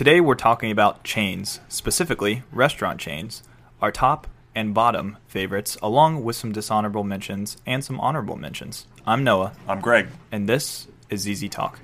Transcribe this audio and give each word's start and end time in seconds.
Today 0.00 0.18
we're 0.18 0.34
talking 0.34 0.70
about 0.70 1.04
chains, 1.04 1.60
specifically 1.68 2.42
restaurant 2.52 2.98
chains, 2.98 3.42
our 3.82 3.92
top 3.92 4.26
and 4.54 4.72
bottom 4.72 5.18
favorites, 5.26 5.76
along 5.82 6.24
with 6.24 6.36
some 6.36 6.52
dishonorable 6.52 7.04
mentions 7.04 7.58
and 7.66 7.84
some 7.84 8.00
honorable 8.00 8.36
mentions. 8.36 8.86
I'm 9.06 9.22
Noah, 9.22 9.52
I'm 9.68 9.82
Greg. 9.82 10.08
and 10.32 10.48
this 10.48 10.88
is 11.10 11.28
Easy 11.28 11.50
Talk. 11.50 11.80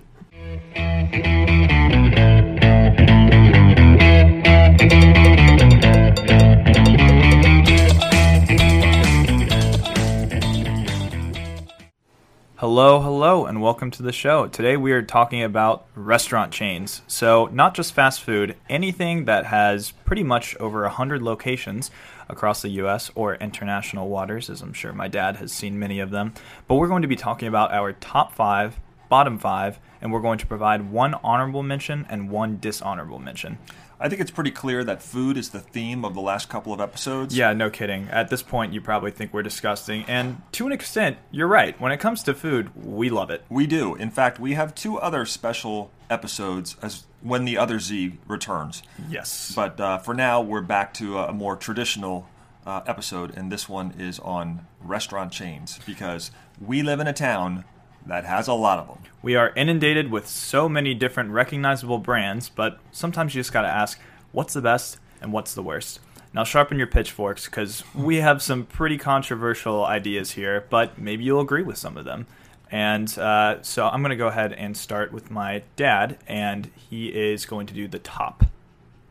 Hello, 12.69 12.98
hello, 13.01 13.46
and 13.46 13.62
welcome 13.62 13.92
to 13.92 14.03
the 14.03 14.10
show. 14.10 14.49
Today 14.49 14.76
we 14.76 14.90
are 14.90 15.01
talking 15.01 15.40
about 15.40 15.87
restaurant 15.94 16.52
chains. 16.52 17.00
So, 17.06 17.46
not 17.52 17.77
just 17.77 17.92
fast 17.92 18.24
food, 18.24 18.56
anything 18.69 19.27
that 19.27 19.46
has 19.46 19.92
pretty 19.92 20.24
much 20.24 20.56
over 20.56 20.82
100 20.82 21.22
locations 21.22 21.92
across 22.28 22.62
the 22.62 22.70
US 22.70 23.08
or 23.14 23.36
international 23.36 24.08
waters, 24.08 24.50
as 24.50 24.62
I'm 24.62 24.72
sure 24.72 24.92
my 24.92 25.06
dad 25.06 25.36
has 25.36 25.52
seen 25.52 25.78
many 25.78 26.00
of 26.00 26.10
them. 26.10 26.34
But 26.66 26.74
we're 26.74 26.88
going 26.88 27.02
to 27.02 27.08
be 27.08 27.14
talking 27.14 27.46
about 27.46 27.70
our 27.70 27.92
top 27.92 28.34
five, 28.34 28.80
bottom 29.08 29.38
five, 29.38 29.78
and 30.00 30.12
we're 30.12 30.20
going 30.20 30.38
to 30.38 30.46
provide 30.48 30.91
one 30.91 31.14
honorable 31.22 31.62
mention 31.62 32.05
and 32.08 32.30
one 32.30 32.58
dishonorable 32.58 33.20
mention. 33.20 33.58
I 33.98 34.09
think 34.09 34.20
it's 34.20 34.30
pretty 34.30 34.50
clear 34.50 34.84
that 34.84 35.02
food 35.02 35.36
is 35.36 35.50
the 35.50 35.60
theme 35.60 36.05
of 36.05 36.14
the 36.14 36.20
last 36.20 36.48
couple 36.48 36.73
of 36.73 36.80
episodes. 36.80 37.36
Yeah, 37.36 37.52
no 37.55 37.70
kidding. 37.70 38.09
At 38.09 38.28
this 38.28 38.42
point, 38.42 38.72
you 38.72 38.80
probably 38.80 39.10
think 39.10 39.32
we're 39.32 39.42
disgusting. 39.42 40.05
And 40.06 40.42
to 40.52 40.66
an 40.66 40.72
extent, 40.72 41.16
you're 41.30 41.46
right. 41.46 41.80
When 41.80 41.92
it 41.92 41.98
comes 41.98 42.22
to 42.24 42.34
food, 42.34 42.70
we 42.77 43.09
love 43.09 43.30
it. 43.30 43.45
We 43.48 43.66
do. 43.66 43.95
In 43.95 44.10
fact, 44.10 44.38
we 44.38 44.55
have 44.55 44.74
two 44.74 44.98
other 44.98 45.24
special 45.24 45.91
episodes 46.10 46.77
as 46.82 47.05
when 47.22 47.45
the 47.45 47.56
other 47.56 47.80
Z 47.80 48.19
returns. 48.28 48.82
Yes. 49.09 49.52
But 49.56 49.80
uh, 49.80 49.98
for 49.98 50.14
now, 50.14 50.42
we're 50.42 50.60
back 50.60 50.92
to 50.94 51.19
a 51.19 51.33
more 51.33 51.56
traditional 51.56 52.28
uh, 52.67 52.83
episode, 52.86 53.36
and 53.36 53.50
this 53.50 53.69
one 53.69 53.94
is 53.98 54.19
on 54.20 54.67
restaurant 54.80 55.33
chains 55.33 55.80
because 55.86 56.30
we 56.61 56.83
live 56.83 57.00
in 57.00 57.06
a 57.06 57.12
town 57.12 57.64
that 58.06 58.24
has 58.24 58.48
a 58.48 58.54
lot 58.54 58.78
of 58.78 58.86
them. 58.88 58.98
We 59.22 59.34
are 59.36 59.52
inundated 59.56 60.10
with 60.10 60.28
so 60.28 60.68
many 60.68 60.94
different 60.94 61.30
recognizable 61.30 61.98
brands, 61.98 62.48
but 62.48 62.78
sometimes 62.92 63.34
you 63.34 63.40
just 63.40 63.52
gotta 63.52 63.68
ask, 63.68 63.98
what's 64.32 64.54
the 64.54 64.62
best 64.62 64.98
and 65.20 65.32
what's 65.32 65.54
the 65.54 65.62
worst? 65.62 66.00
Now, 66.32 66.44
sharpen 66.44 66.77
your 66.78 66.86
pitchforks 66.86 67.46
because 67.46 67.82
we 67.94 68.16
have 68.16 68.42
some 68.42 68.66
pretty 68.66 68.98
controversial 68.98 69.84
ideas 69.84 70.32
here, 70.32 70.66
but 70.68 70.98
maybe 70.98 71.24
you'll 71.24 71.40
agree 71.40 71.62
with 71.62 71.78
some 71.78 71.96
of 71.96 72.04
them. 72.04 72.27
And 72.70 73.16
uh, 73.18 73.62
so 73.62 73.86
I'm 73.86 74.02
gonna 74.02 74.16
go 74.16 74.27
ahead 74.27 74.52
and 74.52 74.77
start 74.77 75.12
with 75.12 75.30
my 75.30 75.62
dad, 75.77 76.18
and 76.27 76.70
he 76.77 77.08
is 77.08 77.46
going 77.46 77.66
to 77.68 77.74
do 77.74 77.88
the 77.88 77.98
top 77.98 78.44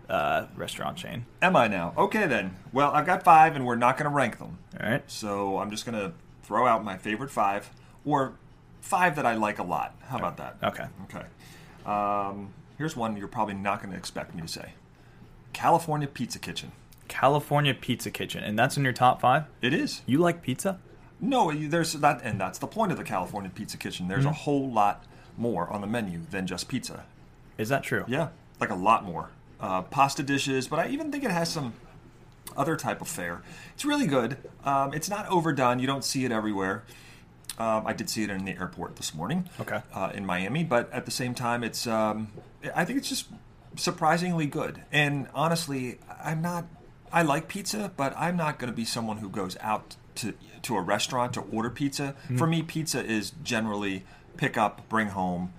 uh, 0.10 0.46
restaurant 0.56 0.98
chain. 0.98 1.26
Am 1.42 1.56
I 1.56 1.68
now? 1.68 1.94
Okay, 1.98 2.28
then. 2.28 2.56
Well, 2.72 2.92
I've 2.92 3.06
got 3.06 3.24
five, 3.24 3.56
and 3.56 3.66
we're 3.66 3.76
not 3.76 3.98
going 3.98 4.10
to 4.10 4.16
rank 4.16 4.38
them. 4.38 4.58
All 4.80 4.90
right. 4.90 5.04
So 5.08 5.58
I'm 5.58 5.72
just 5.72 5.86
going 5.86 5.98
to 5.98 6.14
throw 6.44 6.68
out 6.68 6.84
my 6.84 6.98
favorite 6.98 7.32
five, 7.32 7.70
or 8.04 8.34
five 8.86 9.16
that 9.16 9.26
I 9.26 9.34
like 9.36 9.60
a 9.60 9.64
lot. 9.64 9.96
How 10.08 10.18
about 10.18 10.38
that? 10.38 10.58
Okay. 10.64 10.86
Okay. 11.06 11.26
Um, 11.86 12.54
here's 12.78 12.96
one 12.96 13.18
you're 13.18 13.28
probably 13.28 13.56
not 13.56 13.82
going 13.82 13.92
to 13.92 13.98
expect 13.98 14.36
me 14.36 14.42
to 14.42 14.48
say 14.48 14.74
California 15.54 16.08
Pizza 16.08 16.40
Kitchen. 16.40 16.72
California 17.08 17.74
Pizza 17.74 18.10
Kitchen, 18.10 18.44
and 18.44 18.58
that's 18.58 18.78
in 18.78 18.84
your 18.84 18.94
top 18.94 19.22
five. 19.22 19.46
It 19.62 19.74
is. 19.74 20.02
You 20.06 20.20
like 20.20 20.42
pizza? 20.42 20.80
No, 21.20 21.52
there's 21.52 21.94
that, 21.94 22.22
and 22.24 22.40
that's 22.40 22.60
the 22.60 22.68
point 22.68 22.92
of 22.92 22.98
the 22.98 23.04
California 23.04 23.52
Pizza 23.54 23.78
Kitchen. 23.78 24.08
There's 24.08 24.26
a 24.26 24.32
whole 24.32 24.72
lot 24.72 25.06
more 25.38 25.70
on 25.70 25.82
the 25.82 25.88
menu 25.88 26.22
than 26.30 26.46
just 26.48 26.68
pizza. 26.68 27.06
Is 27.58 27.70
that 27.70 27.84
true? 27.84 28.06
Yeah, 28.08 28.30
like 28.60 28.70
a 28.70 28.76
lot 28.76 29.04
more. 29.04 29.30
Uh, 29.60 29.82
pasta 29.84 30.24
dishes, 30.24 30.68
but 30.68 30.80
I 30.80 30.88
even 30.90 31.12
think 31.12 31.24
it 31.24 31.32
has 31.32 31.50
some 31.50 31.74
other 32.58 32.76
type 32.76 33.02
of 33.02 33.08
fare. 33.08 33.42
It's 33.74 33.86
really 33.86 34.08
good. 34.08 34.38
Um, 34.64 34.94
it's 34.94 35.10
not 35.10 35.28
overdone. 35.30 35.80
You 35.80 35.88
don't 35.88 36.04
see 36.04 36.26
it 36.26 36.32
everywhere. 36.32 36.84
Um, 37.58 37.88
I 37.88 37.94
did 37.94 38.10
see 38.10 38.24
it 38.24 38.30
in 38.30 38.46
the 38.46 38.52
airport 38.52 38.98
this 38.98 39.14
morning. 39.14 39.50
Okay. 39.60 39.82
Uh, 39.94 40.12
in 40.14 40.26
Miami, 40.26 40.64
but 40.64 40.92
at 40.92 41.06
the 41.06 41.12
same 41.12 41.34
time, 41.34 41.64
it's. 41.64 41.88
Um, 41.88 42.30
I 42.76 42.86
think 42.86 42.98
it's 43.00 43.10
just 43.10 43.28
surprisingly 43.76 44.46
good. 44.46 44.84
And 44.92 45.28
honestly, 45.34 46.00
I'm 46.24 46.42
not. 46.42 46.66
I 47.12 47.22
like 47.22 47.48
pizza, 47.48 47.92
but 47.96 48.14
I'm 48.18 48.36
not 48.36 48.60
going 48.60 48.72
to 48.72 48.76
be 48.76 48.86
someone 48.86 49.18
who 49.18 49.30
goes 49.30 49.56
out 49.62 49.96
to 50.16 50.34
to 50.64 50.76
a 50.76 50.82
restaurant 50.82 51.34
to 51.34 51.42
order 51.42 51.70
pizza. 51.70 52.16
For 52.38 52.48
me, 52.48 52.62
pizza 52.64 53.04
is 53.04 53.32
generally 53.44 54.04
pick 54.38 54.58
up, 54.58 54.88
bring 54.90 55.10
home, 55.10 55.54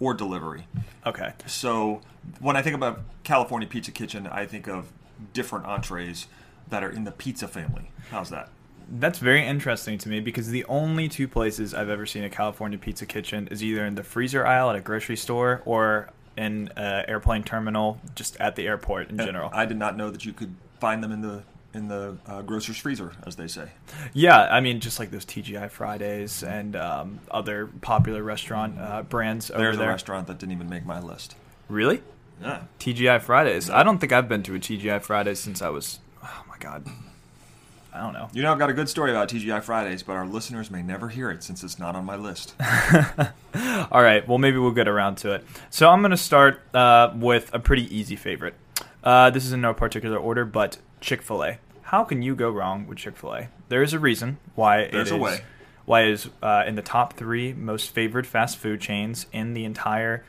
or 0.00 0.14
delivery. 0.14 0.66
Okay. 1.04 1.32
So 1.46 2.00
when 2.40 2.56
I 2.56 2.62
think 2.62 2.76
about 2.76 3.00
California 3.24 3.68
Pizza 3.68 3.90
Kitchen, 3.90 4.26
I 4.26 4.46
think 4.46 4.68
of 4.68 4.92
different 5.32 5.66
entrees 5.66 6.26
that 6.68 6.82
are 6.82 6.90
in 6.90 7.04
the 7.04 7.12
pizza 7.12 7.46
family. 7.48 7.90
How's 8.10 8.30
that? 8.30 8.48
That's 8.90 9.18
very 9.18 9.46
interesting 9.46 9.98
to 9.98 10.08
me 10.08 10.20
because 10.20 10.48
the 10.48 10.64
only 10.66 11.08
two 11.08 11.28
places 11.28 11.74
I've 11.74 11.88
ever 11.88 12.06
seen 12.06 12.24
a 12.24 12.30
California 12.30 12.78
Pizza 12.78 13.06
Kitchen 13.06 13.48
is 13.50 13.62
either 13.62 13.84
in 13.84 13.94
the 13.94 14.02
freezer 14.02 14.46
aisle 14.46 14.70
at 14.70 14.76
a 14.76 14.80
grocery 14.80 15.16
store 15.16 15.62
or 15.64 16.10
in 16.36 16.70
an 16.76 17.04
airplane 17.08 17.42
terminal 17.42 18.00
just 18.14 18.36
at 18.40 18.56
the 18.56 18.66
airport 18.66 19.10
in 19.10 19.18
general. 19.18 19.50
I 19.52 19.66
did 19.66 19.76
not 19.76 19.96
know 19.96 20.10
that 20.10 20.24
you 20.24 20.32
could 20.32 20.54
find 20.80 21.02
them 21.02 21.12
in 21.12 21.20
the 21.20 21.42
in 21.74 21.88
the 21.88 22.18
uh, 22.26 22.42
grocer's 22.42 22.76
freezer, 22.76 23.12
as 23.26 23.36
they 23.36 23.48
say. 23.48 23.70
yeah, 24.12 24.42
I 24.42 24.60
mean, 24.60 24.80
just 24.80 24.98
like 24.98 25.10
those 25.10 25.24
TGI 25.24 25.70
Fridays 25.70 26.42
and 26.42 26.76
um, 26.76 27.20
other 27.30 27.66
popular 27.80 28.22
restaurant 28.22 28.78
uh, 28.78 29.02
brands 29.02 29.50
over 29.50 29.62
There's 29.62 29.78
a 29.78 29.86
restaurant 29.86 30.26
that 30.26 30.38
didn't 30.38 30.52
even 30.52 30.68
make 30.68 30.84
my 30.84 31.00
list. 31.00 31.34
Really? 31.68 32.02
Yeah. 32.42 32.64
TGI 32.78 33.22
Fridays. 33.22 33.70
I 33.70 33.82
don't 33.82 33.98
think 33.98 34.12
I've 34.12 34.28
been 34.28 34.42
to 34.44 34.54
a 34.54 34.58
TGI 34.58 35.00
Fridays 35.02 35.40
since 35.40 35.62
I 35.62 35.70
was, 35.70 36.00
oh 36.22 36.44
my 36.48 36.58
God. 36.58 36.86
I 37.94 38.00
don't 38.00 38.14
know. 38.14 38.28
You 38.32 38.42
know, 38.42 38.52
I've 38.52 38.58
got 38.58 38.70
a 38.70 38.72
good 38.72 38.88
story 38.88 39.10
about 39.10 39.28
TGI 39.28 39.62
Fridays, 39.62 40.02
but 40.02 40.14
our 40.14 40.26
listeners 40.26 40.70
may 40.70 40.82
never 40.82 41.08
hear 41.10 41.30
it 41.30 41.42
since 41.42 41.62
it's 41.62 41.78
not 41.78 41.94
on 41.94 42.04
my 42.06 42.16
list. 42.16 42.54
All 43.90 44.02
right. 44.02 44.26
Well, 44.26 44.38
maybe 44.38 44.56
we'll 44.58 44.70
get 44.70 44.88
around 44.88 45.16
to 45.16 45.32
it. 45.32 45.44
So 45.68 45.90
I'm 45.90 46.00
going 46.00 46.10
to 46.12 46.16
start 46.16 46.62
uh, 46.74 47.12
with 47.14 47.50
a 47.52 47.58
pretty 47.58 47.94
easy 47.94 48.16
favorite. 48.16 48.54
Uh, 49.04 49.28
this 49.30 49.44
is 49.44 49.52
in 49.52 49.60
no 49.60 49.74
particular 49.74 50.16
order, 50.16 50.44
but 50.46 50.78
Chick 51.00 51.20
Fil 51.22 51.44
A. 51.44 51.58
How 51.82 52.04
can 52.04 52.22
you 52.22 52.34
go 52.34 52.50
wrong 52.50 52.86
with 52.86 52.96
Chick 52.98 53.16
Fil 53.16 53.34
A? 53.34 53.48
There 53.68 53.82
is 53.82 53.92
a 53.92 53.98
reason 53.98 54.38
why 54.54 54.80
it 54.82 54.92
There's 54.92 55.10
a 55.10 55.16
way. 55.18 55.40
why 55.84 56.02
it 56.02 56.10
is 56.12 56.30
uh, 56.42 56.64
in 56.66 56.76
the 56.76 56.82
top 56.82 57.14
three 57.14 57.52
most 57.52 57.90
favored 57.90 58.26
fast 58.26 58.56
food 58.56 58.80
chains 58.80 59.26
in 59.32 59.52
the 59.52 59.64
entire. 59.66 60.24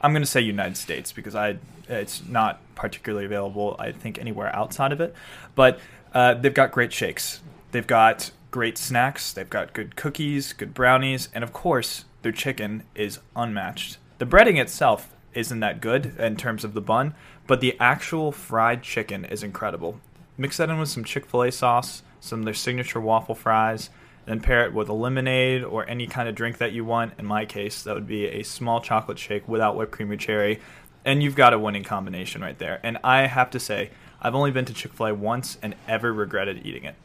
I'm 0.00 0.12
going 0.12 0.22
to 0.22 0.28
say 0.28 0.40
United 0.40 0.76
States 0.76 1.12
because 1.12 1.36
I 1.36 1.58
it's 1.88 2.26
not 2.26 2.60
particularly 2.74 3.26
available. 3.26 3.76
I 3.78 3.92
think 3.92 4.18
anywhere 4.18 4.54
outside 4.56 4.90
of 4.90 5.00
it, 5.00 5.14
but 5.54 5.78
uh, 6.14 6.34
they've 6.34 6.54
got 6.54 6.72
great 6.72 6.92
shakes. 6.92 7.40
They've 7.72 7.86
got 7.86 8.30
great 8.50 8.78
snacks. 8.78 9.32
They've 9.32 9.50
got 9.50 9.72
good 9.74 9.96
cookies, 9.96 10.52
good 10.52 10.72
brownies, 10.72 11.28
and 11.34 11.42
of 11.42 11.52
course 11.52 12.04
their 12.22 12.32
chicken 12.32 12.84
is 12.94 13.18
unmatched. 13.34 13.98
The 14.18 14.26
breading 14.26 14.60
itself 14.60 15.10
isn't 15.34 15.60
that 15.60 15.80
good 15.80 16.16
in 16.18 16.36
terms 16.36 16.64
of 16.64 16.72
the 16.72 16.80
bun, 16.80 17.14
but 17.46 17.60
the 17.60 17.76
actual 17.80 18.30
fried 18.30 18.82
chicken 18.82 19.24
is 19.24 19.42
incredible. 19.42 20.00
Mix 20.38 20.56
that 20.56 20.70
in 20.70 20.78
with 20.78 20.88
some 20.88 21.04
Chick 21.04 21.26
fil 21.26 21.42
A 21.42 21.52
sauce, 21.52 22.02
some 22.20 22.40
of 22.40 22.44
their 22.44 22.54
signature 22.54 23.00
waffle 23.00 23.34
fries, 23.34 23.90
then 24.26 24.40
pair 24.40 24.64
it 24.64 24.72
with 24.72 24.88
a 24.88 24.92
lemonade 24.92 25.62
or 25.62 25.88
any 25.88 26.06
kind 26.06 26.28
of 26.28 26.34
drink 26.34 26.58
that 26.58 26.72
you 26.72 26.84
want. 26.84 27.12
In 27.18 27.26
my 27.26 27.44
case, 27.44 27.82
that 27.82 27.94
would 27.94 28.06
be 28.06 28.26
a 28.26 28.42
small 28.42 28.80
chocolate 28.80 29.18
shake 29.18 29.46
without 29.48 29.76
whipped 29.76 29.92
cream 29.92 30.10
or 30.10 30.16
cherry. 30.16 30.60
And 31.04 31.22
you've 31.22 31.36
got 31.36 31.52
a 31.52 31.58
winning 31.58 31.84
combination 31.84 32.40
right 32.40 32.58
there. 32.58 32.80
And 32.82 32.98
I 33.04 33.26
have 33.26 33.50
to 33.50 33.60
say, 33.60 33.90
I've 34.24 34.34
only 34.34 34.50
been 34.50 34.64
to 34.64 34.72
Chick 34.74 34.92
fil 34.94 35.06
A 35.06 35.14
once 35.14 35.58
and 35.62 35.74
ever 35.86 36.12
regretted 36.12 36.66
eating 36.66 36.84
it. 36.84 36.96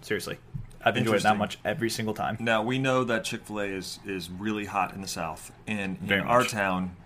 Seriously. 0.00 0.38
I've 0.84 0.96
enjoyed 0.96 1.16
it 1.16 1.22
that 1.24 1.36
much 1.36 1.58
every 1.64 1.90
single 1.90 2.14
time. 2.14 2.36
Now 2.40 2.62
we 2.62 2.78
know 2.78 3.04
that 3.04 3.24
Chick 3.24 3.44
Fil 3.44 3.60
A 3.60 3.64
is 3.66 4.00
is 4.06 4.30
really 4.30 4.64
hot 4.64 4.94
in 4.94 5.00
the 5.00 5.06
South, 5.08 5.52
and 5.66 5.98
Very 6.00 6.20
in 6.20 6.26
our 6.26 6.42
town, 6.44 6.96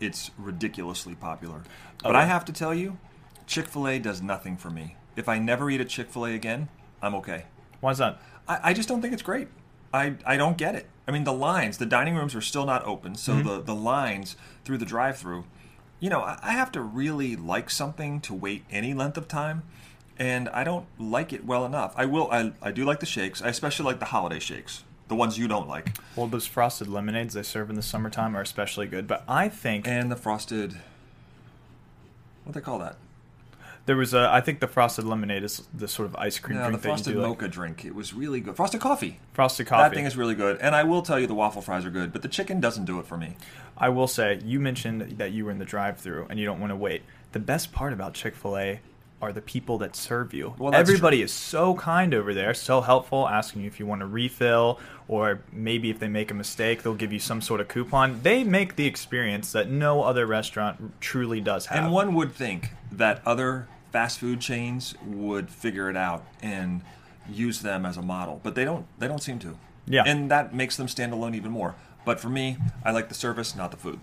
it's 0.00 0.30
ridiculously 0.38 1.14
popular. 1.14 1.62
Oh, 2.04 2.08
But 2.08 2.16
I 2.16 2.24
have 2.24 2.44
to 2.46 2.52
tell 2.52 2.74
you, 2.74 2.98
Chick 3.46 3.66
Fil 3.66 3.86
A 3.86 3.98
does 4.00 4.22
nothing 4.22 4.56
for 4.56 4.70
me. 4.70 4.96
If 5.14 5.28
I 5.28 5.38
never 5.38 5.70
eat 5.70 5.80
at 5.80 5.88
Chick 5.88 6.10
Fil 6.10 6.26
A 6.26 6.34
again, 6.34 6.68
I'm 7.00 7.14
okay. 7.16 7.44
Why 7.80 7.90
is 7.92 7.98
that? 7.98 8.20
I, 8.48 8.58
I 8.70 8.72
just 8.72 8.88
don't 8.88 9.00
think 9.02 9.12
it's 9.12 9.22
great. 9.22 9.48
I, 9.94 10.14
I 10.26 10.36
don't 10.36 10.56
get 10.56 10.74
it. 10.74 10.88
I 11.06 11.10
mean, 11.12 11.24
the 11.24 11.32
lines, 11.34 11.78
the 11.78 11.86
dining 11.86 12.14
rooms 12.16 12.34
are 12.34 12.40
still 12.40 12.64
not 12.64 12.84
open, 12.86 13.14
so 13.14 13.34
Mm-hmm. 13.34 13.46
the, 13.48 13.60
the 13.62 13.74
lines 13.74 14.36
through 14.64 14.78
the 14.78 14.86
drive 14.86 15.18
through, 15.18 15.44
you 16.02 16.10
know, 16.10 16.20
I, 16.20 16.50
have 16.50 16.72
to 16.72 16.80
really 16.80 17.36
like 17.36 17.70
something 17.70 18.20
to 18.22 18.34
wait 18.34 18.64
any 18.72 18.92
length 18.92 19.16
of 19.16 19.28
time, 19.28 19.62
and 20.18 20.48
I 20.48 20.64
don't 20.64 20.86
like 20.98 21.32
it 21.32 21.44
well 21.44 21.64
enough. 21.64 21.94
I 21.96 22.06
will, 22.06 22.28
I, 22.32 22.50
I 22.60 22.72
do 22.72 22.84
like 22.84 22.98
the 22.98 23.06
shakes. 23.06 23.40
I 23.40 23.46
especially 23.50 23.84
like 23.84 24.00
the 24.00 24.06
holiday 24.06 24.40
shakes, 24.40 24.82
the 25.06 25.14
ones 25.14 25.38
you 25.38 25.46
don't 25.46 25.68
like, 25.68 25.96
Well, 26.16 26.26
those 26.26 26.44
frosted 26.44 26.88
lemonades 26.88 27.34
they 27.34 27.44
serve 27.44 27.70
in 27.70 27.76
the 27.76 27.82
summertime 27.82 28.36
are 28.36 28.40
especially 28.40 28.88
good. 28.88 29.06
But 29.06 29.22
I 29.28 29.48
think 29.48 29.86
and 29.86 30.10
the 30.10 30.16
frosted, 30.16 30.72
what 32.42 32.52
do 32.52 32.52
they 32.54 32.60
call 32.60 32.80
that? 32.80 32.96
There 33.84 33.96
was 33.96 34.14
a, 34.14 34.28
I 34.32 34.40
think 34.40 34.60
the 34.60 34.68
frosted 34.68 35.04
lemonade 35.04 35.42
is 35.42 35.66
the 35.74 35.88
sort 35.88 36.06
of 36.06 36.14
ice 36.16 36.38
cream 36.38 36.56
Yeah, 36.58 36.64
the 36.64 36.68
drink 36.70 36.82
that 36.82 36.88
you 36.88 36.94
frosted 36.94 37.12
do. 37.14 37.20
like- 37.20 37.28
mocha 37.30 37.48
drink. 37.48 37.84
It 37.84 37.94
was 37.96 38.14
really 38.14 38.40
good. 38.40 38.54
Frosted 38.54 38.80
coffee. 38.80 39.18
frosted 39.32 39.66
coffee. 39.66 39.82
That 39.88 39.94
thing 39.94 40.04
is 40.06 40.16
really 40.16 40.36
good. 40.36 40.58
And 40.60 40.74
I 40.76 40.84
will 40.84 41.02
tell 41.02 41.18
you, 41.18 41.26
the 41.26 41.34
waffle 41.34 41.62
fries 41.62 41.84
are 41.84 41.90
good, 41.90 42.12
but 42.12 42.22
the 42.22 42.28
chicken 42.28 42.60
doesn't 42.60 42.84
do 42.84 43.00
it 43.00 43.06
for 43.06 43.16
me. 43.16 43.36
I 43.76 43.88
will 43.88 44.06
say, 44.06 44.40
you 44.44 44.60
mentioned 44.60 45.18
that 45.18 45.32
you 45.32 45.44
were 45.44 45.50
in 45.50 45.58
the 45.58 45.64
drive-through 45.64 46.26
and 46.30 46.38
you 46.38 46.46
don't 46.46 46.60
want 46.60 46.70
to 46.70 46.76
wait. 46.76 47.02
The 47.32 47.40
best 47.40 47.72
part 47.72 47.92
about 47.92 48.14
Chick 48.14 48.36
Fil 48.36 48.56
A 48.56 48.80
are 49.22 49.32
the 49.32 49.40
people 49.40 49.78
that 49.78 49.94
serve 49.94 50.34
you. 50.34 50.54
Well, 50.58 50.74
Everybody 50.74 51.18
true. 51.18 51.24
is 51.24 51.32
so 51.32 51.74
kind 51.76 52.12
over 52.12 52.34
there, 52.34 52.52
so 52.52 52.80
helpful, 52.80 53.28
asking 53.28 53.62
you 53.62 53.68
if 53.68 53.78
you 53.78 53.86
want 53.86 54.02
a 54.02 54.06
refill, 54.06 54.80
or 55.06 55.42
maybe 55.52 55.90
if 55.90 56.00
they 56.00 56.08
make 56.08 56.32
a 56.32 56.34
mistake, 56.34 56.82
they'll 56.82 56.94
give 56.94 57.12
you 57.12 57.20
some 57.20 57.40
sort 57.40 57.60
of 57.60 57.68
coupon. 57.68 58.20
They 58.22 58.42
make 58.42 58.74
the 58.74 58.84
experience 58.84 59.52
that 59.52 59.70
no 59.70 60.02
other 60.02 60.26
restaurant 60.26 61.00
truly 61.00 61.40
does 61.40 61.66
have. 61.66 61.84
And 61.84 61.92
one 61.92 62.14
would 62.14 62.32
think 62.32 62.70
that 62.90 63.22
other 63.24 63.68
fast 63.92 64.18
food 64.18 64.40
chains 64.40 64.96
would 65.06 65.50
figure 65.50 65.88
it 65.88 65.96
out 65.96 66.24
and 66.42 66.82
use 67.30 67.60
them 67.60 67.86
as 67.86 67.96
a 67.96 68.02
model, 68.02 68.40
but 68.42 68.56
they 68.56 68.64
don't. 68.64 68.86
They 68.98 69.06
don't 69.06 69.22
seem 69.22 69.38
to. 69.40 69.56
Yeah. 69.86 70.02
And 70.04 70.32
that 70.32 70.52
makes 70.52 70.76
them 70.76 70.88
stand 70.88 71.12
alone 71.12 71.36
even 71.36 71.52
more. 71.52 71.76
But 72.04 72.18
for 72.18 72.28
me, 72.28 72.56
I 72.84 72.90
like 72.90 73.08
the 73.08 73.14
service, 73.14 73.54
not 73.54 73.70
the 73.70 73.76
food. 73.76 74.00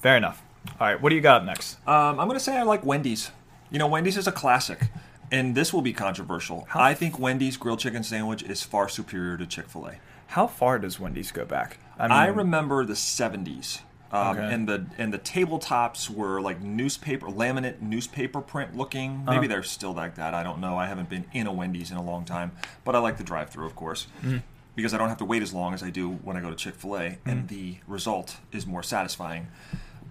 Fair 0.00 0.16
enough. 0.16 0.44
All 0.78 0.86
right, 0.86 1.00
what 1.00 1.08
do 1.08 1.16
you 1.16 1.20
got 1.20 1.44
next? 1.44 1.76
Um, 1.88 2.20
I'm 2.20 2.28
going 2.28 2.38
to 2.38 2.40
say 2.40 2.56
I 2.56 2.62
like 2.62 2.84
Wendy's. 2.84 3.32
You 3.72 3.78
know, 3.78 3.86
Wendy's 3.86 4.18
is 4.18 4.26
a 4.26 4.32
classic, 4.32 4.88
and 5.30 5.54
this 5.54 5.72
will 5.72 5.80
be 5.80 5.94
controversial. 5.94 6.68
I 6.74 6.92
think 6.92 7.18
Wendy's 7.18 7.56
grilled 7.56 7.78
chicken 7.78 8.02
sandwich 8.04 8.42
is 8.42 8.62
far 8.62 8.86
superior 8.86 9.38
to 9.38 9.46
Chick 9.46 9.66
Fil 9.70 9.86
A. 9.86 9.94
How 10.26 10.46
far 10.46 10.78
does 10.78 11.00
Wendy's 11.00 11.32
go 11.32 11.46
back? 11.46 11.78
I 11.98 12.26
remember 12.26 12.84
the 12.84 12.92
'70s, 12.92 13.80
um, 14.10 14.36
Okay. 14.36 14.54
and 14.54 14.68
the 14.68 14.86
and 14.98 15.10
the 15.10 15.18
tabletops 15.18 16.10
were 16.10 16.42
like 16.42 16.60
newspaper, 16.60 17.28
laminate 17.28 17.80
newspaper 17.80 18.42
print 18.42 18.76
looking. 18.76 19.22
Uh-huh. 19.26 19.36
Maybe 19.36 19.46
they're 19.46 19.62
still 19.62 19.94
like 19.94 20.16
that. 20.16 20.34
I 20.34 20.42
don't 20.42 20.60
know. 20.60 20.76
I 20.76 20.86
haven't 20.86 21.08
been 21.08 21.24
in 21.32 21.46
a 21.46 21.52
Wendy's 21.52 21.90
in 21.90 21.96
a 21.96 22.02
long 22.02 22.26
time, 22.26 22.52
but 22.84 22.94
I 22.94 22.98
like 22.98 23.16
the 23.16 23.24
drive-through, 23.24 23.64
of 23.64 23.74
course, 23.74 24.06
mm-hmm. 24.18 24.38
because 24.76 24.92
I 24.92 24.98
don't 24.98 25.08
have 25.08 25.18
to 25.18 25.24
wait 25.24 25.42
as 25.42 25.54
long 25.54 25.72
as 25.72 25.82
I 25.82 25.88
do 25.88 26.10
when 26.10 26.36
I 26.36 26.40
go 26.40 26.50
to 26.50 26.56
Chick 26.56 26.74
Fil 26.74 26.98
A, 26.98 27.18
and 27.24 27.46
mm-hmm. 27.46 27.46
the 27.46 27.76
result 27.86 28.36
is 28.52 28.66
more 28.66 28.82
satisfying. 28.82 29.46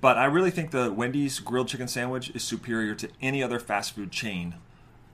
But 0.01 0.17
I 0.17 0.25
really 0.25 0.51
think 0.51 0.71
the 0.71 0.91
Wendy's 0.91 1.39
grilled 1.39 1.67
chicken 1.67 1.87
sandwich 1.87 2.31
is 2.33 2.43
superior 2.43 2.95
to 2.95 3.09
any 3.21 3.43
other 3.43 3.59
fast 3.59 3.93
food 3.93 4.11
chain 4.11 4.55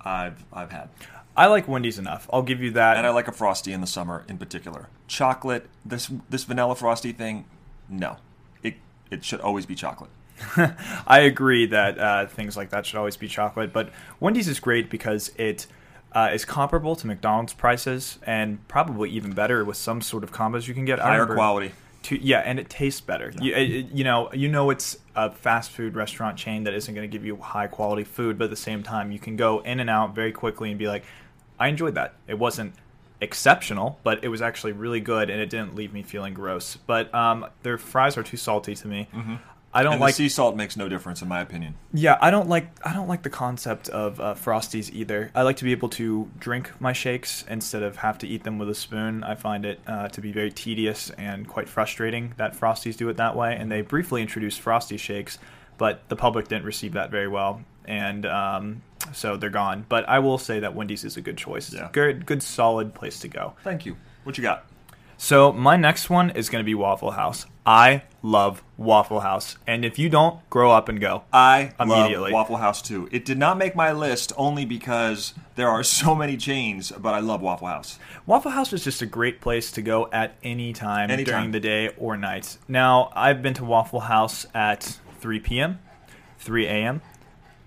I've 0.01 0.45
I've 0.51 0.71
had. 0.71 0.89
I 1.35 1.45
like 1.45 1.67
Wendy's 1.67 1.99
enough. 1.99 2.27
I'll 2.33 2.41
give 2.41 2.61
you 2.61 2.71
that. 2.71 2.97
And 2.97 3.05
I 3.05 3.11
like 3.11 3.27
a 3.27 3.31
frosty 3.31 3.71
in 3.71 3.81
the 3.81 3.87
summer 3.87 4.25
in 4.27 4.37
particular. 4.37 4.87
Chocolate, 5.07 5.67
this 5.85 6.09
this 6.29 6.45
vanilla 6.45 6.75
frosty 6.75 7.11
thing, 7.11 7.45
no. 7.89 8.17
It 8.63 8.75
it 9.11 9.23
should 9.23 9.41
always 9.41 9.65
be 9.65 9.75
chocolate. 9.75 10.09
I 11.07 11.19
agree 11.19 11.65
that 11.67 11.99
uh, 11.99 12.27
things 12.27 12.55
like 12.55 12.69
that 12.69 12.85
should 12.85 12.97
always 12.97 13.17
be 13.17 13.27
chocolate, 13.27 13.73
but 13.73 13.91
Wendy's 14.19 14.47
is 14.47 14.59
great 14.59 14.89
because 14.89 15.31
it 15.35 15.67
uh, 16.13 16.29
is 16.31 16.45
comparable 16.45 16.95
to 16.95 17.07
McDonald's 17.07 17.53
prices 17.53 18.19
and 18.23 18.65
probably 18.67 19.09
even 19.09 19.31
better 19.31 19.65
with 19.65 19.77
some 19.77 20.01
sort 20.01 20.23
of 20.23 20.31
combos 20.31 20.67
you 20.67 20.73
can 20.73 20.85
get. 20.85 20.99
Higher 20.99 21.25
quality. 21.25 21.71
To, 22.07 22.21
yeah, 22.24 22.39
and 22.39 22.59
it 22.59 22.69
tastes 22.69 23.01
better. 23.01 23.31
You, 23.42 23.54
it- 23.54 23.71
it- 23.71 23.92
you 23.92 24.04
know, 24.04 24.30
you 24.33 24.48
know, 24.50 24.69
it's 24.69 24.98
a 25.15 25.31
fast 25.31 25.71
food 25.71 25.95
restaurant 25.95 26.38
chain 26.38 26.63
that 26.65 26.74
isn't 26.74 26.94
going 26.94 27.09
to 27.09 27.12
give 27.12 27.25
you 27.25 27.38
high 27.38 27.68
quality 27.68 28.04
food, 28.04 28.38
but 28.38 28.45
at 28.45 28.50
the 28.50 28.56
same 28.56 28.83
time, 28.83 29.12
you 29.12 29.19
can 29.19 29.36
go 29.36 29.59
in 29.59 29.80
and 29.80 29.89
out 29.89 30.13
very 30.13 30.31
quickly 30.31 30.69
and 30.69 30.77
be 30.80 30.88
like, 30.88 31.04
I 31.59 31.68
enjoyed 31.69 31.95
that. 31.95 32.13
It 32.27 32.38
wasn't 32.38 32.74
exceptional, 33.19 34.00
but 34.04 34.24
it 34.24 34.27
was 34.27 34.42
actually 34.42 34.74
really 34.74 35.00
good, 35.00 35.30
and 35.30 35.42
it 35.42 35.50
didn't 35.50 35.75
leave 35.75 35.92
me 35.94 36.04
feeling 36.04 36.33
gross. 36.33 36.77
But 36.77 37.13
um, 37.13 37.45
their 37.63 37.77
fries 37.77 38.18
are 38.18 38.24
too 38.24 38.38
salty 38.38 38.75
to 38.75 38.88
me. 38.88 39.07
I 39.77 39.83
don't 39.83 39.94
And 39.94 40.01
like 40.01 40.15
sea 40.15 40.29
salt 40.29 40.56
makes 40.56 40.75
no 40.75 40.89
difference 40.89 41.21
in 41.21 41.27
my 41.27 41.39
opinion. 41.41 41.75
yeah, 41.94 42.18
I 42.21 42.31
don't 42.31 42.50
like 42.50 42.68
I 42.85 42.94
don't 42.94 43.07
like 43.07 43.24
the 43.24 43.29
concept 43.29 43.89
of 43.89 44.19
uh, 44.19 44.33
frosties 44.35 44.91
either. 44.94 45.31
I 45.35 45.44
like 45.44 45.57
to 45.57 45.63
be 45.63 45.71
able 45.71 45.89
to 45.89 46.29
drink 46.39 46.71
my 46.79 46.94
shakes 46.94 47.45
instead 47.50 47.83
of 47.83 47.97
have 47.97 48.18
to 48.19 48.27
eat 48.27 48.44
them 48.44 48.57
with 48.57 48.69
a 48.69 48.75
spoon. 48.75 49.24
I 49.24 49.35
find 49.35 49.65
it 49.65 49.79
uh, 49.88 50.07
to 50.09 50.21
be 50.21 50.31
very 50.31 50.51
tedious 50.51 51.09
and 51.12 51.47
quite 51.47 51.69
frustrating 51.69 52.33
that 52.38 52.56
frosties 52.59 52.97
do 52.97 53.07
it 53.09 53.18
that 53.18 53.35
way. 53.35 53.56
And 53.56 53.71
they 53.71 53.81
briefly 53.81 54.21
introduced 54.21 54.59
frosty 54.59 54.97
shakes, 54.97 55.38
but 55.77 56.07
the 56.09 56.15
public 56.15 56.47
didn't 56.47 56.65
receive 56.65 56.94
that 56.94 57.12
very 57.12 57.27
well, 57.27 57.62
and 57.85 58.25
um, 58.25 58.81
so 59.13 59.38
they're 59.38 59.50
gone. 59.50 59.85
But 59.88 60.09
I 60.09 60.19
will 60.19 60.38
say 60.38 60.59
that 60.59 60.73
Wendy's 60.75 61.03
is 61.06 61.18
a 61.18 61.21
good 61.21 61.38
choice. 61.38 61.68
It's 61.69 61.77
Yeah. 61.77 61.89
good, 61.91 62.25
good, 62.25 62.41
solid 62.41 62.94
place 62.94 63.19
to 63.19 63.27
go. 63.27 63.53
Thank 63.63 63.85
you. 63.85 63.95
What 64.23 64.38
you 64.38 64.41
got? 64.41 64.65
So 65.17 65.51
my 65.51 65.75
next 65.77 66.09
one 66.09 66.29
is 66.29 66.49
going 66.49 66.61
to 66.63 66.65
be 66.65 66.75
Waffle 66.75 67.11
House. 67.11 67.45
I 67.65 68.03
love 68.21 68.63
Waffle 68.77 69.21
House, 69.21 69.57
and 69.65 69.83
if 69.83 69.97
you 69.99 70.09
don't, 70.09 70.47
grow 70.49 70.71
up 70.71 70.87
and 70.89 71.01
go. 71.01 71.23
I 71.33 71.73
Immediately. 71.79 72.31
love 72.31 72.33
Waffle 72.33 72.57
House 72.57 72.81
too. 72.81 73.09
It 73.11 73.25
did 73.25 73.37
not 73.37 73.57
make 73.57 73.75
my 73.75 73.91
list 73.91 74.31
only 74.37 74.63
because 74.63 75.33
there 75.55 75.67
are 75.69 75.83
so 75.83 76.13
many 76.15 76.37
chains, 76.37 76.91
but 76.91 77.13
I 77.13 77.19
love 77.19 77.41
Waffle 77.41 77.67
House. 77.67 77.99
Waffle 78.25 78.51
House 78.51 78.71
is 78.73 78.83
just 78.83 79.01
a 79.01 79.05
great 79.07 79.41
place 79.41 79.71
to 79.71 79.81
go 79.81 80.07
at 80.13 80.35
any 80.43 80.71
time 80.71 81.09
Anytime. 81.09 81.33
during 81.33 81.51
the 81.51 81.59
day 81.59 81.89
or 81.97 82.15
night. 82.15 82.57
Now, 82.67 83.11
I've 83.15 83.41
been 83.41 83.55
to 83.55 83.65
Waffle 83.65 84.01
House 84.01 84.45
at 84.53 84.99
3 85.19 85.39
p.m., 85.39 85.79
3 86.37 86.67
a.m., 86.67 87.01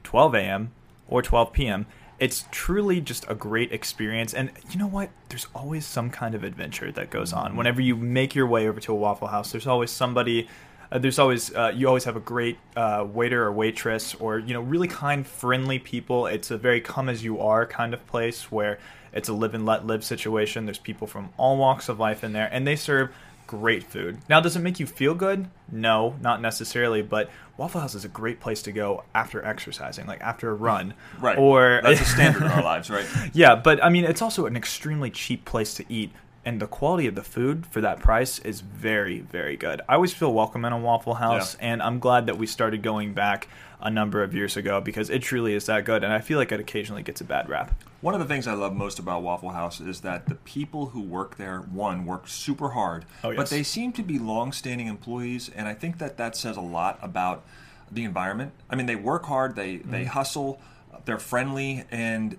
12 0.05 0.35
a.m., 0.37 0.73
or 1.09 1.21
12 1.21 1.53
p.m. 1.53 1.87
It's 2.21 2.45
truly 2.51 3.01
just 3.01 3.25
a 3.29 3.35
great 3.35 3.73
experience. 3.73 4.35
And 4.35 4.51
you 4.71 4.79
know 4.79 4.87
what? 4.87 5.09
There's 5.31 5.47
always 5.55 5.87
some 5.87 6.11
kind 6.11 6.35
of 6.35 6.45
adventure 6.45 6.93
that 6.93 7.09
goes 7.09 7.33
on. 7.33 7.57
Whenever 7.57 7.81
you 7.81 7.97
make 7.97 8.35
your 8.35 8.47
way 8.47 8.69
over 8.69 8.79
to 8.81 8.93
a 8.93 8.95
Waffle 8.95 9.29
House, 9.29 9.53
there's 9.53 9.67
always 9.67 9.91
somebody. 9.91 10.47
Uh, 10.93 10.99
there's 10.99 11.19
always 11.19 11.55
uh, 11.55 11.73
you 11.75 11.89
always 11.89 12.05
have 12.05 12.17
a 12.17 12.21
great 12.21 12.59
uh, 12.77 13.07
waiter 13.11 13.43
or 13.43 13.53
waitress 13.53 14.15
or 14.17 14.39
you 14.39 14.53
know 14.53 14.61
really 14.61 14.89
kind 14.89 15.25
friendly 15.25 15.79
people 15.79 16.27
it's 16.27 16.51
a 16.51 16.59
very 16.59 16.81
come 16.81 17.09
as 17.09 17.23
you 17.23 17.39
are 17.39 17.65
kind 17.65 17.95
of 17.95 18.05
place 18.09 18.51
where 18.51 18.77
it's 19.13 19.29
a 19.29 19.33
live 19.33 19.55
and 19.55 19.65
let 19.65 19.87
live 19.87 20.03
situation 20.03 20.67
there's 20.67 20.81
people 20.81 21.07
from 21.07 21.31
all 21.37 21.57
walks 21.57 21.89
of 21.89 22.01
life 22.01 22.25
in 22.25 22.33
there 22.33 22.49
and 22.51 22.67
they 22.67 22.75
serve 22.75 23.09
great 23.51 23.83
food 23.83 24.17
now 24.29 24.39
does 24.41 24.55
it 24.55 24.61
make 24.61 24.79
you 24.79 24.87
feel 24.87 25.13
good 25.13 25.49
no 25.73 26.15
not 26.21 26.41
necessarily 26.41 27.03
but 27.03 27.29
waffle 27.57 27.81
house 27.81 27.97
is 27.97 28.05
a 28.05 28.09
great 28.09 28.39
place 28.39 28.63
to 28.63 28.71
go 28.71 29.03
after 29.13 29.45
exercising 29.45 30.07
like 30.07 30.21
after 30.21 30.51
a 30.51 30.55
run 30.55 30.95
Right. 31.21 31.37
or 31.37 31.81
That's 31.83 32.01
a 32.01 32.05
standard 32.17 32.43
in 32.43 32.49
our 32.49 32.63
lives, 32.63 32.89
right? 32.91 33.05
yeah, 33.33 33.57
but 33.57 33.83
I 33.83 33.89
mean, 33.89 34.05
it's 34.05 34.23
also 34.23 34.47
an 34.47 34.57
extremely 34.57 35.11
cheap 35.11 35.45
place 35.45 35.75
to 35.75 35.85
eat, 35.93 36.13
and 36.45 36.61
the 36.61 36.67
quality 36.69 37.07
of 37.09 37.15
the 37.17 37.23
food 37.25 37.67
for 37.67 37.81
that 37.83 37.99
price 37.99 38.39
is 38.39 38.61
very, 38.63 39.19
very 39.21 39.57
good. 39.57 39.83
I 39.89 39.95
always 39.97 40.15
feel 40.15 40.33
welcome 40.33 40.65
in 40.65 40.73
a 40.73 40.79
Waffle 40.79 41.15
House, 41.15 41.57
Yeah. 41.61 41.73
and 41.73 41.83
I'm 41.83 41.99
glad 41.99 42.27
that 42.27 42.39
we 42.39 42.47
started 42.47 42.83
going 42.83 43.13
back 43.13 43.49
a 43.83 43.91
number 43.91 44.23
of 44.23 44.35
years 44.35 44.57
ago 44.57 44.81
because 44.81 45.09
it 45.11 45.23
truly 45.23 45.55
is 45.55 45.67
that 45.67 45.85
good, 45.85 46.05
and 46.05 46.13
I 46.13 46.21
feel 46.21 46.39
like 46.39 46.53
it 46.53 46.61
occasionally 46.61 47.03
gets 47.03 47.21
a 47.21 47.25
bad 47.25 47.49
rap. 47.49 47.75
One 48.01 48.15
of 48.15 48.21
the 48.21 48.27
things 48.27 48.47
I 48.47 48.55
love 48.55 48.75
most 48.75 48.99
about 48.99 49.23
Waffle 49.23 49.51
House 49.51 49.81
is 49.81 50.01
that 50.03 50.27
the 50.27 50.35
people 50.37 50.87
who 50.87 51.01
work 51.03 51.37
there, 51.37 51.61
one, 51.61 52.07
work 52.07 52.29
super 52.29 52.71
hard, 52.71 53.05
Oh, 53.25 53.35
but 53.35 53.49
they 53.51 53.63
seem 53.63 53.93
to 53.95 54.03
be 54.03 54.19
long-standing 54.19 54.87
employees, 54.87 55.51
and 55.55 55.67
I 55.69 55.75
think 55.75 55.99
that 55.99 56.17
that 56.17 56.37
says 56.37 56.57
a 56.57 56.61
lot 56.63 56.99
about 57.03 57.45
the 57.91 58.05
environment. 58.05 58.53
I 58.71 58.77
mean, 58.77 58.87
they 58.87 58.97
work 58.97 59.25
hard, 59.27 59.57
they 59.57 59.77
they 59.79 60.01
Mm-hmm. 60.03 60.07
hustle, 60.11 60.61
they're 61.05 61.19
friendly, 61.19 61.85
and 61.91 62.37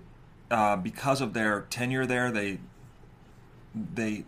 uh, 0.50 0.76
because 0.76 1.20
of 1.20 1.32
their 1.34 1.62
tenure 1.70 2.06
there, 2.06 2.30
they 2.30 2.58
they 3.74 4.24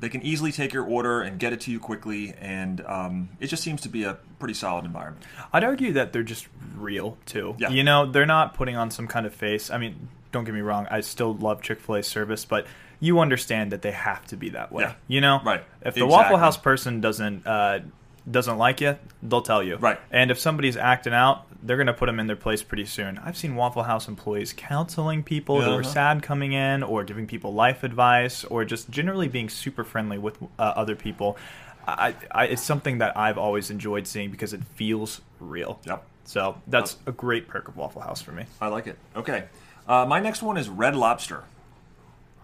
they 0.00 0.08
can 0.08 0.22
easily 0.22 0.52
take 0.52 0.72
your 0.72 0.84
order 0.84 1.22
and 1.22 1.38
get 1.38 1.52
it 1.52 1.60
to 1.62 1.70
you 1.70 1.80
quickly, 1.80 2.34
and 2.40 2.84
um, 2.86 3.30
it 3.40 3.48
just 3.48 3.62
seems 3.62 3.80
to 3.82 3.88
be 3.88 4.04
a 4.04 4.18
pretty 4.38 4.54
solid 4.54 4.84
environment. 4.84 5.24
I'd 5.52 5.64
argue 5.64 5.92
that 5.94 6.12
they're 6.12 6.22
just 6.22 6.46
real 6.76 7.18
too. 7.26 7.56
Yeah. 7.58 7.70
You 7.70 7.82
know, 7.82 8.06
they're 8.10 8.26
not 8.26 8.54
putting 8.54 8.76
on 8.76 8.90
some 8.90 9.08
kind 9.08 9.26
of 9.26 9.34
face. 9.34 9.70
I 9.70 9.78
mean, 9.78 10.08
don't 10.30 10.44
get 10.44 10.54
me 10.54 10.60
wrong, 10.60 10.86
I 10.90 11.00
still 11.00 11.34
love 11.34 11.62
Chick 11.62 11.80
fil 11.80 11.96
A 11.96 12.02
service, 12.02 12.44
but 12.44 12.66
you 13.00 13.20
understand 13.20 13.72
that 13.72 13.82
they 13.82 13.92
have 13.92 14.26
to 14.26 14.36
be 14.36 14.50
that 14.50 14.72
way. 14.72 14.84
Yeah. 14.84 14.94
You 15.06 15.20
know? 15.20 15.40
Right. 15.44 15.64
If 15.82 15.94
the 15.94 16.04
Exactly. 16.04 16.06
Waffle 16.08 16.36
House 16.38 16.56
person 16.56 17.00
doesn't 17.00 17.46
uh, 17.46 17.80
doesn't 18.30 18.58
like 18.58 18.80
you, 18.80 18.96
they'll 19.22 19.42
tell 19.42 19.62
you. 19.62 19.76
Right. 19.76 19.98
And 20.10 20.30
if 20.30 20.38
somebody's 20.38 20.76
acting 20.76 21.12
out, 21.14 21.44
they're 21.62 21.76
going 21.76 21.86
to 21.88 21.92
put 21.92 22.06
them 22.06 22.20
in 22.20 22.26
their 22.28 22.36
place 22.36 22.62
pretty 22.62 22.84
soon. 22.84 23.18
I've 23.18 23.36
seen 23.36 23.56
Waffle 23.56 23.82
House 23.84 24.06
employees 24.08 24.52
counseling 24.56 25.22
people 25.24 25.60
who 25.60 25.70
are 25.72 25.80
Uh-huh. 25.80 25.90
sad 25.92 26.22
coming 26.22 26.52
in, 26.52 26.82
or 26.82 27.02
giving 27.04 27.26
people 27.26 27.52
life 27.52 27.82
advice, 27.82 28.44
or 28.44 28.64
just 28.64 28.90
generally 28.90 29.28
being 29.28 29.48
super 29.48 29.82
friendly 29.84 30.18
with 30.18 30.36
uh, 30.42 30.46
other 30.76 30.94
people. 30.94 31.36
I, 31.86 32.14
I, 32.30 32.44
it's 32.46 32.62
something 32.62 32.98
that 32.98 33.16
I've 33.16 33.38
always 33.38 33.70
enjoyed 33.70 34.06
seeing 34.06 34.30
because 34.30 34.52
it 34.52 34.62
feels 34.74 35.20
real. 35.40 35.80
Yep. 35.84 36.04
So 36.24 36.60
that's 36.66 36.96
a 37.06 37.12
great 37.12 37.48
perk 37.48 37.66
of 37.68 37.76
Waffle 37.76 38.02
House 38.02 38.20
for 38.20 38.32
me. 38.32 38.44
I 38.60 38.66
like 38.68 38.86
it. 38.86 38.98
Okay. 39.16 39.44
Uh, 39.88 40.04
my 40.06 40.20
next 40.20 40.42
one 40.42 40.58
is 40.58 40.68
Red 40.68 40.94
Lobster. 40.94 41.44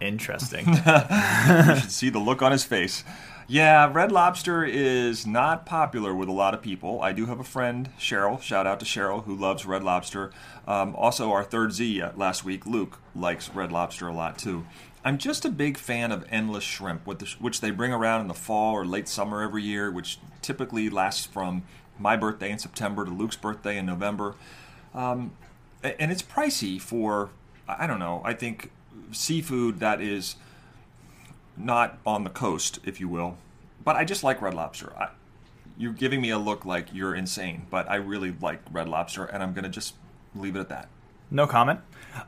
Interesting. 0.01 0.67
you 0.73 1.75
should 1.79 1.91
see 1.91 2.09
the 2.09 2.19
look 2.19 2.41
on 2.41 2.51
his 2.51 2.63
face. 2.65 3.03
Yeah, 3.47 3.91
Red 3.93 4.11
Lobster 4.11 4.63
is 4.65 5.27
not 5.27 5.67
popular 5.67 6.15
with 6.15 6.27
a 6.27 6.31
lot 6.31 6.55
of 6.55 6.63
people. 6.63 6.99
I 7.01 7.11
do 7.11 7.27
have 7.27 7.39
a 7.39 7.43
friend, 7.43 7.89
Cheryl. 7.99 8.41
Shout 8.41 8.65
out 8.65 8.79
to 8.79 8.87
Cheryl, 8.87 9.23
who 9.25 9.35
loves 9.35 9.67
Red 9.67 9.83
Lobster. 9.83 10.31
Um, 10.67 10.95
also, 10.95 11.31
our 11.31 11.43
third 11.43 11.71
Z 11.71 12.01
last 12.15 12.43
week, 12.43 12.65
Luke, 12.65 12.99
likes 13.13 13.49
Red 13.49 13.71
Lobster 13.71 14.07
a 14.07 14.13
lot 14.13 14.39
too. 14.39 14.65
I'm 15.03 15.19
just 15.19 15.45
a 15.45 15.51
big 15.51 15.77
fan 15.77 16.11
of 16.11 16.25
endless 16.31 16.63
shrimp, 16.63 17.05
which 17.05 17.61
they 17.61 17.69
bring 17.69 17.93
around 17.93 18.21
in 18.21 18.27
the 18.27 18.33
fall 18.33 18.73
or 18.73 18.83
late 18.83 19.07
summer 19.07 19.43
every 19.43 19.61
year, 19.61 19.91
which 19.91 20.17
typically 20.41 20.89
lasts 20.89 21.27
from 21.27 21.61
my 21.99 22.17
birthday 22.17 22.49
in 22.49 22.57
September 22.57 23.05
to 23.05 23.11
Luke's 23.11 23.35
birthday 23.35 23.77
in 23.77 23.85
November. 23.85 24.33
Um, 24.95 25.33
and 25.83 26.11
it's 26.11 26.23
pricey 26.23 26.81
for 26.81 27.29
I 27.67 27.85
don't 27.85 27.99
know. 27.99 28.23
I 28.25 28.33
think 28.33 28.71
seafood 29.11 29.79
that 29.79 30.01
is 30.01 30.35
not 31.57 31.99
on 32.05 32.23
the 32.23 32.29
coast, 32.29 32.79
if 32.83 32.99
you 32.99 33.07
will. 33.07 33.37
But 33.83 33.95
I 33.95 34.05
just 34.05 34.23
like 34.23 34.41
Red 34.41 34.53
Lobster. 34.53 34.93
I, 34.97 35.09
you're 35.77 35.93
giving 35.93 36.21
me 36.21 36.29
a 36.29 36.39
look 36.39 36.65
like 36.65 36.93
you're 36.93 37.13
insane, 37.13 37.67
but 37.69 37.89
I 37.89 37.95
really 37.95 38.35
like 38.41 38.61
Red 38.71 38.87
Lobster, 38.87 39.25
and 39.25 39.43
I'm 39.43 39.53
gonna 39.53 39.69
just 39.69 39.95
leave 40.33 40.55
it 40.55 40.59
at 40.59 40.69
that. 40.69 40.89
No 41.31 41.47
comment. 41.47 41.79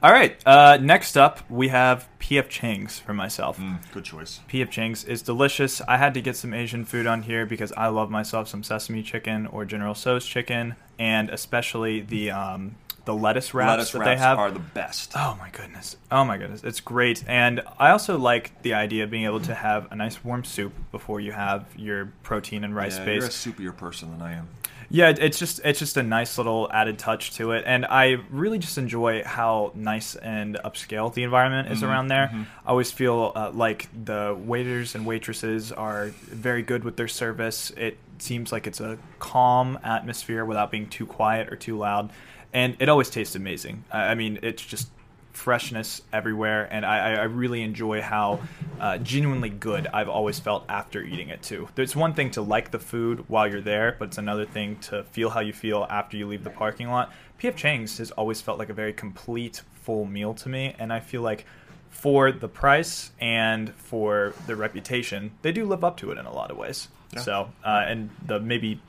All 0.03 0.12
right. 0.12 0.41
Uh, 0.46 0.77
next 0.81 1.17
up, 1.17 1.50
we 1.50 1.69
have 1.69 2.10
PF 2.19 2.50
Chang's 2.50 3.00
for 3.00 3.13
myself. 3.13 3.57
Mm, 3.57 3.77
good 3.93 4.03
choice. 4.03 4.41
PF 4.50 4.69
Chang's 4.69 5.03
is 5.03 5.22
delicious. 5.22 5.81
I 5.88 5.98
had 5.98 6.13
to 6.15 6.22
get 6.22 6.36
some 6.36 6.53
Asian 6.53 6.84
food 6.84 7.07
on 7.07 7.22
here 7.22 7.46
because 7.46 7.72
I 7.74 7.88
love 7.88 8.10
myself 8.10 8.48
some 8.48 8.63
sesame 8.63 9.03
chicken 9.03 9.48
or 9.48 9.65
General 9.65 9.93
Tso's 9.93 10.25
chicken, 10.25 10.75
and 11.00 11.29
especially 11.29 12.01
the 12.01 12.31
um, 12.31 12.75
the 13.07 13.15
lettuce 13.15 13.53
wraps 13.53 13.69
Lettuce 13.69 13.91
that 13.93 13.99
wraps 13.99 14.09
they 14.09 14.17
have. 14.17 14.37
are 14.37 14.51
the 14.51 14.59
best. 14.59 15.13
Oh 15.15 15.37
my 15.39 15.49
goodness. 15.49 15.95
Oh 16.11 16.25
my 16.25 16.37
goodness. 16.37 16.61
It's 16.63 16.81
great. 16.81 17.23
And 17.25 17.61
I 17.79 17.91
also 17.91 18.17
like 18.17 18.61
the 18.63 18.73
idea 18.73 19.05
of 19.05 19.09
being 19.09 19.23
able 19.23 19.39
to 19.39 19.55
have 19.55 19.89
a 19.91 19.95
nice 19.95 20.23
warm 20.25 20.43
soup 20.43 20.73
before 20.91 21.21
you 21.21 21.31
have 21.31 21.65
your 21.77 22.11
protein 22.23 22.65
and 22.65 22.75
rice 22.75 22.97
yeah, 22.97 23.05
base. 23.05 23.45
you're 23.45 23.69
a 23.69 23.71
soupier 23.71 23.75
person 23.75 24.11
than 24.11 24.21
I 24.21 24.33
am. 24.33 24.49
Yeah, 24.89 25.13
it's 25.17 25.37
just 25.37 25.59
it's 25.65 25.79
just 25.79 25.97
a 25.97 26.03
nice 26.03 26.37
little 26.37 26.69
added 26.71 26.97
touch 26.97 27.33
to 27.35 27.51
it, 27.51 27.65
and 27.67 27.85
I 27.85 28.19
really 28.29 28.57
just 28.57 28.77
enjoy 28.77 29.21
how 29.21 29.73
nice 29.75 30.15
and 30.15 30.55
upscale 30.63 31.13
the 31.13 31.23
environment 31.23 31.69
is 31.73 31.83
around 31.83 32.07
there. 32.07 32.31
I 32.65 32.69
always 32.69 32.89
feel 32.89 33.33
uh, 33.35 33.51
like 33.53 33.89
the 34.05 34.37
waiters 34.39 34.95
and 34.95 35.05
waitresses 35.05 35.73
are 35.73 36.07
very 36.23 36.61
good 36.61 36.85
with 36.85 36.95
their 36.95 37.09
service. 37.09 37.71
It 37.71 37.97
seems 38.19 38.53
like 38.53 38.65
it's 38.65 38.79
a 38.79 38.97
calm 39.19 39.77
atmosphere 39.83 40.45
without 40.45 40.71
being 40.71 40.87
too 40.87 41.05
quiet 41.05 41.51
or 41.51 41.57
too 41.57 41.77
loud, 41.77 42.09
and 42.54 42.75
it 42.80 42.89
always 42.89 43.10
tastes 43.10 43.36
amazing. 43.36 43.84
I 43.92 44.08
I 44.10 44.16
mean, 44.16 44.39
it's 44.42 44.63
just 44.63 44.89
freshness 45.38 46.01
everywhere, 46.12 46.68
and 46.72 46.86
I, 46.86 47.13
I 47.13 47.24
really 47.24 47.62
enjoy 47.62 48.01
how 48.01 48.39
uh, 48.80 48.98
genuinely 48.98 49.50
good 49.50 49.88
I've 49.88 50.10
always 50.10 50.39
felt 50.39 50.66
after 50.68 51.04
eating 51.04 51.30
it 51.30 51.44
too. 51.44 51.70
There's 51.75 51.96
one 51.96 52.13
thing 52.16 52.32
to 52.32 52.42
like 52.42 52.72
the 52.72 52.80
food 52.80 53.25
while 53.30 53.48
you're 53.48 53.62
there, 53.62 53.96
but 54.00 54.10
it's 54.10 54.18
another 54.18 54.46
thing 54.46 54.77
to 54.89 55.04
feel 55.04 55.30
how 55.30 55.42
you 55.42 55.54
feel 55.54 55.86
after 55.89 56.18
you 56.18 56.27
leave 56.27 56.44
the 56.44 56.50
parking 56.50 56.89
lot. 56.89 57.13
PF 57.39 57.56
Chang's 57.56 58.00
has 58.00 58.10
always 58.12 58.42
felt 58.42 58.58
like 58.58 58.70
a 58.70 58.74
very 58.74 58.94
complete, 58.94 59.62
full 59.74 60.06
meal 60.06 60.34
to 60.34 60.50
me, 60.50 60.75
and 60.80 60.92
I 60.92 61.00
feel 61.00 61.22
like 61.22 61.46
for 61.89 62.32
the 62.32 62.48
price 62.48 63.12
and 63.20 63.74
for 63.75 64.34
the 64.48 64.56
reputation, 64.56 65.32
they 65.44 65.51
do 65.51 65.66
live 65.66 65.84
up 65.84 65.98
to 65.98 66.12
it 66.12 66.18
in 66.18 66.25
a 66.25 66.34
lot 66.34 66.51
of 66.51 66.58
ways. 66.58 66.88
Yeah. 67.13 67.22
So, 67.22 67.50
uh, 67.63 67.86
and 67.88 68.10
the 68.25 68.39
maybe, 68.39 68.82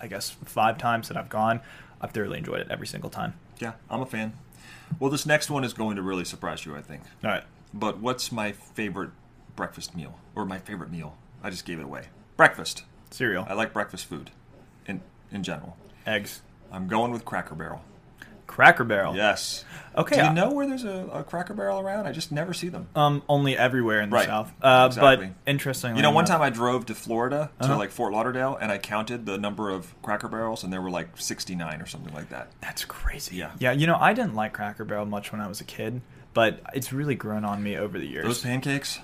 I 0.00 0.06
guess, 0.06 0.30
five 0.30 0.78
times 0.78 1.08
that 1.08 1.16
I've 1.16 1.28
gone, 1.28 1.60
I've 2.00 2.12
thoroughly 2.12 2.38
enjoyed 2.38 2.60
it 2.60 2.68
every 2.70 2.86
single 2.86 3.10
time. 3.10 3.34
Yeah, 3.58 3.72
I'm 3.90 4.00
a 4.00 4.06
fan. 4.06 4.34
Well, 5.00 5.10
this 5.10 5.26
next 5.26 5.50
one 5.50 5.64
is 5.64 5.72
going 5.72 5.96
to 5.96 6.02
really 6.02 6.24
surprise 6.24 6.64
you, 6.66 6.76
I 6.76 6.82
think. 6.82 7.02
All 7.24 7.30
right. 7.30 7.44
But 7.74 7.98
what's 7.98 8.30
my 8.30 8.52
favorite 8.52 9.10
breakfast 9.56 9.96
meal? 9.96 10.18
Or 10.34 10.44
my 10.44 10.58
favorite 10.58 10.90
meal? 10.90 11.16
I 11.42 11.50
just 11.50 11.64
gave 11.64 11.78
it 11.78 11.84
away. 11.84 12.06
Breakfast. 12.36 12.84
Cereal, 13.10 13.46
I 13.48 13.54
like 13.54 13.72
breakfast 13.72 14.06
food 14.06 14.30
in 14.86 15.00
in 15.30 15.42
general. 15.42 15.76
eggs, 16.06 16.42
I'm 16.72 16.88
going 16.88 17.12
with 17.12 17.24
Cracker 17.24 17.54
Barrel. 17.54 17.82
Cracker 18.46 18.84
Barrel. 18.84 19.14
Yes. 19.16 19.64
Okay. 19.96 20.16
Do 20.16 20.22
I- 20.22 20.28
you 20.28 20.32
know 20.34 20.50
where 20.52 20.66
there's 20.66 20.84
a, 20.84 21.08
a 21.12 21.24
Cracker 21.24 21.54
Barrel 21.54 21.80
around? 21.80 22.06
I 22.06 22.12
just 22.12 22.30
never 22.30 22.52
see 22.52 22.68
them. 22.68 22.86
Um, 22.94 23.22
only 23.28 23.56
everywhere 23.56 24.00
in 24.02 24.10
the 24.10 24.14
Right. 24.16 24.26
South. 24.26 24.52
Uh, 24.62 24.84
Exactly. 24.88 25.26
But 25.28 25.50
interestingly, 25.50 25.96
You 25.96 26.02
know, 26.02 26.10
one 26.10 26.24
enough- 26.26 26.36
time 26.38 26.42
I 26.42 26.50
drove 26.50 26.86
to 26.86 26.94
Florida 26.94 27.50
to 27.60 27.64
Uh-huh. 27.64 27.76
like 27.78 27.90
Fort 27.90 28.12
Lauderdale, 28.12 28.56
and 28.60 28.70
I 28.70 28.78
counted 28.78 29.26
the 29.26 29.38
number 29.38 29.70
of 29.70 29.94
Cracker 30.02 30.28
Barrels, 30.28 30.62
and 30.64 30.72
there 30.72 30.80
were 30.82 30.90
like 30.90 31.08
69 31.16 31.80
or 31.80 31.86
something 31.86 32.14
like 32.14 32.28
that. 32.28 32.48
That's 32.60 32.84
crazy. 32.84 33.36
Yeah. 33.36 33.50
Yeah. 33.58 33.72
You 33.72 33.86
know, 33.86 33.96
I 33.98 34.12
didn't 34.12 34.34
like 34.34 34.52
Cracker 34.52 34.84
Barrel 34.84 35.06
much 35.06 35.32
when 35.32 35.40
I 35.40 35.48
was 35.48 35.60
a 35.60 35.64
kid, 35.64 36.02
but 36.34 36.60
it's 36.74 36.92
really 36.92 37.14
grown 37.14 37.44
on 37.44 37.62
me 37.62 37.76
over 37.76 37.98
the 37.98 38.06
years. 38.06 38.24
Those 38.26 38.42
pancakes, 38.42 39.00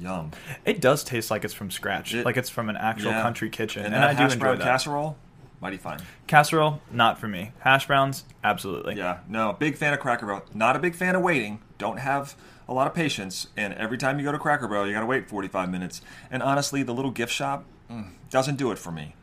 yum. 0.00 0.32
it 0.64 0.80
does 0.80 1.04
taste 1.04 1.30
like 1.30 1.44
it's 1.44 1.54
from 1.54 1.70
scratch, 1.70 2.12
It- 2.14 2.26
like 2.26 2.36
it's 2.36 2.50
from 2.50 2.68
an 2.68 2.76
actual 2.76 3.12
Yeah. 3.12 3.22
country 3.22 3.48
kitchen, 3.50 3.84
and, 3.86 3.94
and, 3.94 4.04
I 4.04 4.14
do 4.14 4.24
enjoy 4.24 4.36
brown 4.38 4.58
that. 4.58 4.64
casserole, 4.64 5.16
mighty 5.64 5.78
fine. 5.78 5.98
Casserole, 6.26 6.82
not 6.90 7.18
for 7.18 7.26
me. 7.26 7.52
Hash 7.60 7.86
browns, 7.86 8.24
absolutely. 8.44 8.96
Yeah, 8.96 9.20
no, 9.28 9.54
big 9.58 9.76
fan 9.78 9.94
of 9.94 9.98
Cracker 10.00 10.26
Barrel. 10.26 10.42
Not 10.52 10.76
a 10.76 10.78
big 10.78 10.94
fan 10.94 11.16
of 11.16 11.22
waiting. 11.22 11.60
Don't 11.78 11.98
have 11.98 12.36
a 12.68 12.74
lot 12.74 12.86
of 12.86 12.92
patience. 12.94 13.46
And 13.56 13.72
every 13.74 13.96
time 13.96 14.18
you 14.18 14.24
go 14.26 14.32
to 14.32 14.38
Cracker 14.38 14.68
Barrel, 14.68 14.86
you 14.86 14.92
got 14.92 15.00
to 15.00 15.06
wait 15.06 15.26
45 15.26 15.70
minutes. 15.70 16.02
And 16.30 16.42
honestly, 16.42 16.82
the 16.82 16.92
little 16.92 17.10
gift 17.10 17.32
shop 17.32 17.64
mm, 17.90 18.10
doesn't 18.28 18.56
do 18.56 18.70
it 18.72 18.78
for 18.78 18.92
me. 18.92 19.14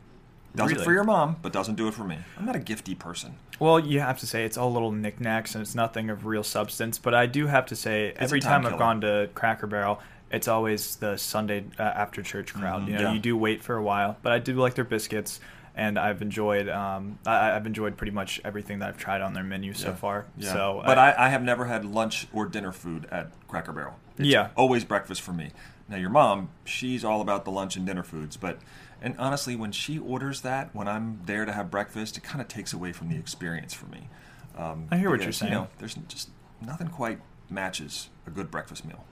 Does 0.54 0.72
it 0.72 0.80
for 0.82 0.92
your 0.92 1.04
mom, 1.04 1.36
but 1.40 1.52
doesn't 1.52 1.76
do 1.76 1.86
it 1.88 1.94
for 1.94 2.04
me. 2.04 2.18
I'm 2.36 2.44
not 2.44 2.56
a 2.56 2.58
gifty 2.60 2.98
person. 2.98 3.36
Well, 3.60 3.78
you 3.78 4.00
have 4.00 4.18
to 4.18 4.26
say 4.26 4.44
it's 4.44 4.58
all 4.58 4.70
little 4.72 4.90
knickknacks 4.92 5.54
and 5.54 5.62
it's 5.62 5.74
nothing 5.76 6.10
of 6.10 6.26
real 6.26 6.42
substance. 6.42 6.98
But 6.98 7.14
I 7.14 7.24
do 7.26 7.46
have 7.46 7.64
to 7.66 7.76
say, 7.76 8.12
every 8.16 8.40
time 8.40 8.62
time 8.64 8.72
I've 8.72 8.78
gone 8.78 9.00
to 9.02 9.30
Cracker 9.34 9.66
Barrel, 9.68 10.00
it's 10.30 10.48
always 10.48 10.96
the 10.96 11.16
Sunday 11.16 11.64
uh, 11.78 11.82
after 11.82 12.22
church 12.22 12.52
crowd. 12.52 12.82
Mhm, 12.82 12.88
You 12.88 12.92
know, 12.94 13.00
yeah. 13.02 13.12
you 13.12 13.18
do 13.20 13.36
wait 13.36 13.62
for 13.62 13.76
a 13.76 13.82
while, 13.82 14.16
but 14.22 14.32
I 14.32 14.38
do 14.40 14.54
like 14.54 14.74
their 14.74 14.84
biscuits, 14.84 15.40
and 15.74 15.98
I've 15.98 16.20
enjoyed. 16.22 16.68
Um, 16.68 17.18
I, 17.26 17.52
I've 17.52 17.66
enjoyed 17.66 17.96
pretty 17.96 18.12
much 18.12 18.40
everything 18.44 18.78
that 18.80 18.88
I've 18.90 18.98
tried 18.98 19.20
on 19.20 19.32
their 19.34 19.44
menu 19.44 19.72
so 19.74 19.88
Yeah. 19.88 19.94
far. 19.94 20.26
Yeah. 20.36 20.52
So, 20.52 20.82
but 20.84 20.98
I, 20.98 21.14
I 21.16 21.28
have 21.30 21.42
never 21.42 21.64
had 21.66 21.84
lunch 21.84 22.26
or 22.32 22.46
dinner 22.46 22.72
food 22.72 23.06
at 23.10 23.32
Cracker 23.48 23.72
Barrel. 23.72 23.94
It's 24.18 24.28
Yeah. 24.28 24.50
always 24.56 24.84
breakfast 24.84 25.20
for 25.22 25.32
me. 25.32 25.50
Now 25.88 25.96
your 25.96 26.10
mom, 26.10 26.50
she's 26.64 27.04
all 27.04 27.20
about 27.20 27.44
the 27.44 27.50
lunch 27.50 27.76
and 27.76 27.86
dinner 27.86 28.02
foods, 28.02 28.36
but 28.36 28.58
and 29.04 29.16
honestly, 29.18 29.56
when 29.56 29.72
she 29.72 29.98
orders 29.98 30.42
that, 30.42 30.72
when 30.74 30.86
I'm 30.86 31.20
there 31.26 31.44
to 31.44 31.52
have 31.52 31.70
breakfast, 31.72 32.16
it 32.16 32.22
kind 32.22 32.40
of 32.40 32.46
takes 32.48 32.72
away 32.72 32.92
from 32.92 33.08
the 33.08 33.16
experience 33.16 33.74
for 33.74 33.86
me. 33.86 34.08
Um, 34.56 34.86
I 34.92 34.96
hear 34.98 35.10
what 35.10 35.22
you're 35.22 35.32
saying. 35.32 35.52
You 35.52 35.58
know, 35.58 35.68
there's 35.78 35.94
just 36.06 36.30
nothing 36.60 36.86
quite 36.88 37.20
matches 37.50 38.10
a 38.26 38.30
good 38.30 38.50
breakfast 38.50 38.84
meal. 38.84 39.04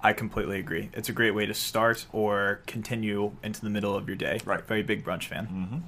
I 0.00 0.12
completely 0.12 0.58
agree. 0.58 0.90
It's 0.94 1.08
a 1.08 1.12
great 1.12 1.32
way 1.32 1.46
to 1.46 1.54
start 1.54 2.06
or 2.12 2.60
continue 2.66 3.32
into 3.42 3.60
the 3.62 3.70
middle 3.70 3.96
of 3.96 4.08
your 4.08 4.16
day. 4.16 4.40
Right. 4.44 4.64
Very 4.66 4.82
big 4.82 5.04
brunch 5.04 5.24
fan. 5.26 5.46
Mm-hmm. 5.46 5.78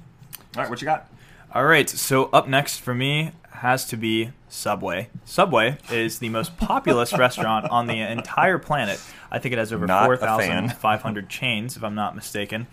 All 0.55 0.61
right, 0.61 0.69
what 0.69 0.81
you 0.81 0.85
got? 0.85 1.09
All 1.53 1.65
right, 1.65 1.89
so 1.89 2.25
up 2.25 2.47
next 2.47 2.79
for 2.79 2.93
me 2.93 3.31
has 3.51 3.85
to 3.87 3.97
be 3.97 4.31
Subway. 4.49 5.09
Subway 5.23 5.77
is 5.91 6.19
the 6.19 6.29
most 6.29 6.57
populous 6.57 7.13
restaurant 7.17 7.69
on 7.69 7.87
the 7.87 7.99
entire 7.99 8.57
planet. 8.57 9.01
I 9.31 9.39
think 9.39 9.53
it 9.53 9.57
has 9.57 9.71
over 9.73 9.85
Not 9.87 10.05
4,500 10.05 11.29
chains, 11.29 11.75
if 11.77 11.83
I'm 11.83 11.95
not 11.95 12.15
mistaken. 12.15 12.67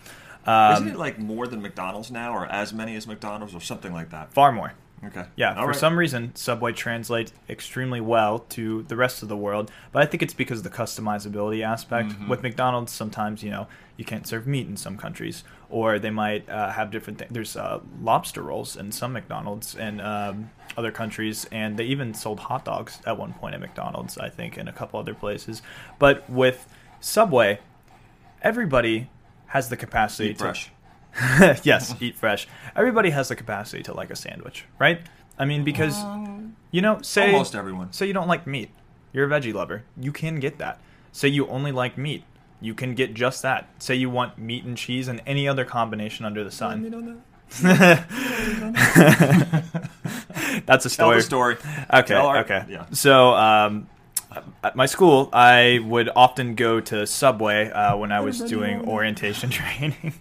Um, 0.45 0.73
Isn't 0.73 0.87
it 0.89 0.97
like 0.97 1.19
more 1.19 1.47
than 1.47 1.61
McDonald's 1.61 2.11
now, 2.11 2.33
or 2.33 2.45
as 2.45 2.73
many 2.73 2.95
as 2.95 3.07
McDonald's, 3.07 3.55
or 3.55 3.61
something 3.61 3.93
like 3.93 4.09
that? 4.11 4.33
far 4.33 4.51
more. 4.51 4.73
Okay. 5.05 5.25
Yeah, 5.35 5.49
All 5.55 5.63
for 5.63 5.67
right. 5.67 5.75
some 5.75 5.97
reason, 5.99 6.33
Subway 6.33 6.71
translates 6.71 7.33
extremely 7.49 7.99
well 7.99 8.39
to 8.39 8.83
the 8.83 8.95
rest 8.95 9.21
of 9.21 9.27
the 9.27 9.35
world, 9.35 9.69
but 9.91 10.01
I 10.01 10.05
think 10.05 10.23
it's 10.23 10.33
because 10.33 10.59
of 10.59 10.63
the 10.63 10.69
customizability 10.69 11.61
aspect. 11.65 12.11
Mhm. 12.11 12.29
With 12.29 12.41
McDonald's, 12.41 12.93
sometimes 12.93 13.43
you 13.43 13.51
know 13.51 13.67
you 13.97 14.05
can't 14.05 14.25
serve 14.25 14.47
meat 14.47 14.65
in 14.67 14.77
some 14.77 14.95
countries, 14.97 15.43
or 15.73 15.97
they 15.97 16.11
might 16.11 16.47
uh, 16.47 16.69
have 16.69 16.91
different 16.91 17.17
things. 17.17 17.31
There's 17.33 17.57
uh, 17.57 17.79
lobster 17.99 18.43
rolls 18.43 18.77
in 18.77 18.91
some 18.91 19.11
McDonald's 19.11 19.73
in 19.73 19.99
um, 19.99 20.51
other 20.77 20.91
countries, 20.91 21.47
and 21.51 21.77
they 21.77 21.85
even 21.85 22.13
sold 22.13 22.41
hot 22.41 22.63
dogs 22.63 22.99
at 23.07 23.17
one 23.17 23.33
point 23.33 23.55
at 23.55 23.59
McDonald's, 23.59 24.15
I 24.19 24.29
think, 24.29 24.55
in 24.55 24.67
a 24.67 24.71
couple 24.71 24.99
other 24.99 25.15
places. 25.15 25.63
But 25.97 26.29
with 26.29 26.71
Subway, 26.99 27.59
everybody 28.43 29.09
has 29.47 29.69
the 29.69 29.75
capacity 29.75 30.29
Eat 30.29 30.37
to 30.37 30.43
fresh. 30.43 30.71
yes, 31.63 31.95
eat 31.99 32.15
fresh. 32.15 32.47
Everybody 32.75 33.09
has 33.09 33.29
the 33.29 33.35
capacity 33.35 33.81
to 33.83 33.95
like 33.95 34.11
a 34.11 34.15
sandwich, 34.15 34.65
right? 34.77 35.01
I 35.39 35.45
mean, 35.45 35.63
because 35.63 36.03
you 36.69 36.81
know, 36.81 37.01
say 37.01 37.31
Almost 37.31 37.55
everyone. 37.55 37.91
say 37.93 38.05
you 38.05 38.13
don't 38.13 38.27
like 38.27 38.45
meat, 38.45 38.69
you're 39.11 39.25
a 39.25 39.29
veggie 39.29 39.53
lover, 39.55 39.85
you 39.97 40.11
can 40.11 40.39
get 40.39 40.59
that. 40.59 40.79
Say 41.11 41.29
you 41.29 41.47
only 41.47 41.71
like 41.71 41.97
meat, 41.97 42.23
you 42.63 42.73
can 42.73 42.95
get 42.95 43.13
just 43.13 43.41
that. 43.43 43.67
Say 43.77 43.95
you 43.95 44.09
want 44.09 44.37
meat 44.39 44.63
and 44.63 44.75
cheese 44.77 45.07
and 45.07 45.21
any 45.27 45.47
other 45.47 45.65
combination 45.65 46.25
under 46.25 46.43
the 46.43 46.51
sun. 46.51 47.21
That's 50.65 50.85
a 50.85 50.89
Tell 50.89 50.89
story. 50.89 51.17
the 51.17 51.21
story. 51.23 51.55
Okay, 51.93 52.07
Tell 52.13 52.27
our- 52.27 52.37
okay. 52.39 52.65
Yeah. 52.69 52.85
So, 52.91 53.33
um, 53.33 53.87
at 54.63 54.75
my 54.75 54.85
school, 54.87 55.29
I 55.31 55.79
would 55.85 56.09
often 56.15 56.55
go 56.55 56.79
to 56.79 57.05
Subway 57.05 57.69
uh, 57.69 57.95
when 57.97 58.11
I 58.11 58.21
was 58.21 58.39
doing 58.39 58.87
orientation 58.87 59.49
training. 59.51 60.13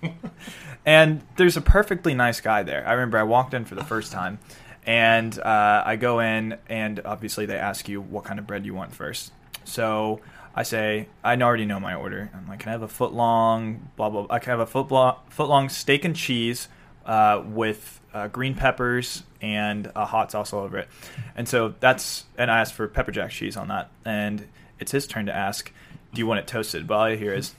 and 0.85 1.23
there's 1.37 1.57
a 1.57 1.63
perfectly 1.63 2.13
nice 2.15 2.41
guy 2.41 2.63
there. 2.63 2.87
I 2.87 2.93
remember 2.93 3.17
I 3.19 3.23
walked 3.23 3.55
in 3.55 3.65
for 3.65 3.75
the 3.75 3.85
first 3.85 4.13
time, 4.13 4.39
and 4.85 5.39
uh, 5.39 5.83
I 5.87 5.97
go 5.97 6.21
in, 6.21 6.59
and 6.69 7.01
obviously 7.07 7.47
they 7.47 7.57
ask 7.57 7.89
you 7.89 8.03
what 8.03 8.25
kind 8.25 8.39
of 8.39 8.47
bread 8.47 8.67
you 8.67 8.75
want 8.75 8.95
first. 8.95 9.33
So 9.65 10.21
I 10.54 10.62
say, 10.64 11.09
I 11.25 11.37
already 11.37 11.64
know 11.64 11.80
my 11.80 11.94
order. 11.94 12.30
I'm 12.35 12.47
like, 12.49 12.61
can 12.61 12.68
I 12.68 12.73
have 12.73 12.82
a 12.82 12.88
foot 12.88 13.12
long, 13.12 13.90
blah, 13.97 14.11
blah, 14.11 14.23
blah. 14.23 14.35
I 14.35 14.38
can 14.38 14.50
have 14.50 14.61
a 14.61 14.66
foot, 14.66 14.88
foot 15.30 15.49
long 15.49 15.68
steak 15.68 16.04
and 16.04 16.14
cheese 16.14 16.68
uh, 17.06 17.42
with 17.44 18.00
uh, 18.12 18.28
green 18.28 18.54
peppers 18.54 19.23
and 19.40 19.90
a 19.97 20.04
hot 20.04 20.30
sauce 20.30 20.52
all 20.52 20.64
over 20.64 20.78
it. 20.78 20.88
And 21.35 21.49
so 21.49 21.75
that's, 21.80 22.25
and 22.37 22.50
I 22.50 22.61
asked 22.61 22.75
for 22.75 22.87
pepper 22.87 23.12
jack 23.12 23.30
cheese 23.30 23.56
on 23.56 23.68
that. 23.68 23.90
And 24.04 24.47
it's 24.78 24.92
his 24.92 25.06
turn 25.06 25.26
to 25.26 25.35
ask, 25.35 25.73
do 26.12 26.18
you 26.18 26.26
want 26.26 26.40
it 26.40 26.47
toasted? 26.47 26.87
But 26.87 26.94
all 26.94 27.04
I 27.04 27.16
hear 27.16 27.32
is, 27.32 27.54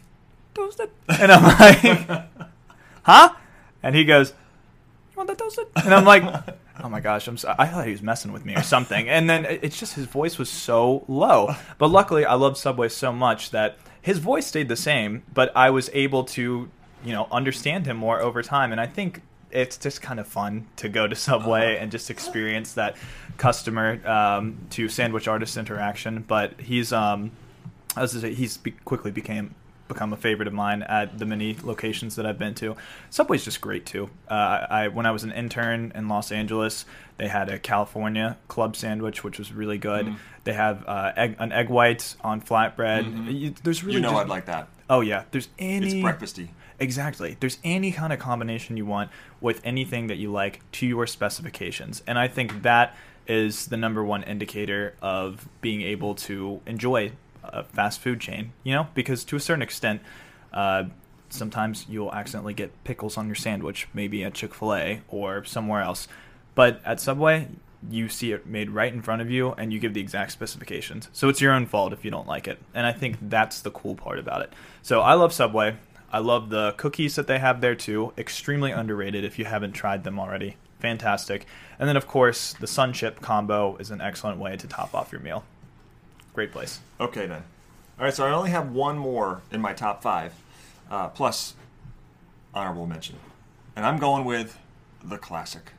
toasted. 0.54 0.90
And 1.10 1.32
I'm 1.32 1.44
like, 1.44 2.28
huh? 3.04 3.34
And 3.82 3.96
he 3.96 4.06
goes, 4.06 4.30
you 4.30 5.18
want 5.18 5.30
that 5.30 5.38
toasted? 5.38 5.68
And 5.84 5.94
I'm 5.94 6.06
like, 6.06 6.24
oh 6.82 6.90
my 6.90 7.00
gosh, 7.00 7.28
I'm 7.28 7.38
so, 7.38 7.54
I 7.58 7.68
thought 7.68 7.86
he 7.86 7.92
was 7.92 8.02
messing 8.02 8.32
with 8.32 8.46
me 8.46 8.56
or 8.56 8.64
something. 8.64 9.08
And 9.10 9.30
then 9.30 9.46
it's 9.46 9.78
just 9.78 9.94
his 9.94 10.06
voice 10.06 10.38
was 10.38 10.50
so 10.50 11.06
low. 11.08 11.56
But 11.78 11.90
luckily, 11.90 12.26
I 12.26 12.34
love 12.34 12.58
Subway 12.58 12.90
so 12.90 13.12
much 13.12 13.52
that 13.52 13.78
his 14.02 14.20
voice 14.20 14.48
stayed 14.48 14.70
the 14.70 14.76
same, 14.76 15.24
but 15.34 15.52
I 15.56 15.70
was 15.70 15.90
able 15.94 16.24
to, 16.26 16.70
you 17.06 17.12
know, 17.12 17.28
understand 17.32 17.86
him 17.86 17.98
more 17.98 18.20
over 18.22 18.42
time. 18.42 18.72
And 18.72 18.82
I 18.82 18.88
think 18.88 19.22
it's 19.52 19.78
just 19.78 20.02
kind 20.02 20.20
of 20.20 20.28
fun 20.28 20.68
to 20.78 20.90
go 20.90 21.08
to 21.08 21.16
Subway 21.16 21.78
and 21.78 21.92
just 21.92 22.10
experience 22.10 22.74
that 22.74 22.96
customer 23.38 24.06
um, 24.08 24.58
to 24.72 24.90
sandwich 24.90 25.28
artist 25.28 25.58
interaction. 25.58 26.26
But 26.28 26.60
he's, 26.60 26.92
um, 26.92 27.32
I 27.96 28.02
was 28.02 28.12
say, 28.12 28.34
he's 28.34 28.58
be- 28.58 28.72
quickly 28.72 29.12
became 29.12 29.54
become 29.88 30.14
a 30.14 30.18
favorite 30.18 30.48
of 30.48 30.54
mine 30.54 30.82
at 30.84 31.20
the 31.20 31.26
many 31.26 31.58
locations 31.64 32.16
that 32.16 32.26
I've 32.26 32.40
been 32.40 32.56
to. 32.56 32.76
Subway's 33.10 33.44
just 33.44 33.62
great 33.62 33.86
too. 33.86 34.10
Uh, 34.30 34.66
I 34.70 34.88
when 34.88 35.06
I 35.06 35.12
was 35.12 35.24
an 35.24 35.32
intern 35.32 35.92
in 35.96 36.08
Los 36.08 36.32
Angeles, 36.32 36.86
they 37.18 37.28
had 37.28 37.50
a 37.50 37.60
California 37.60 38.38
club 38.48 38.76
sandwich, 38.76 39.24
which 39.24 39.38
was 39.38 39.52
really 39.52 39.78
good. 39.78 40.06
Mm. 40.08 40.16
They 40.46 40.54
have 40.54 40.84
uh, 40.88 41.12
egg, 41.16 41.36
an 41.40 41.52
egg 41.52 41.70
white 41.70 42.16
on 42.22 42.42
flatbread. 42.42 43.06
Mhm. 43.06 43.40
You- 43.40 43.56
there's 43.64 43.84
really 43.84 43.96
you 43.98 44.02
know 44.02 44.12
just- 44.12 44.22
I'd 44.22 44.30
like 44.30 44.46
that. 44.46 44.68
Oh 44.90 45.02
yeah, 45.02 45.24
there's 45.32 45.50
any 45.60 45.86
It's 45.86 45.96
breakfasty. 45.96 46.50
Exactly. 46.80 47.38
There's 47.40 47.60
any 47.64 47.92
kind 47.92 48.12
of 48.12 48.20
combination 48.20 48.76
you 48.78 48.86
want 48.86 49.10
with 49.40 49.62
anything 49.64 50.08
that 50.08 50.18
you 50.18 50.32
like 50.32 50.60
to 50.74 50.86
your 50.88 51.08
specifications. 51.08 52.02
And 52.08 52.18
I 52.20 52.28
think 52.28 52.64
that 52.64 52.96
is 53.26 53.68
the 53.68 53.78
number 53.78 54.04
one 54.04 54.24
indicator 54.24 54.96
of 55.02 55.48
being 55.62 55.82
able 55.82 56.14
to 56.16 56.60
enjoy 56.66 57.12
a 57.54 57.64
fast 57.64 58.00
food 58.00 58.20
chain, 58.20 58.54
you 58.64 58.74
know, 58.74 58.88
because 58.94 59.24
to 59.26 59.36
a 59.36 59.40
certain 59.40 59.62
extent, 59.62 60.02
uh, 60.54 60.86
sometimes 61.30 61.86
you'll 61.90 62.14
accidentally 62.14 62.54
get 62.54 62.84
pickles 62.84 63.18
on 63.18 63.28
your 63.28 63.36
sandwich, 63.36 63.88
maybe 63.94 64.24
at 64.24 64.34
Chick 64.34 64.54
fil 64.54 64.74
A 64.74 65.02
or 65.08 65.44
somewhere 65.46 65.82
else. 65.82 66.08
But 66.56 66.82
at 66.86 67.00
Subway, 67.00 67.48
you 67.90 68.08
see 68.08 68.32
it 68.32 68.46
made 68.46 68.70
right 68.70 68.94
in 68.94 69.02
front 69.02 69.22
of 69.22 69.30
you 69.30 69.54
and 69.54 69.74
you 69.74 69.80
give 69.80 69.94
the 69.94 70.02
exact 70.02 70.32
specifications. 70.32 71.10
So 71.14 71.30
it's 71.30 71.42
your 71.42 71.54
own 71.54 71.66
fault 71.66 71.94
if 71.94 72.06
you 72.06 72.12
don't 72.12 72.28
like 72.28 72.48
it. 72.48 72.60
And 72.74 72.86
I 72.86 72.94
think 72.94 73.18
that's 73.22 73.62
the 73.62 73.72
cool 73.72 73.96
part 73.96 74.20
about 74.20 74.42
it. 74.42 74.54
So 74.82 75.02
I 75.02 75.14
love 75.14 75.34
Subway. 75.34 75.76
I 76.12 76.20
love 76.20 76.50
the 76.50 76.74
cookies 76.74 77.16
that 77.16 77.28
they 77.28 77.40
have 77.40 77.60
there 77.62 77.76
too. 77.76 78.14
Extremely 78.18 78.72
underrated 78.72 79.24
if 79.24 79.40
you 79.40 79.46
haven't 79.46 79.74
tried 79.74 80.04
them 80.04 80.20
already. 80.20 80.58
Fantastic. 80.80 81.46
And 81.80 81.90
then, 81.90 81.98
of 81.98 82.08
course, 82.08 82.54
the 82.54 82.68
Sun 82.68 82.94
Chip 82.94 83.22
combo 83.22 83.78
is 83.78 83.90
an 83.90 84.02
excellent 84.02 84.38
way 84.38 84.58
to 84.58 84.68
top 84.68 84.94
off 84.94 85.12
your 85.12 85.22
meal. 85.22 85.44
Great 86.34 86.52
place. 86.52 86.80
Okay 87.00 87.28
then. 87.28 87.44
All 88.00 88.06
right, 88.06 88.14
so 88.14 88.26
I 88.26 88.32
only 88.32 88.50
have 88.50 88.72
one 88.72 88.98
more 88.98 89.42
in 89.52 89.62
my 89.62 89.74
top 89.74 90.02
five, 90.02 90.34
uh, 90.90 91.10
plus 91.10 91.54
honorable 92.54 92.88
mention, 92.88 93.18
and 93.76 93.86
I'm 93.86 94.00
going 94.00 94.26
with 94.26 94.58
the 95.04 95.18
classic, 95.18 95.74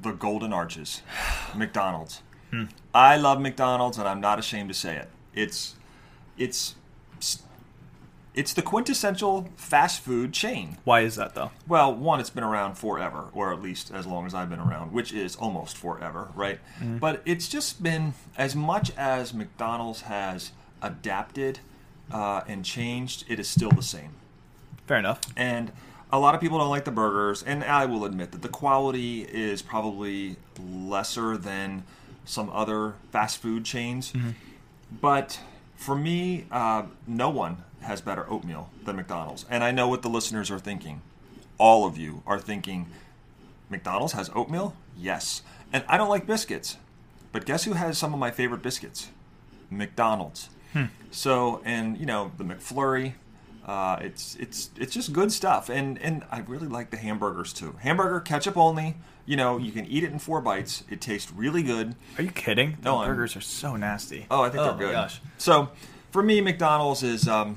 the 0.00 0.12
Golden 0.12 0.52
Arches, 0.52 1.02
McDonald's. 1.56 2.22
I 2.94 3.16
love 3.16 3.40
McDonald's, 3.40 3.98
and 3.98 4.08
I'm 4.08 4.20
not 4.20 4.38
ashamed 4.38 4.68
to 4.68 4.74
say 4.74 4.96
it. 4.96 5.08
It's, 5.34 5.74
it's, 6.38 6.76
it's 8.38 8.54
the 8.54 8.62
quintessential 8.62 9.48
fast 9.56 10.00
food 10.00 10.32
chain. 10.32 10.76
Why 10.84 11.00
is 11.00 11.16
that 11.16 11.34
though? 11.34 11.50
Well, 11.66 11.92
one, 11.92 12.20
it's 12.20 12.30
been 12.30 12.44
around 12.44 12.78
forever, 12.78 13.24
or 13.32 13.52
at 13.52 13.60
least 13.60 13.90
as 13.92 14.06
long 14.06 14.26
as 14.26 14.32
I've 14.32 14.48
been 14.48 14.60
around, 14.60 14.92
which 14.92 15.12
is 15.12 15.34
almost 15.34 15.76
forever, 15.76 16.28
right? 16.36 16.60
But 16.80 17.20
it's 17.24 17.48
just 17.48 17.82
been 17.82 18.14
as 18.36 18.54
much 18.54 18.92
as 18.96 19.34
McDonald's 19.34 20.02
has 20.02 20.52
adapted 20.80 21.58
uh, 22.12 22.42
and 22.46 22.64
changed, 22.64 23.24
it 23.28 23.40
is 23.40 23.48
still 23.48 23.72
the 23.72 23.82
same. 23.82 24.12
Fair 24.86 24.98
enough. 24.98 25.20
And 25.36 25.72
a 26.12 26.20
lot 26.20 26.36
of 26.36 26.40
people 26.40 26.58
don't 26.58 26.70
like 26.70 26.84
the 26.84 26.92
burgers, 26.92 27.42
and 27.42 27.64
I 27.64 27.86
will 27.86 28.04
admit 28.04 28.30
that 28.30 28.42
the 28.42 28.48
quality 28.48 29.22
is 29.22 29.62
probably 29.62 30.36
lesser 30.60 31.36
than 31.36 31.82
some 32.24 32.50
other 32.50 32.94
fast 33.10 33.38
food 33.38 33.64
chains. 33.64 34.12
But 34.92 35.40
for 35.74 35.96
me, 35.96 36.46
uh, 36.52 36.84
no 37.06 37.30
one 37.30 37.64
has 37.82 38.00
better 38.00 38.28
oatmeal 38.30 38.70
than 38.84 38.96
McDonald's. 38.96 39.44
And 39.50 39.62
I 39.64 39.70
know 39.70 39.88
what 39.88 40.02
the 40.02 40.08
listeners 40.08 40.50
are 40.50 40.58
thinking. 40.58 41.00
All 41.58 41.86
of 41.86 41.96
you 41.98 42.22
are 42.26 42.38
thinking, 42.38 42.86
McDonald's 43.70 44.12
has 44.14 44.30
oatmeal? 44.34 44.74
Yes. 44.96 45.42
And 45.72 45.84
I 45.88 45.96
don't 45.96 46.08
like 46.08 46.26
biscuits. 46.26 46.76
But 47.32 47.44
guess 47.44 47.64
who 47.64 47.74
has 47.74 47.98
some 47.98 48.12
of 48.14 48.20
my 48.20 48.30
favorite 48.30 48.62
biscuits? 48.62 49.10
McDonald's. 49.70 50.50
So, 51.10 51.60
and 51.64 51.96
you 51.98 52.04
know, 52.06 52.30
the 52.36 52.44
McFlurry, 52.44 53.14
uh, 53.66 53.96
it's 54.00 54.36
it's 54.36 54.70
it's 54.76 54.92
just 54.92 55.12
good 55.12 55.32
stuff, 55.32 55.68
and 55.70 55.98
and 55.98 56.22
I 56.30 56.40
really 56.40 56.68
like 56.68 56.90
the 56.90 56.98
hamburgers 56.98 57.52
too. 57.54 57.74
Hamburger 57.80 58.20
ketchup 58.20 58.56
only. 58.56 58.96
You 59.26 59.36
know, 59.36 59.56
you 59.58 59.72
can 59.72 59.86
eat 59.86 60.04
it 60.04 60.12
in 60.12 60.18
four 60.18 60.40
bites. 60.40 60.84
It 60.90 61.00
tastes 61.00 61.32
really 61.32 61.62
good. 61.62 61.96
Are 62.18 62.22
you 62.22 62.30
kidding? 62.30 62.76
The 62.82 62.90
No, 62.90 62.98
I'm- 62.98 63.08
burgers 63.08 63.34
are 63.34 63.40
so 63.40 63.76
nasty. 63.76 64.26
Oh, 64.30 64.42
I 64.42 64.50
think 64.50 64.60
Oh 64.60 64.64
they're 64.76 64.86
good. 64.88 64.92
gosh. 64.92 65.20
So, 65.38 65.70
for 66.18 66.24
me, 66.24 66.40
McDonald's 66.40 67.04
is. 67.04 67.28
Um, 67.28 67.56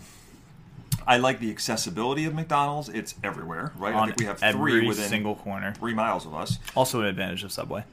I 1.07 1.17
like 1.17 1.39
the 1.39 1.49
accessibility 1.49 2.25
of 2.25 2.35
McDonald's. 2.35 2.89
It's 2.89 3.15
everywhere, 3.23 3.71
right? 3.75 3.95
I 3.95 4.05
think 4.05 4.19
we 4.19 4.25
have 4.25 4.37
three 4.37 4.87
within 4.87 5.09
single 5.09 5.33
corner. 5.33 5.73
three 5.73 5.95
miles 5.95 6.27
of 6.27 6.35
us. 6.35 6.59
Also 6.75 6.99
an 7.01 7.07
advantage 7.07 7.43
of 7.43 7.51
Subway. 7.51 7.85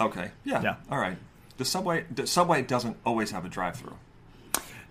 Okay, 0.00 0.32
yeah, 0.44 0.60
Yeah. 0.60 0.74
all 0.90 0.98
right. 0.98 1.18
The 1.56 1.64
subway, 1.64 2.04
the 2.12 2.26
subway 2.26 2.62
doesn't 2.62 2.96
always 3.06 3.30
have 3.30 3.44
a 3.44 3.48
drive-through. 3.48 3.96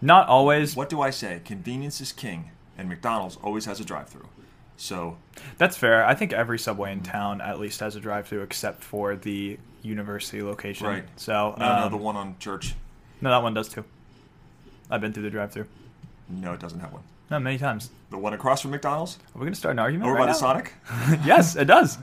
Not 0.02 0.30
always. 0.30 0.78
What 0.78 0.88
do 0.90 1.02
I 1.02 1.10
say? 1.10 1.42
Convenience 1.44 2.00
is 2.00 2.13
king, 2.13 2.52
and 2.78 2.88
McDonald's 2.88 3.38
always 3.44 3.66
has 3.66 3.82
a 3.82 3.86
drive-through. 3.86 4.30
So, 4.78 5.18
That's 5.58 5.76
fair. 5.76 6.06
I 6.06 6.16
think 6.16 6.32
every 6.32 6.58
Subway 6.58 6.94
in 6.94 7.02
town 7.02 7.42
at 7.42 7.60
least 7.60 7.82
has 7.82 7.98
a 7.98 8.00
drive-through, 8.00 8.44
except 8.44 8.82
for 8.82 9.18
the 9.18 9.60
university 9.82 10.42
location. 10.42 10.88
right. 10.88 11.04
So 11.18 11.54
no, 11.60 11.66
no, 11.66 11.84
um, 11.88 11.92
the 11.92 11.98
one 11.98 12.16
on 12.16 12.38
Church. 12.40 12.76
no, 13.20 13.30
that 13.30 13.44
one 13.44 13.54
does 13.54 13.68
too. 13.68 13.84
I've 14.89 15.02
been 15.02 15.13
through 15.13 15.23
the 15.23 15.30
drive-through. 15.30 15.67
No, 16.30 16.54
it 16.54 16.60
doesn't 16.60 16.80
have 16.80 16.93
one. 16.93 17.04
No, 17.30 17.39
many 17.39 17.58
times. 17.58 17.89
The 18.10 18.17
one 18.17 18.34
across 18.34 18.62
from 18.62 18.71
McDonald's, 18.71 19.17
Are 19.36 19.39
we 19.39 19.45
gonna 19.45 19.56
start 19.56 19.73
an 19.73 19.80
argument? 19.80 20.10
over 20.10 20.17
right 20.17 20.28
by 20.28 20.32
the? 20.32 20.38
Sonic. 20.38 20.73
yes, 21.26 21.56
it 21.56 21.65
does. 21.65 21.97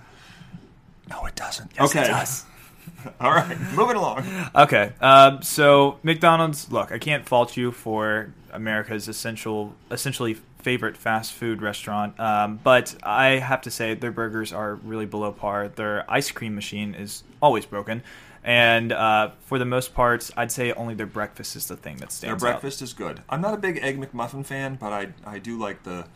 No, 1.09 1.25
it 1.27 1.35
doesn't. 1.35 1.71
Yes, 1.79 1.91
okay. 1.91 2.05
it 2.05 2.09
does. 2.09 2.45
All 3.21 3.31
right, 3.33 3.59
moving 3.75 3.97
along. 3.97 4.27
Okay, 4.55 4.93
um, 5.01 5.43
so 5.43 5.99
McDonald's. 6.03 6.71
Look, 6.71 6.93
I 6.93 6.99
can't 6.99 7.27
fault 7.27 7.57
you 7.57 7.73
for 7.73 8.33
America's 8.53 9.09
essential, 9.09 9.75
essentially 9.91 10.35
favorite 10.59 10.97
fast 10.97 11.33
food 11.33 11.61
restaurant, 11.63 12.19
um, 12.21 12.61
but 12.63 12.95
I 13.03 13.39
have 13.39 13.63
to 13.63 13.71
say 13.71 13.95
their 13.95 14.11
burgers 14.13 14.53
are 14.53 14.75
really 14.77 15.07
below 15.07 15.33
par. 15.33 15.69
Their 15.69 16.11
ice 16.11 16.31
cream 16.31 16.55
machine 16.55 16.95
is 16.95 17.23
always 17.41 17.65
broken, 17.67 18.03
and 18.45 18.93
uh, 18.93 19.31
for 19.41 19.59
the 19.59 19.65
most 19.65 19.95
part, 19.95 20.31
I'd 20.37 20.53
say 20.53 20.73
only 20.73 20.95
their 20.95 21.07
breakfast 21.07 21.57
is 21.57 21.67
the 21.67 21.77
thing 21.77 21.97
that 21.97 22.13
stands. 22.13 22.35
Out. 22.35 22.47
Their 22.47 22.53
breakfast 22.53 22.83
is 22.83 22.93
good. 22.93 23.23
I'm 23.29 23.41
not 23.41 23.55
a 23.55 23.57
big 23.57 23.79
egg 23.83 23.99
McMuffin 24.01 24.45
fan, 24.45 24.77
but 24.81 24.93
I 24.93 25.09
I 25.27 25.39
do 25.39 25.59
like 25.59 25.83
the, 25.83 26.07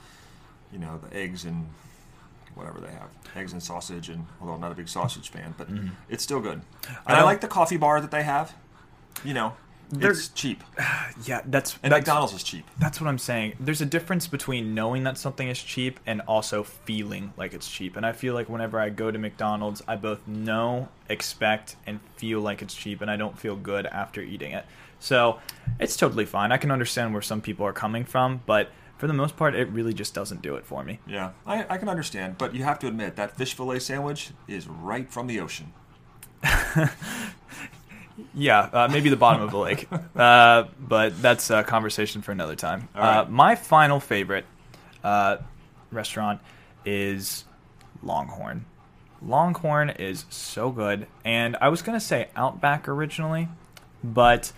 you 0.73 0.79
know, 0.79 1.01
the 1.09 1.17
eggs 1.17 1.45
and 1.45 1.69
whatever 2.55 2.81
they 2.81 2.91
have, 2.91 3.09
eggs 3.37 3.53
and 3.53 3.63
sausage. 3.63 4.09
And 4.09 4.27
although 4.41 4.53
I'm 4.55 4.61
not 4.61 4.73
a 4.73 4.75
big 4.75 4.89
sausage 4.89 5.31
fan, 5.31 5.55
but 5.57 5.69
it's 6.09 6.23
still 6.23 6.41
good. 6.41 6.61
I 6.85 6.89
And 6.89 6.99
I, 7.07 7.15
don't- 7.17 7.25
like 7.27 7.41
the 7.41 7.49
coffee 7.49 7.77
bar 7.79 8.01
that 8.01 8.11
they 8.11 8.23
have. 8.25 8.55
You 9.25 9.35
know, 9.35 9.55
They're- 9.91 10.11
it's 10.11 10.29
cheap. 10.29 10.63
Yeah, 11.25 11.41
that's 11.45 11.77
and 11.83 11.91
that's, 11.93 12.07
McDonald's 12.07 12.33
is 12.33 12.45
cheap. 12.45 12.65
That's 12.79 13.01
what 13.01 13.09
I'm 13.09 13.19
saying. 13.19 13.55
There's 13.59 13.81
a 13.81 13.87
difference 13.87 14.29
between 14.29 14.73
knowing 14.73 15.03
that 15.03 15.19
something 15.19 15.49
is 15.49 15.61
cheap 15.61 15.99
and 16.07 16.21
also 16.29 16.63
feeling 16.63 17.33
like 17.37 17.53
it's 17.55 17.69
cheap. 17.69 17.97
And 17.97 18.07
I 18.07 18.13
feel 18.13 18.35
like 18.35 18.49
whenever 18.49 18.79
I 18.79 18.91
go 18.91 19.11
to 19.11 19.19
McDonald's, 19.19 19.83
I 19.89 19.97
both 19.97 20.27
know, 20.29 20.89
expect, 21.09 21.75
and 21.87 21.99
feel 22.17 22.41
like 22.41 22.63
it's 22.63 22.75
cheap, 22.75 23.01
and 23.01 23.11
I 23.11 23.17
don't 23.17 23.37
feel 23.37 23.57
good 23.57 23.87
after 23.87 24.21
eating 24.21 24.53
it. 24.53 24.65
So 25.01 25.41
it's 25.81 25.97
totally 25.97 26.25
fine. 26.25 26.53
I 26.53 26.57
can 26.57 26.71
understand 26.71 27.13
where 27.13 27.23
some 27.23 27.41
people 27.41 27.67
are 27.67 27.73
coming 27.73 28.05
from, 28.05 28.43
but 28.47 28.71
for 28.97 29.07
the 29.09 29.13
most 29.13 29.37
part, 29.37 29.55
it 29.57 29.69
really 29.71 29.93
just 29.95 30.15
doesn't 30.15 30.41
do 30.43 30.55
it 30.55 30.65
for 30.67 30.85
me. 30.85 31.01
Yeah, 31.07 31.31
I, 31.47 31.67
I 31.69 31.79
can 31.79 31.89
understand, 31.89 32.39
but 32.39 32.55
you 32.55 32.63
have 32.63 32.79
to 32.81 32.87
admit 32.87 33.17
that 33.17 33.37
fish 33.37 33.55
fillet 33.55 33.81
sandwich 33.81 34.31
is 34.47 34.69
right 34.69 35.11
from 35.13 35.27
the 35.27 35.41
ocean. 35.41 35.73
Yeah, 38.35 38.61
uh, 38.73 38.89
maybe 38.91 39.11
the 39.11 39.17
bottom 39.17 39.43
of 39.43 39.51
the 39.51 39.59
lake. 39.59 39.89
Uh, 40.19 40.67
but 40.81 41.23
that's 41.23 41.49
a 41.51 41.63
conversation 41.63 42.23
for 42.23 42.33
another 42.33 42.57
time. 42.57 42.89
Right. 42.93 43.19
Uh, 43.19 43.25
my 43.27 43.55
final 43.55 44.01
favorite 44.01 44.47
uh, 45.05 45.37
restaurant 45.93 46.41
is 46.85 47.45
Longhorn. 48.03 48.65
Longhorn 49.23 49.91
is 49.91 50.25
so 50.29 50.71
good. 50.73 51.07
And 51.25 51.57
I 51.61 51.69
was 51.69 51.83
going 51.83 51.97
to 51.99 52.05
say 52.05 52.29
Outback 52.35 52.89
originally, 52.89 53.47
but 54.03 54.53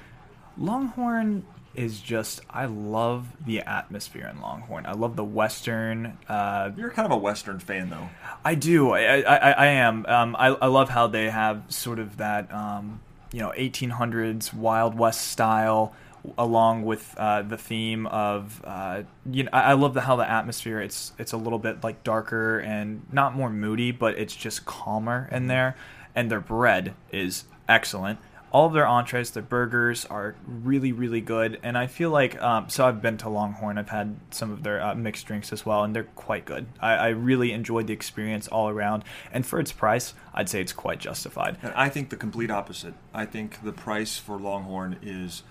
Longhorn 0.57 1.45
is 1.75 2.01
just, 2.01 2.41
I 2.49 2.65
love 2.67 3.29
the 3.45 3.61
atmosphere 3.61 4.27
in 4.35 4.41
Longhorn. 4.41 4.87
I 4.87 4.93
love 4.93 5.17
the 5.17 5.25
Western. 5.25 6.19
Uh, 6.29 6.71
You're 6.77 6.91
kind 6.91 7.07
of 7.07 7.13
a 7.13 7.17
Western 7.19 7.59
fan, 7.59 7.91
though. 7.91 8.09
I 8.45 8.55
do. 8.55 8.91
I 8.91 9.01
I, 9.01 9.21
I, 9.21 9.51
I 9.51 9.67
am. 9.67 10.07
Um, 10.07 10.37
I, 10.37 10.49
I 10.49 10.67
love 10.67 10.89
how 10.89 11.07
they 11.07 11.29
have 11.31 11.65
sort 11.69 11.99
of 11.99 12.17
that 12.17 12.53
um, 12.53 13.01
you 13.33 13.41
know 13.41 13.53
1800s 13.57 14.53
Wild 14.53 14.99
West 14.99 15.29
style, 15.29 15.95
along 16.37 16.85
with 16.85 17.15
uh, 17.17 17.43
the 17.43 17.57
theme 17.57 18.07
of 18.07 18.61
uh, 18.65 19.03
you 19.31 19.45
know. 19.45 19.51
I, 19.53 19.61
I 19.61 19.73
love 19.75 19.95
the 19.95 20.03
how 20.03 20.17
the 20.17 20.29
atmosphere. 20.31 20.81
It's 20.81 21.13
it's 21.19 21.33
a 21.33 21.37
little 21.37 21.59
bit 21.59 21.83
like 21.85 22.05
darker 22.05 22.59
and 22.59 23.03
not 23.13 23.35
more 23.35 23.51
moody, 23.51 23.93
but 23.93 24.19
it's 24.19 24.35
just 24.35 24.65
calmer 24.67 25.29
in 25.33 25.47
there. 25.47 25.77
and 26.15 26.31
their 26.31 26.41
bread 26.41 26.95
is 27.13 27.45
excellent. 27.69 28.19
All 28.53 28.67
of 28.67 28.73
their 28.73 28.87
entrees, 28.87 29.31
their 29.31 29.45
burgers 29.45 30.05
are 30.07 30.35
really, 30.45 30.91
really 30.91 31.21
good, 31.21 31.61
and 31.63 31.79
I 31.79 31.87
feel 31.87 32.11
like 32.11 32.41
um, 32.43 32.69
so. 32.69 32.85
I've 32.85 33.01
been 33.01 33.17
to 33.19 33.29
Longhorn. 33.29 33.79
I've 33.79 33.91
had 33.91 34.17
some 34.31 34.51
of 34.51 34.65
their 34.65 34.83
uh, 34.83 34.95
mixed 34.97 35.27
drinks 35.27 35.53
as 35.53 35.65
well, 35.65 35.85
and 35.85 35.95
they're 35.95 36.03
quite 36.03 36.45
good. 36.47 36.67
I, 36.81 36.95
I 36.95 37.09
really 37.11 37.53
enjoyed 37.53 37.87
the 37.87 37.93
experience 37.93 38.49
all 38.49 38.69
around, 38.69 39.05
and 39.33 39.47
for 39.47 39.61
its 39.61 39.71
price, 39.71 40.15
I'd 40.35 40.49
say 40.49 40.61
it's 40.61 40.73
quite 40.73 40.99
justified. 40.99 41.59
And 41.63 41.73
I 41.75 41.89
think 41.89 42.11
the 42.11 42.17
complete 42.17 42.51
opposite. 42.51 42.95
I 43.15 43.25
think 43.25 43.63
the 43.63 43.73
price 43.73 44.17
for 44.19 44.37
Longhorn 44.37 44.99
is, 45.01 45.45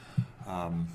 um, 0.45 0.89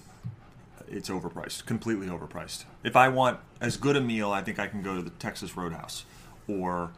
it's 0.87 1.09
overpriced, 1.09 1.65
completely 1.65 2.09
overpriced. 2.09 2.65
If 2.83 2.97
I 2.97 3.09
want 3.09 3.41
as 3.63 3.79
good 3.79 3.97
a 3.97 4.01
meal, 4.03 4.31
I 4.31 4.43
think 4.43 4.59
I 4.59 4.67
can 4.67 4.83
go 4.83 4.95
to 4.97 5.03
the 5.03 5.11
Texas 5.11 5.57
Roadhouse, 5.57 6.05
or 6.47 6.93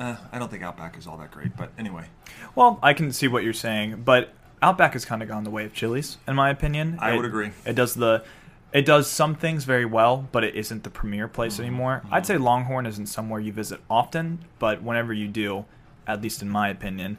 uh, 0.00 0.16
I 0.32 0.38
don't 0.38 0.50
think 0.50 0.62
Outback 0.64 0.96
is 0.98 1.06
all 1.06 1.16
that 1.18 1.30
great. 1.30 1.56
But 1.56 1.70
anyway, 1.78 2.06
Well, 2.56 2.78
I 2.82 2.92
can 2.94 3.12
see 3.12 3.28
what 3.28 3.44
you're 3.44 3.52
saying, 3.52 4.02
but 4.04 4.32
Outback 4.62 4.94
has 4.94 5.04
kind 5.04 5.22
of 5.22 5.28
gone 5.28 5.44
the 5.44 5.50
way 5.50 5.64
of 5.64 5.72
Chili's, 5.72 6.18
in 6.26 6.34
my 6.34 6.50
opinion. 6.50 6.96
I 7.00 7.12
It- 7.12 7.16
would 7.16 7.24
agree. 7.26 7.50
It 7.64 7.74
does 7.74 7.94
the, 7.94 8.24
it 8.72 8.84
does 8.86 9.08
some 9.10 9.34
things 9.34 9.64
very 9.64 9.84
well, 9.84 10.28
but 10.32 10.42
it 10.44 10.54
isn't 10.54 10.82
the 10.84 10.90
premier 10.90 11.28
place 11.28 11.54
Mm-hmm. 11.54 11.62
anymore. 11.62 12.02
I'd 12.10 12.26
say 12.26 12.36
Longhorn 12.38 12.86
isn't 12.86 13.06
somewhere 13.06 13.40
you 13.40 13.52
visit 13.52 13.80
often, 13.88 14.40
but 14.58 14.82
whenever 14.82 15.12
you 15.12 15.28
do, 15.28 15.64
at 16.06 16.20
least 16.22 16.42
in 16.42 16.48
my 16.48 16.68
opinion, 16.68 17.18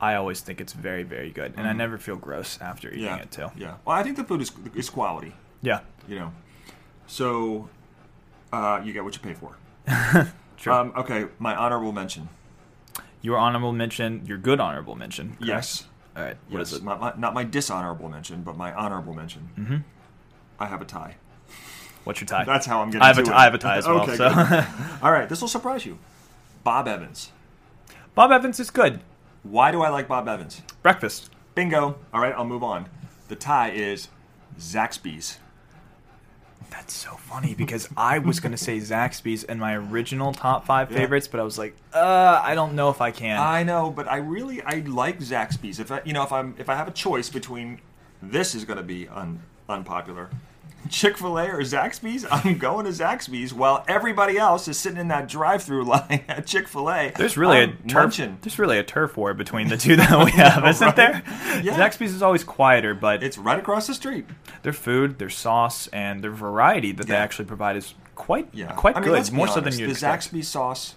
I 0.00 0.14
always 0.14 0.40
think 0.40 0.60
it's 0.60 0.72
very, 0.74 1.02
very 1.02 1.30
good, 1.30 1.54
and 1.56 1.66
I 1.66 1.72
never 1.72 1.98
feel 1.98 2.16
gross 2.16 2.58
after 2.60 2.88
eating 2.88 3.04
Mm-hmm. 3.04 3.16
yeah, 3.16 3.22
it 3.22 3.30
too. 3.30 3.50
yeah. 3.56 3.74
Well, 3.84 3.96
I 3.96 4.02
think 4.04 4.16
the 4.16 4.24
food 4.24 4.40
is 4.40 4.52
is 4.74 4.88
quality. 4.90 5.34
Yeah, 5.60 5.80
You 6.06 6.18
know, 6.20 6.32
so 7.08 7.68
uh, 8.52 8.80
you 8.84 8.92
get 8.92 9.02
what 9.04 9.14
you 9.16 9.20
pay 9.22 9.34
for. 9.34 9.56
true. 10.58 10.72
Um, 10.72 10.92
okay, 10.96 11.26
my 11.38 11.54
honorable 11.54 11.92
mention. 11.92 12.28
your 13.22 13.38
honorable 13.38 13.72
mention, 13.72 14.24
your 14.26 14.38
good 14.38 14.60
honorable 14.60 14.94
mention. 14.94 15.30
correct? 15.30 15.44
Yes. 15.46 15.86
All 16.16 16.22
right. 16.24 16.36
What 16.48 16.60
is 16.62 16.72
yes, 16.72 16.80
it? 16.80 16.84
My, 16.84 16.96
my, 16.96 17.12
not 17.16 17.32
my 17.34 17.44
dishonorable 17.44 18.08
mention, 18.08 18.42
but 18.42 18.56
my 18.56 18.72
honorable 18.74 19.14
mention. 19.14 19.48
Mm-hmm. 19.58 19.76
I 20.58 20.66
have 20.66 20.82
a 20.82 20.84
tie. 20.84 21.16
What's 22.04 22.20
your 22.20 22.26
tie? 22.26 22.44
That's 22.44 22.66
how 22.66 22.80
I'm 22.80 22.90
getting 22.90 23.02
I 23.02 23.06
have 23.08 23.18
a 23.18 23.22
to 23.22 23.30
tie- 23.30 23.34
it. 23.34 23.38
I 23.38 23.44
have 23.44 23.54
a 23.54 23.58
tie 23.58 23.76
as 23.76 23.86
well, 23.86 24.00
okay, 24.02 24.16
so. 24.16 24.28
good. 24.28 24.66
All 25.02 25.12
right, 25.12 25.28
this 25.28 25.40
will 25.40 25.48
surprise 25.48 25.84
you. 25.86 25.98
Bob 26.64 26.88
Evans. 26.88 27.30
Bob 28.14 28.32
Evans 28.32 28.58
is 28.58 28.70
good. 28.70 29.00
Why 29.42 29.70
do 29.70 29.82
I 29.82 29.88
like 29.90 30.08
Bob 30.08 30.26
Evans? 30.28 30.62
Breakfast. 30.82 31.30
Bingo. 31.54 31.98
All 32.12 32.20
right, 32.20 32.34
I'll 32.34 32.44
move 32.44 32.64
on. 32.64 32.88
The 33.28 33.36
tie 33.36 33.70
is 33.70 34.08
Zaxby's. 34.58 35.38
That's 36.70 36.92
so 36.94 37.12
funny 37.12 37.54
because 37.54 37.88
I 37.96 38.18
was 38.18 38.40
gonna 38.40 38.56
say 38.56 38.78
Zaxby's 38.78 39.44
in 39.44 39.58
my 39.58 39.74
original 39.74 40.32
top 40.32 40.66
five 40.66 40.90
Yeah. 40.90 40.98
favorites, 40.98 41.26
but 41.28 41.40
I 41.40 41.42
was 41.42 41.58
like, 41.58 41.74
uh, 41.94 42.40
I 42.42 42.54
don't 42.54 42.74
know 42.74 42.90
if 42.90 43.00
I 43.00 43.10
can. 43.10 43.38
I 43.40 43.62
know, 43.62 43.90
but 43.90 44.06
I 44.08 44.16
really 44.18 44.62
I 44.62 44.80
like 44.86 45.18
Zaxby's. 45.20 45.80
If 45.80 45.90
I, 45.90 46.00
you 46.04 46.12
know, 46.12 46.22
if 46.22 46.32
I'm 46.32 46.54
if 46.58 46.68
I 46.68 46.74
have 46.76 46.88
a 46.88 46.92
choice 46.92 47.28
between 47.30 47.80
this 48.22 48.54
is 48.54 48.64
going 48.64 48.76
to 48.78 48.82
be 48.82 49.08
un, 49.08 49.40
unpopular, 49.68 50.28
Chick 50.88 51.18
Fil 51.18 51.38
A 51.38 51.48
or 51.50 51.60
Zaxby's, 51.60 52.24
I'm 52.30 52.56
going 52.58 52.86
to 52.86 52.90
Zaxby's. 52.92 53.52
While 53.52 53.84
everybody 53.88 54.38
else 54.38 54.68
is 54.68 54.78
sitting 54.78 54.98
in 54.98 55.08
that 55.08 55.28
drive-through 55.28 55.84
line 55.86 56.24
at 56.28 56.46
Chick 56.46 56.66
Fil 56.68 56.90
A. 56.90 57.12
there's 57.16 57.36
really 57.36 57.58
I'm 57.58 57.70
a 57.70 57.88
turf. 57.88 57.92
munching. 58.04 58.38
There's 58.40 58.58
really 58.58 58.78
a 58.78 58.82
turf 58.84 59.16
war 59.16 59.34
between 59.34 59.68
the 59.68 59.76
two 59.76 59.96
that 59.96 60.24
we 60.24 60.30
have, 60.40 60.66
isn't 60.66 60.86
Right? 60.86 60.96
there? 60.96 61.22
Yeah. 61.62 61.76
Zaxby's 61.76 62.14
is 62.14 62.22
always 62.22 62.42
quieter, 62.44 62.94
but 62.94 63.22
It's 63.22 63.36
right 63.36 63.58
across 63.58 63.86
the 63.86 63.94
street. 63.94 64.24
their 64.62 64.72
food, 64.72 65.18
their 65.18 65.28
sauce, 65.30 65.88
and 65.88 66.24
their 66.24 66.30
variety 66.30 66.92
that 66.92 67.06
they 67.06 67.16
actually 67.16 67.44
provide 67.46 67.76
is 67.76 67.94
quite 68.14 68.48
Yeah, 68.52 68.72
quite 68.72 68.96
I 68.96 69.00
mean, 69.00 69.10
good. 69.10 69.32
More 69.32 69.46
so 69.48 69.60
than 69.60 69.72
you 69.78 69.86
The 69.86 69.92
expect. 69.92 70.30
Zaxby's 70.32 70.48
sauce 70.48 70.94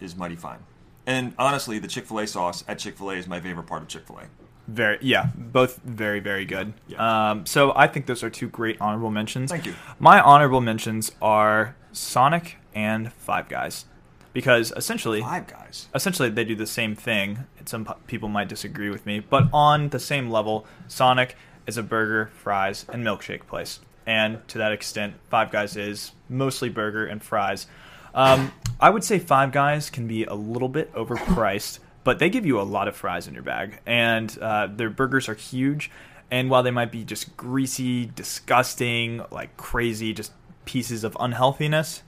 is 0.00 0.14
mighty 0.16 0.36
fine, 0.36 0.58
and 1.06 1.32
honestly, 1.38 1.78
the 1.78 1.88
Chick 1.88 2.06
Fil 2.06 2.20
A 2.20 2.26
sauce 2.26 2.64
at 2.68 2.78
Chick 2.78 2.96
Fil 2.96 3.10
A 3.10 3.14
is 3.14 3.26
my 3.26 3.40
favorite 3.40 3.66
part 3.66 3.82
of 3.82 3.88
Chick 3.88 4.06
Fil 4.06 4.18
A. 4.18 4.22
Very, 4.68 4.98
yeah, 5.00 5.30
both 5.36 5.80
very, 5.84 6.20
very 6.20 6.44
good. 6.44 6.72
Yeah. 6.86 7.30
Um, 7.30 7.46
so 7.46 7.72
I 7.74 7.88
think 7.88 8.06
those 8.06 8.22
are 8.22 8.30
two 8.30 8.48
great 8.48 8.80
honorable 8.80 9.10
mentions. 9.10 9.50
Thank 9.50 9.66
you. 9.66 9.74
My 9.98 10.20
honorable 10.20 10.60
mentions 10.60 11.10
are 11.20 11.74
Sonic 11.92 12.56
and 12.74 13.12
Five 13.12 13.48
Guys, 13.48 13.86
because 14.32 14.72
essentially, 14.76 15.20
Five 15.20 15.46
Guys. 15.48 15.88
essentially 15.94 16.30
they 16.30 16.44
do 16.44 16.54
the 16.54 16.66
same 16.66 16.94
thing. 16.94 17.40
And 17.58 17.68
some 17.68 17.92
people 18.06 18.28
might 18.28 18.48
disagree 18.48 18.88
with 18.88 19.04
me, 19.04 19.20
but 19.20 19.48
on 19.52 19.88
the 19.90 19.98
same 19.98 20.30
level, 20.30 20.66
Sonic 20.88 21.36
is 21.66 21.76
a 21.76 21.82
burger, 21.82 22.30
fries, 22.34 22.86
and 22.92 23.04
milkshake 23.04 23.46
place, 23.46 23.80
and 24.06 24.46
to 24.48 24.58
that 24.58 24.72
extent, 24.72 25.14
Five 25.28 25.50
Guys 25.50 25.76
is 25.76 26.12
mostly 26.28 26.68
burger 26.68 27.06
and 27.06 27.22
fries. 27.22 27.66
Um, 28.14 28.52
I 28.80 28.90
would 28.90 29.04
say 29.04 29.18
Five 29.18 29.52
Guys 29.52 29.90
can 29.90 30.08
be 30.08 30.24
a 30.24 30.34
little 30.34 30.68
bit 30.68 30.92
overpriced, 30.92 31.78
but 32.04 32.18
they 32.18 32.30
give 32.30 32.46
you 32.46 32.60
a 32.60 32.62
lot 32.62 32.88
of 32.88 32.96
fries 32.96 33.28
in 33.28 33.34
your 33.34 33.42
bag, 33.42 33.80
and 33.86 34.36
uh, 34.40 34.66
their 34.66 34.90
burgers 34.90 35.28
are 35.28 35.34
huge. 35.34 35.90
And 36.30 36.48
while 36.48 36.62
they 36.62 36.70
might 36.70 36.90
be 36.90 37.04
just 37.04 37.36
greasy, 37.36 38.06
disgusting, 38.06 39.22
like 39.30 39.56
crazy, 39.58 40.14
just 40.14 40.32
pieces 40.64 41.04
of 41.04 41.16
unhealthiness, 41.20 42.02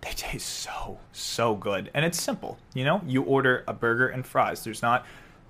they 0.00 0.10
taste 0.10 0.48
so 0.48 0.98
so 1.12 1.54
good 1.54 1.90
and 1.94 2.04
it's 2.04 2.20
simple 2.20 2.58
you 2.74 2.84
know? 2.84 3.00
You 3.06 3.22
order 3.22 3.64
a 3.66 3.72
burger 3.72 4.08
and 4.08 4.26
fries. 4.26 4.64
There's 4.64 4.82
not 4.82 5.04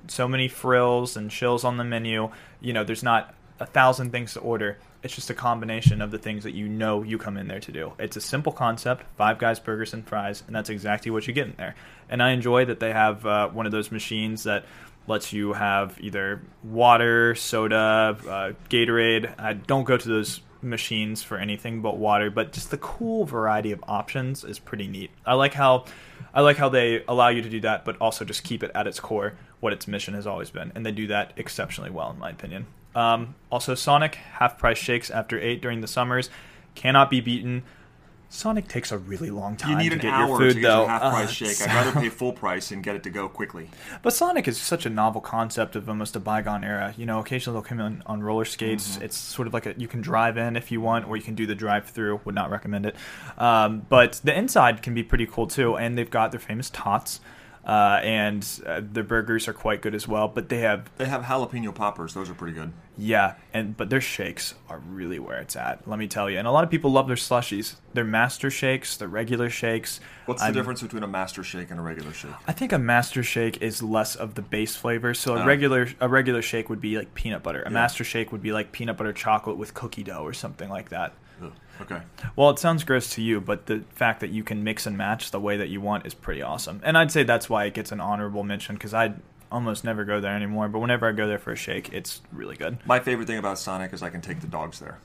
so 0.06 0.26
many 0.26 0.48
frills 0.48 1.16
and 1.16 1.30
chills 1.30 1.64
on 1.64 1.76
the 1.76 1.84
menu. 1.84 2.30
You 2.60 2.72
know 2.72 2.84
there's 2.84 3.02
not 3.02 3.34
a 3.60 3.66
thousand 3.66 4.10
things 4.10 4.34
to 4.34 4.40
order 4.40 4.78
it's 5.02 5.14
just 5.14 5.30
a 5.30 5.34
combination 5.34 6.00
of 6.02 6.10
the 6.10 6.18
things 6.18 6.44
that 6.44 6.52
you 6.52 6.68
know 6.68 7.02
you 7.02 7.18
come 7.18 7.36
in 7.36 7.48
there 7.48 7.60
to 7.60 7.72
do 7.72 7.92
it's 7.98 8.16
a 8.16 8.20
simple 8.20 8.52
concept 8.52 9.04
five 9.16 9.38
guys 9.38 9.60
burgers 9.60 9.92
and 9.94 10.06
fries 10.06 10.42
and 10.46 10.54
that's 10.54 10.70
exactly 10.70 11.10
what 11.10 11.26
you 11.26 11.32
get 11.32 11.46
in 11.46 11.54
there 11.56 11.74
and 12.08 12.22
i 12.22 12.30
enjoy 12.30 12.64
that 12.64 12.80
they 12.80 12.92
have 12.92 13.24
uh, 13.26 13.48
one 13.48 13.66
of 13.66 13.72
those 13.72 13.90
machines 13.90 14.44
that 14.44 14.64
lets 15.06 15.32
you 15.32 15.52
have 15.54 15.98
either 16.00 16.42
water 16.62 17.34
soda 17.34 18.16
uh, 18.28 18.52
gatorade 18.68 19.32
i 19.38 19.52
don't 19.52 19.84
go 19.84 19.96
to 19.96 20.08
those 20.08 20.40
machines 20.62 21.22
for 21.22 21.38
anything 21.38 21.80
but 21.80 21.96
water, 21.96 22.30
but 22.30 22.52
just 22.52 22.70
the 22.70 22.78
cool 22.78 23.24
variety 23.24 23.72
of 23.72 23.82
options 23.86 24.44
is 24.44 24.58
pretty 24.58 24.88
neat. 24.88 25.10
I 25.24 25.34
like 25.34 25.54
how 25.54 25.84
I 26.34 26.40
like 26.40 26.56
how 26.56 26.68
they 26.68 27.04
allow 27.06 27.28
you 27.28 27.42
to 27.42 27.48
do 27.48 27.60
that, 27.60 27.84
but 27.84 27.96
also 28.00 28.24
just 28.24 28.42
keep 28.42 28.62
it 28.62 28.70
at 28.74 28.86
its 28.86 29.00
core 29.00 29.34
what 29.60 29.72
its 29.72 29.88
mission 29.88 30.14
has 30.14 30.26
always 30.26 30.50
been, 30.50 30.72
and 30.74 30.86
they 30.86 30.92
do 30.92 31.06
that 31.08 31.32
exceptionally 31.36 31.90
well, 31.90 32.10
in 32.10 32.18
my 32.18 32.30
opinion. 32.30 32.66
Um, 32.94 33.34
also, 33.50 33.74
Sonic 33.74 34.14
half 34.16 34.58
price 34.58 34.78
shakes 34.78 35.10
after 35.10 35.38
eight 35.40 35.60
during 35.62 35.80
the 35.80 35.88
summers 35.88 36.30
cannot 36.74 37.10
be 37.10 37.20
beaten. 37.20 37.62
Sonic 38.30 38.68
takes 38.68 38.92
a 38.92 38.98
really 38.98 39.30
long 39.30 39.56
time 39.56 39.70
You 39.70 39.76
need 39.78 39.88
to 39.88 39.94
an 39.94 40.00
get 40.02 40.12
hour 40.12 40.28
your 40.28 40.38
food, 40.38 40.54
to 40.54 40.60
get 40.60 40.68
though. 40.68 40.80
your 40.80 40.88
half 40.90 41.00
price 41.00 41.28
Uh, 41.28 41.32
shake. 41.32 41.48
so- 41.52 41.64
I'd 41.70 41.74
rather 41.86 41.98
pay 41.98 42.08
full 42.10 42.34
price 42.34 42.70
and 42.70 42.82
get 42.84 42.94
it 42.94 43.02
to 43.04 43.10
go 43.10 43.26
quickly. 43.26 43.70
but 44.02 44.12
Sonic 44.12 44.46
is 44.46 44.60
such 44.60 44.84
a 44.84 44.90
novel 44.90 45.22
concept 45.22 45.76
of 45.76 45.88
almost 45.88 46.14
a 46.14 46.20
bygone 46.20 46.62
era. 46.62 46.92
You 46.98 47.06
know, 47.06 47.20
occasionally 47.20 47.54
they'll 47.56 47.62
come 47.62 47.80
in 47.80 48.02
on 48.04 48.22
roller 48.22 48.44
skates. 48.44 48.96
Mm-hmm. 48.96 49.04
It's 49.04 49.16
sort 49.16 49.48
of 49.48 49.54
like 49.54 49.64
a 49.64 49.74
you 49.78 49.88
can 49.88 50.02
drive 50.02 50.36
in 50.36 50.56
if 50.56 50.70
you 50.70 50.82
want, 50.82 51.08
or 51.08 51.16
you 51.16 51.22
can 51.22 51.36
do 51.36 51.46
the 51.46 51.54
drive-through. 51.54 52.20
Would 52.26 52.34
not 52.34 52.50
recommend 52.50 52.84
it. 52.84 52.96
Um, 53.38 53.86
but 53.88 54.20
the 54.22 54.36
inside 54.36 54.82
can 54.82 54.92
be 54.92 55.02
pretty 55.02 55.24
cool 55.26 55.46
too, 55.46 55.76
and 55.78 55.96
they've 55.96 56.10
got 56.10 56.30
their 56.30 56.40
famous 56.40 56.68
tots, 56.68 57.20
uh, 57.68 58.00
and 58.02 58.44
uh, 58.66 58.80
their 58.82 59.04
burgers 59.04 59.46
are 59.46 59.52
quite 59.52 59.82
good 59.82 59.94
as 59.94 60.08
well. 60.08 60.26
But 60.26 60.48
they 60.48 60.60
have 60.60 60.90
They 60.96 61.04
have 61.04 61.22
jalapeno 61.24 61.74
poppers. 61.74 62.14
Those 62.14 62.30
are 62.30 62.34
pretty 62.34 62.54
good. 62.54 62.72
yeah, 62.96 63.34
and 63.52 63.76
but 63.76 63.90
their 63.90 64.00
shakes 64.00 64.54
are 64.70 64.78
really 64.78 65.18
where 65.18 65.38
it's 65.38 65.54
at. 65.54 65.86
Let 65.86 65.98
me 65.98 66.08
tell 66.08 66.30
you. 66.30 66.38
And 66.38 66.48
a 66.48 66.50
lot 66.50 66.64
of 66.64 66.70
people 66.70 66.90
love 66.90 67.06
their 67.06 67.16
slushies. 67.16 67.74
Their 67.92 68.04
master 68.04 68.50
shakes, 68.50 68.96
their 68.96 69.08
regular 69.08 69.50
shakes. 69.50 70.00
What's 70.26 70.40
the 70.40 70.46
I'm- 70.46 70.54
difference 70.54 70.80
between 70.82 71.02
a 71.02 71.06
master 71.08 71.42
shake 71.44 71.70
and 71.70 71.78
a 71.78 71.82
regular 71.82 72.12
shake? 72.12 72.32
I 72.48 72.52
think 72.52 72.72
a 72.72 72.78
master 72.78 73.22
shake 73.22 73.60
is 73.62 73.82
less 73.82 74.16
of 74.16 74.34
the 74.34 74.42
base 74.42 74.74
flavor. 74.74 75.12
So 75.14 75.36
a 75.36 75.42
Oh. 75.42 75.46
regular 75.46 75.88
a 76.00 76.08
regular 76.08 76.40
shake 76.42 76.70
would 76.70 76.80
be 76.80 76.96
like 76.96 77.12
peanut 77.14 77.42
butter. 77.42 77.60
A 77.60 77.64
Yeah. 77.68 77.74
master 77.74 78.02
shake 78.02 78.32
would 78.32 78.42
be 78.42 78.52
like 78.52 78.72
peanut 78.72 78.96
butter 78.96 79.12
chocolate 79.12 79.58
with 79.58 79.74
cookie 79.74 80.02
dough 80.02 80.22
or 80.24 80.32
something 80.32 80.70
like 80.70 80.88
that. 80.88 81.12
Okay. 81.80 82.00
Well, 82.36 82.50
it 82.50 82.58
sounds 82.58 82.84
gross 82.84 83.10
to 83.10 83.22
you, 83.22 83.40
but 83.40 83.66
the 83.66 83.84
fact 83.90 84.20
that 84.20 84.30
you 84.30 84.42
can 84.42 84.64
mix 84.64 84.86
and 84.86 84.96
match 84.96 85.30
the 85.30 85.40
way 85.40 85.56
that 85.56 85.68
you 85.68 85.80
want 85.80 86.06
is 86.06 86.14
pretty 86.14 86.42
awesome. 86.42 86.80
And 86.84 86.98
I'd 86.98 87.10
say 87.12 87.22
that's 87.22 87.48
why 87.48 87.64
it 87.66 87.74
gets 87.74 87.92
an 87.92 88.00
honorable 88.00 88.42
mention 88.42 88.74
because 88.76 88.92
I 88.94 89.14
almost 89.50 89.84
never 89.84 90.04
go 90.04 90.20
there 90.20 90.34
anymore. 90.34 90.68
But 90.68 90.80
whenever 90.80 91.08
I 91.08 91.12
go 91.12 91.26
there 91.28 91.38
for 91.38 91.52
a 91.52 91.56
shake, 91.56 91.92
it's 91.92 92.20
really 92.32 92.56
good. 92.56 92.78
My 92.86 92.98
favorite 93.00 93.26
thing 93.26 93.38
about 93.38 93.58
Sonic 93.58 93.92
is 93.92 94.02
I 94.02 94.10
can 94.10 94.20
take 94.20 94.40
the 94.40 94.46
dogs 94.48 94.80
there. 94.80 94.98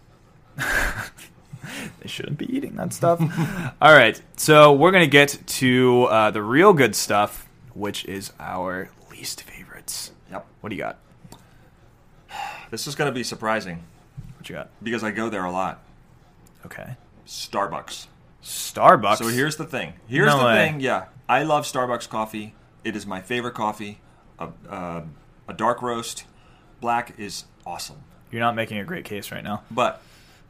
They 2.02 2.10
shouldn't 2.10 2.38
be 2.38 2.54
eating 2.54 2.76
that 2.76 2.92
stuff. 2.92 3.22
All 3.82 3.94
right, 3.94 4.22
so 4.36 4.74
we're 4.74 4.92
gonna 4.92 5.08
get 5.08 5.40
to 5.48 6.04
uh, 6.10 6.30
the 6.32 6.44
real 6.44 6.74
good 6.74 6.94
stuff, 6.94 7.48
which 7.74 8.04
is 8.04 8.34
our 8.38 8.90
least 9.10 9.44
favorites. 9.44 10.12
Yep. 10.30 10.46
What 10.60 10.70
do 10.72 10.76
you 10.76 10.82
got? 10.82 11.00
This 12.70 12.86
is 12.88 12.96
going 12.96 13.08
to 13.10 13.14
be 13.14 13.24
surprising 13.24 13.84
What 14.38 14.50
you 14.50 14.56
got? 14.56 14.72
because 14.82 15.04
I 15.04 15.12
go 15.12 15.30
there 15.30 15.46
a 15.46 15.52
lot. 15.52 15.83
Okay. 16.65 16.95
Starbucks. 17.26 18.08
Starbucks. 18.41 19.17
So 19.17 19.28
here's 19.28 19.56
the 19.56 19.65
thing. 19.65 19.93
Here's 20.08 20.28
No 20.28 20.39
the 20.39 20.45
way. 20.45 20.67
thing. 20.69 20.80
Yeah, 20.80 21.06
I 21.30 21.43
love 21.43 21.65
Starbucks 21.65 22.10
coffee. 22.10 22.56
It 22.84 22.95
is 22.95 23.06
my 23.06 23.21
favorite 23.21 23.54
coffee. 23.54 24.02
A, 24.39 24.49
uh, 24.69 25.02
a 25.47 25.54
dark 25.54 25.82
roast, 25.82 26.26
black 26.82 27.13
is 27.17 27.45
awesome. 27.65 28.04
You're 28.32 28.41
not 28.41 28.56
making 28.56 28.80
a 28.80 28.84
great 28.84 29.06
case 29.06 29.32
right 29.32 29.43
now. 29.43 29.63
But 29.71 30.02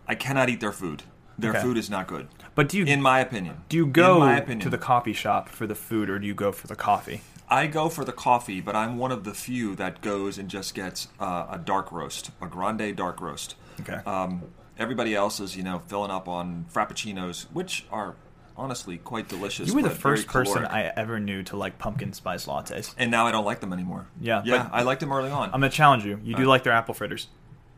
I 0.08 0.16
cannot 0.16 0.50
eat 0.50 0.60
their 0.60 0.72
food. 0.72 1.04
Their 1.38 1.52
Okay. 1.52 1.62
food 1.62 1.78
is 1.78 1.90
not 1.90 2.08
good, 2.08 2.28
But 2.56 2.70
do 2.70 2.78
you 2.78 2.86
in 2.86 3.02
my 3.02 3.20
opinion. 3.20 3.64
do 3.68 3.76
you 3.78 3.88
go 3.88 4.16
in 4.16 4.20
my 4.22 4.38
opinion, 4.38 4.60
to 4.62 4.70
the 4.70 4.78
coffee 4.78 5.14
shop 5.14 5.50
for 5.50 5.66
the 5.66 5.74
food 5.76 6.08
or 6.10 6.20
do 6.20 6.28
you 6.28 6.36
go 6.36 6.52
for 6.52 6.68
the 6.68 6.76
coffee? 6.76 7.22
I 7.50 7.66
go 7.68 7.90
for 7.90 8.06
the 8.06 8.12
coffee, 8.12 8.62
but 8.62 8.76
I'm 8.76 8.98
one 8.98 9.12
of 9.12 9.24
the 9.24 9.34
few 9.34 9.76
that 9.76 10.02
goes 10.02 10.38
and 10.38 10.48
just 10.50 10.74
gets 10.76 11.08
uh, 11.20 11.48
a 11.52 11.58
dark 11.58 11.92
roast, 11.92 12.30
a 12.42 12.46
grande 12.48 12.96
dark 12.96 13.20
roast. 13.20 13.56
Okay. 13.82 14.00
Um, 14.06 14.44
everybody 14.78 15.16
else 15.16 15.40
is, 15.40 15.56
you 15.56 15.64
know, 15.64 15.80
filling 15.88 16.12
up 16.12 16.28
on 16.28 16.66
frappuccinos, 16.74 17.46
which 17.54 17.86
are 17.92 18.16
honestly 18.56 18.98
quite 18.98 19.28
delicious. 19.28 19.68
You 19.68 19.76
were 19.76 19.82
the 19.82 19.90
first 19.90 20.28
person. 20.28 20.66
I 20.66 20.84
ever 20.96 21.20
knew 21.20 21.44
to 21.44 21.58
like 21.58 21.80
pumpkin 21.80 22.14
spice 22.14 22.46
lattes. 22.46 22.94
and 22.98 23.10
now 23.12 23.26
I 23.28 23.32
don't 23.32 23.46
like 23.46 23.60
them 23.62 23.74
anymore. 23.74 24.08
Yeah, 24.22 24.42
yeah, 24.46 24.70
I 24.72 24.84
liked 24.84 25.00
them 25.02 25.12
early 25.12 25.30
on. 25.32 25.46
I'm 25.46 25.52
gonna 25.62 25.70
challenge 25.70 26.06
you. 26.06 26.20
You 26.24 26.36
do 26.36 26.44
Uh, 26.44 26.48
like 26.48 26.64
their 26.64 26.74
apple 26.74 26.94
fritters. 26.94 27.28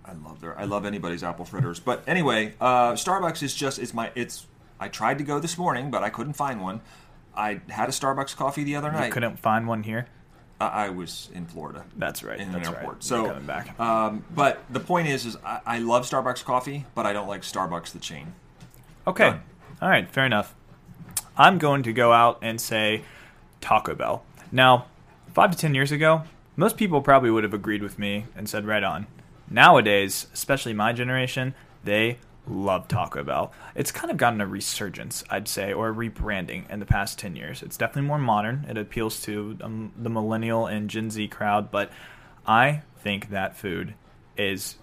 I 0.03 0.13
love 0.13 0.39
their 0.41 0.57
I 0.59 0.65
love 0.65 0.85
anybody's 0.85 1.23
apple 1.23 1.45
fritters. 1.45 1.79
But 1.79 2.03
anyway, 2.07 2.53
uh, 2.61 2.93
Starbucks 2.93 3.41
is 3.41 3.55
just 3.55 3.79
it's 3.79 3.93
my 3.93 4.11
it's. 4.15 4.47
I 4.79 4.89
tried 4.89 5.17
to 5.19 5.23
go 5.23 5.39
this 5.39 5.57
morning, 5.57 5.89
but 5.89 6.03
I 6.03 6.09
couldn't 6.09 6.33
find 6.33 6.61
one. 6.61 6.81
I 7.35 7.61
had 7.69 7.87
a 7.89 7.93
Starbucks 7.93 8.35
coffee 8.35 8.63
the 8.65 8.75
other 8.75 8.89
You 8.89 8.93
night. 8.97 9.11
couldn't 9.13 9.39
find 9.39 9.67
one 9.67 9.83
here. 9.83 10.07
I, 10.59 10.85
I 10.85 10.89
was 10.89 11.29
in 11.33 11.45
Florida. 11.45 11.85
That's 11.97 12.23
right. 12.23 12.39
in 12.39 12.51
That's 12.51 12.67
an 12.67 12.73
right. 12.73 12.79
airport. 12.81 12.95
You're 12.97 13.01
So, 13.01 13.25
coming 13.27 13.45
back. 13.45 13.79
Um, 13.79 14.23
but 14.33 14.63
the 14.69 14.79
point 14.79 15.07
is, 15.07 15.25
is 15.25 15.37
I, 15.45 15.59
I 15.65 15.79
love 15.79 16.09
Starbucks 16.09 16.43
coffee, 16.45 16.85
but 16.95 17.05
I 17.05 17.13
don't 17.13 17.27
like 17.27 17.41
Starbucks 17.41 17.91
the 17.91 17.99
chain. 17.99 18.33
Okay. 19.07 19.31
Done. 19.31 19.41
All 19.81 19.89
right. 19.89 20.09
Fair 20.09 20.25
enough. 20.25 20.55
I'm 21.37 21.57
going 21.57 21.83
to 21.83 21.93
go 21.93 22.13
out 22.13 22.39
and 22.41 22.59
say 22.61 23.03
Taco 23.61 23.93
Bell. 23.95 24.23
Now, 24.51 24.85
five 25.33 25.51
to 25.51 25.57
ten 25.57 25.75
years 25.75 25.91
ago, 25.91 26.23
most 26.55 26.77
people 26.77 27.01
probably 27.01 27.29
would 27.29 27.43
have 27.43 27.53
agreed 27.53 27.83
with 27.83 27.99
me 27.99 28.25
and 28.35 28.47
said 28.47 28.65
right 28.65 28.83
on. 28.83 29.07
Nowadays, 29.49 30.27
especially 30.33 30.73
my 30.73 30.93
generation, 30.93 31.53
they 31.83 32.17
love 32.47 32.87
Taco 32.87 33.23
Bell. 33.23 33.51
It's 33.75 33.91
kind 33.91 34.11
of 34.11 34.17
gotten 34.17 34.41
a 34.41 34.47
resurgence, 34.47 35.23
I'd 35.29 35.47
say, 35.47 35.73
or 35.73 35.89
a 35.89 35.93
rebranding 35.93 36.69
in 36.69 36.79
the 36.79 36.85
past 36.85 37.19
10 37.19 37.35
years. 37.35 37.61
It's 37.63 37.77
definitely 37.77 38.07
more 38.07 38.19
modern. 38.19 38.65
It 38.69 38.77
appeals 38.77 39.21
to 39.21 39.57
um, 39.61 39.91
the 39.97 40.09
millennial 40.09 40.67
and 40.67 40.89
Gen 40.89 41.11
Z 41.11 41.27
crowd, 41.29 41.71
but 41.71 41.91
I 42.47 42.81
think 42.99 43.29
that 43.29 43.57
food 43.57 43.95
is 44.37 44.75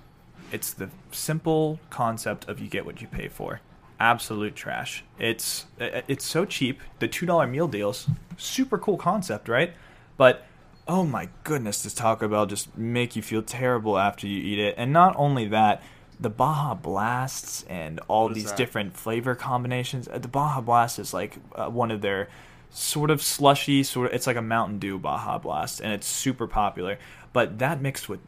it's 0.51 0.72
the 0.72 0.90
simple 1.11 1.81
concept 1.90 2.48
of 2.48 2.61
you 2.61 2.68
get 2.68 2.85
what 2.85 3.01
you 3.01 3.09
pay 3.09 3.29
for. 3.29 3.61
Absolute 3.98 4.55
trash. 4.55 5.05
It's 5.18 5.66
it's 5.79 6.25
so 6.25 6.44
cheap. 6.44 6.81
The 6.98 7.09
two 7.09 7.25
dollar 7.25 7.46
meal 7.46 7.68
deals, 7.68 8.09
super 8.37 8.79
cool 8.79 8.96
concept, 8.96 9.48
right? 9.48 9.72
But 10.16 10.44
oh 10.88 11.05
my 11.05 11.29
goodness, 11.44 11.83
does 11.83 11.94
Taco 11.94 12.29
Bell 12.29 12.46
just 12.46 12.77
make 12.77 13.14
you 13.16 13.22
feel 13.22 13.42
terrible 13.42 13.98
after 13.98 14.27
you 14.27 14.42
eat 14.42 14.59
it? 14.59 14.75
And 14.77 14.92
not 14.92 15.14
only 15.16 15.46
that, 15.48 15.83
the 16.22 16.30
Baja 16.30 16.74
Blasts 16.74 17.64
and 17.68 18.00
all 18.08 18.28
these 18.28 18.46
that? 18.46 18.56
different 18.56 18.96
flavor 18.96 19.35
combinations. 19.35 20.08
uh, 20.08 20.18
The 20.18 20.28
Baja 20.28 20.61
Blast 20.61 20.98
is 20.98 21.12
like 21.12 21.37
uh, 21.54 21.68
one 21.68 21.90
of 21.90 22.00
their 22.00 22.28
sort 22.70 23.11
of 23.11 23.22
slushy, 23.22 23.82
sort 23.82 24.08
of. 24.08 24.14
It's 24.14 24.26
like 24.26 24.37
a 24.37 24.42
Mountain 24.42 24.78
Dew 24.78 24.98
Baja 24.98 25.38
Blast, 25.38 25.80
and 25.80 25.92
it's 25.92 26.06
super 26.06 26.46
popular. 26.46 26.98
But 27.32 27.58
that 27.58 27.80
mixed 27.80 28.08
with 28.08 28.20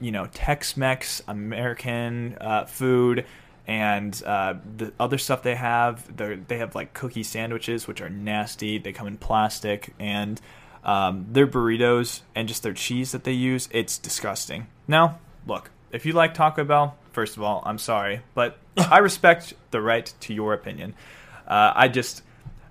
you 0.00 0.10
know 0.10 0.26
Tex-Mex, 0.32 1.22
American 1.26 2.36
uh, 2.40 2.66
food, 2.66 3.24
and 3.66 4.20
uh, 4.24 4.54
the 4.76 4.92
other 4.98 5.18
stuff 5.18 5.42
they 5.42 5.54
have. 5.54 6.16
They 6.16 6.36
they 6.36 6.58
have 6.58 6.74
like 6.74 6.92
cookie 6.92 7.22
sandwiches, 7.22 7.86
which 7.86 8.00
are 8.00 8.10
nasty. 8.10 8.78
They 8.78 8.92
come 8.92 9.06
in 9.06 9.16
plastic, 9.16 9.94
and 9.98 10.40
um, 10.84 11.26
their 11.30 11.46
burritos 11.46 12.22
and 12.34 12.48
just 12.48 12.62
their 12.62 12.74
cheese 12.74 13.12
that 13.12 13.24
they 13.24 13.32
use. 13.32 13.68
It's 13.72 13.98
disgusting. 13.98 14.66
Now, 14.86 15.18
look, 15.46 15.70
if 15.90 16.06
you 16.06 16.12
like 16.12 16.34
Taco 16.34 16.64
Bell, 16.64 16.96
first 17.12 17.36
of 17.36 17.42
all, 17.42 17.62
I'm 17.64 17.78
sorry, 17.78 18.22
but 18.34 18.58
I 18.76 18.98
respect 18.98 19.54
the 19.70 19.80
right 19.80 20.12
to 20.20 20.34
your 20.34 20.52
opinion. 20.52 20.94
Uh, 21.46 21.72
I 21.74 21.88
just 21.88 22.22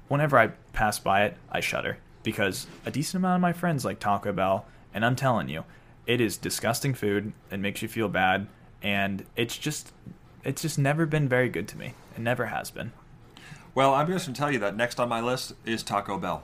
whenever 0.08 0.38
I 0.38 0.48
pass 0.74 1.00
by 1.00 1.26
it, 1.26 1.38
I 1.52 1.60
shudder 1.60 1.98
because 2.24 2.68
a 2.86 2.92
decent 2.92 3.22
amount 3.22 3.36
of 3.36 3.42
my 3.42 3.54
friends 3.54 3.86
like 3.86 4.00
Taco 4.00 4.34
Bell, 4.34 4.66
and 4.94 5.06
I'm 5.06 5.16
telling 5.16 5.50
you, 5.50 5.64
it 6.06 6.20
is 6.22 6.38
disgusting 6.38 6.94
food. 6.94 7.34
It 7.52 7.60
makes 7.60 7.82
you 7.82 7.88
feel 7.88 8.10
bad, 8.10 8.48
and 8.82 9.26
it's 9.36 9.58
just 9.58 9.94
it's 10.44 10.62
just 10.62 10.78
never 10.78 11.06
been 11.06 11.28
very 11.28 11.50
good 11.50 11.68
to 11.70 11.78
me. 11.78 11.94
It 12.16 12.22
never 12.22 12.48
has 12.48 12.72
been. 12.72 12.92
Well, 13.74 13.94
I'm 13.94 14.08
just 14.08 14.26
going 14.26 14.34
to 14.34 14.40
tell 14.40 14.52
you 14.52 14.60
that 14.60 14.78
next 14.78 15.00
on 15.00 15.10
my 15.10 15.20
list 15.20 15.54
is 15.66 15.84
Taco 15.84 16.18
Bell. 16.18 16.44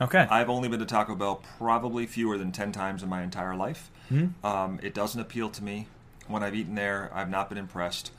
Okay. 0.00 0.26
I've 0.30 0.48
only 0.48 0.68
been 0.68 0.80
to 0.80 0.86
Taco 0.86 1.14
Bell 1.14 1.42
probably 1.58 2.06
fewer 2.06 2.38
than 2.38 2.52
10 2.52 2.72
times 2.72 3.02
in 3.02 3.08
my 3.08 3.22
entire 3.22 3.54
life. 3.54 3.90
Mhm. 4.10 4.32
Um, 4.44 4.80
it 4.82 4.94
doesn't 4.94 5.20
appeal 5.20 5.50
to 5.50 5.62
me. 5.62 5.88
When 6.26 6.42
I've 6.42 6.54
eaten 6.54 6.74
there, 6.74 7.10
I've 7.14 7.28
not 7.28 7.48
been 7.48 7.58
impressed. 7.58 8.12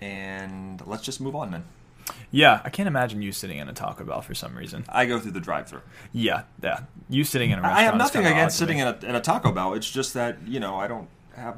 And 0.00 0.84
let's 0.86 1.02
just 1.02 1.20
move 1.20 1.34
on 1.36 1.50
then. 1.50 1.64
yeah, 2.30 2.62
I 2.64 2.70
can't 2.70 2.86
imagine 2.86 3.20
you 3.20 3.32
sitting 3.32 3.58
in 3.58 3.68
a 3.68 3.72
Taco 3.74 4.02
Bell 4.04 4.22
for 4.22 4.34
some 4.34 4.56
reason. 4.56 4.84
I 4.88 5.04
go 5.04 5.18
through 5.20 5.32
the 5.32 5.40
drive 5.40 5.68
through. 5.68 5.82
Yeah, 6.12 6.44
yeah. 6.62 6.80
You 7.10 7.22
sitting 7.22 7.50
in 7.50 7.58
a 7.58 7.62
restaurant. 7.62 7.78
I 7.80 7.82
have 7.82 7.96
nothing 7.96 8.24
against 8.24 8.56
sitting 8.56 8.78
in 8.78 8.86
a, 8.88 8.98
in 9.02 9.14
a 9.14 9.20
Taco 9.20 9.52
Bell. 9.52 9.74
It's 9.74 9.90
just 9.90 10.14
that, 10.14 10.38
you 10.46 10.58
know, 10.58 10.76
I 10.76 10.86
don't 10.88 11.08
have. 11.36 11.56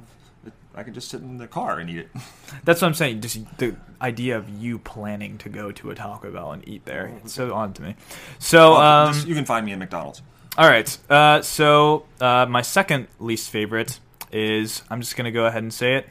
I 0.75 0.83
can 0.83 0.95
just 0.95 1.09
sit 1.09 1.21
in 1.21 1.39
the 1.39 1.49
car 1.49 1.79
and 1.79 1.91
eat 1.91 1.99
it. 1.99 2.09
That's 2.65 2.81
what 2.81 2.89
I'm 2.89 2.95
saying. 2.95 3.21
Just 3.21 3.39
the 3.59 3.77
idea 4.01 4.37
of 4.37 4.49
you 4.49 4.79
planning 4.79 5.39
to 5.39 5.49
go 5.49 5.73
to 5.73 5.91
a 5.91 5.95
Taco 5.95 6.31
Bell 6.31 6.53
and 6.53 6.67
eat 6.69 6.85
there. 6.85 7.13
It's 7.25 7.33
so 7.33 7.53
odd 7.53 7.75
to 7.77 7.83
me. 7.83 7.97
So, 8.39 8.75
um, 8.75 9.15
you 9.27 9.35
can 9.35 9.45
find 9.45 9.67
me 9.67 9.73
at 9.73 9.79
McDonald's. 9.79 10.23
All 10.57 10.69
right. 10.69 10.99
Uh, 11.09 11.43
so 11.43 12.07
uh, 12.21 12.47
my 12.49 12.63
second 12.63 13.09
least 13.19 13.51
favorite 13.51 13.99
is 14.33 14.83
I'm 14.91 15.01
just 15.01 15.17
gonna 15.17 15.33
go 15.33 15.47
ahead 15.47 15.63
and 15.63 15.73
say 15.73 15.97
it: 15.97 16.09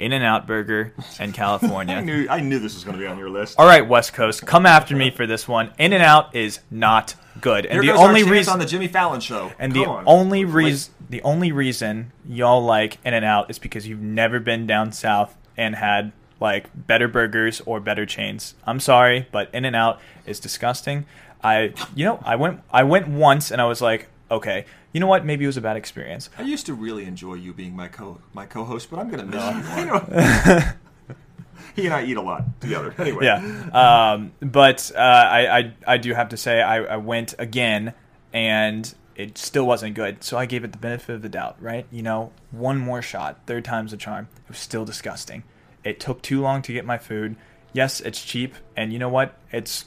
In 0.00 0.12
and 0.12 0.24
Out 0.24 0.46
Burger 0.46 0.92
in 1.20 1.28
I 1.30 1.32
California. 1.32 2.00
knew 2.02 2.26
I 2.28 2.40
knew 2.40 2.58
this 2.58 2.74
was 2.74 2.82
going 2.84 2.96
to 2.96 3.00
be 3.00 3.06
on 3.06 3.18
your 3.18 3.30
list. 3.30 3.58
All 3.58 3.66
right, 3.66 3.86
West 3.86 4.12
Coast, 4.14 4.44
come 4.46 4.66
after 4.66 4.96
me 4.96 5.10
for 5.10 5.26
this 5.26 5.46
one. 5.46 5.72
In 5.78 5.92
and 5.92 6.02
Out 6.02 6.34
is 6.34 6.60
not 6.70 7.14
good, 7.40 7.66
and 7.66 7.82
Here 7.82 7.92
the 7.92 7.98
only 7.98 8.24
reason 8.24 8.54
on 8.54 8.58
the 8.58 8.66
Jimmy 8.66 8.88
Fallon 8.88 9.20
show. 9.20 9.52
and 9.58 9.72
Come 9.72 9.82
the 9.82 9.88
on. 9.88 10.04
only 10.06 10.44
reason 10.44 10.92
the 11.08 11.22
only 11.22 11.52
reason 11.52 12.12
y'all 12.28 12.64
like 12.64 12.98
In 13.04 13.14
and 13.14 13.24
Out 13.24 13.50
is 13.50 13.58
because 13.58 13.86
you've 13.86 14.00
never 14.00 14.40
been 14.40 14.66
down 14.66 14.92
south 14.92 15.36
and 15.56 15.74
had 15.76 16.12
like 16.40 16.70
better 16.74 17.06
burgers 17.08 17.60
or 17.66 17.80
better 17.80 18.06
chains. 18.06 18.54
I'm 18.66 18.80
sorry, 18.80 19.26
but 19.30 19.50
In 19.54 19.64
and 19.64 19.76
Out 19.76 20.00
is 20.24 20.40
disgusting. 20.40 21.04
I 21.44 21.72
you 21.94 22.04
know, 22.04 22.20
I 22.24 22.36
went 22.36 22.60
I 22.72 22.84
went 22.84 23.08
once 23.08 23.50
and 23.50 23.60
I 23.60 23.64
was 23.66 23.80
like, 23.82 24.08
okay, 24.30 24.64
you 24.92 25.00
know 25.00 25.06
what? 25.06 25.24
Maybe 25.24 25.44
it 25.44 25.48
was 25.48 25.56
a 25.56 25.60
bad 25.60 25.76
experience. 25.76 26.30
I 26.38 26.42
used 26.42 26.66
to 26.66 26.74
really 26.74 27.04
enjoy 27.04 27.34
you 27.34 27.52
being 27.52 27.76
my 27.76 27.88
co 27.88 28.20
my 28.32 28.46
co-host, 28.46 28.90
but 28.90 28.98
I'm 28.98 29.10
going 29.10 29.30
to 29.30 29.36
miss 29.36 29.76
you. 29.78 29.86
more. 29.86 30.76
he 31.76 31.86
and 31.86 31.94
I 31.94 32.04
eat 32.04 32.16
a 32.16 32.22
lot 32.22 32.60
together. 32.60 32.94
Anyway, 32.98 33.24
Yeah. 33.24 34.12
Um, 34.12 34.32
but 34.40 34.90
uh, 34.94 34.98
I, 34.98 35.58
I 35.58 35.72
I 35.86 35.96
do 35.96 36.12
have 36.14 36.30
to 36.30 36.36
say 36.36 36.60
I, 36.60 36.82
I 36.82 36.96
went 36.96 37.34
again 37.38 37.94
and 38.32 38.92
it 39.16 39.36
still 39.38 39.66
wasn't 39.66 39.94
good. 39.94 40.24
So 40.24 40.38
I 40.38 40.46
gave 40.46 40.64
it 40.64 40.72
the 40.72 40.78
benefit 40.78 41.14
of 41.14 41.22
the 41.22 41.28
doubt, 41.28 41.56
right? 41.60 41.86
You 41.90 42.02
know, 42.02 42.32
one 42.50 42.78
more 42.78 43.02
shot, 43.02 43.40
third 43.46 43.64
time's 43.64 43.92
a 43.92 43.96
charm. 43.96 44.28
It 44.44 44.48
was 44.48 44.58
still 44.58 44.84
disgusting. 44.84 45.42
It 45.84 46.00
took 46.00 46.22
too 46.22 46.40
long 46.40 46.62
to 46.62 46.72
get 46.72 46.84
my 46.84 46.98
food. 46.98 47.36
Yes, 47.72 48.00
it's 48.00 48.24
cheap, 48.24 48.54
and 48.76 48.92
you 48.92 48.98
know 48.98 49.08
what? 49.08 49.36
It's 49.52 49.84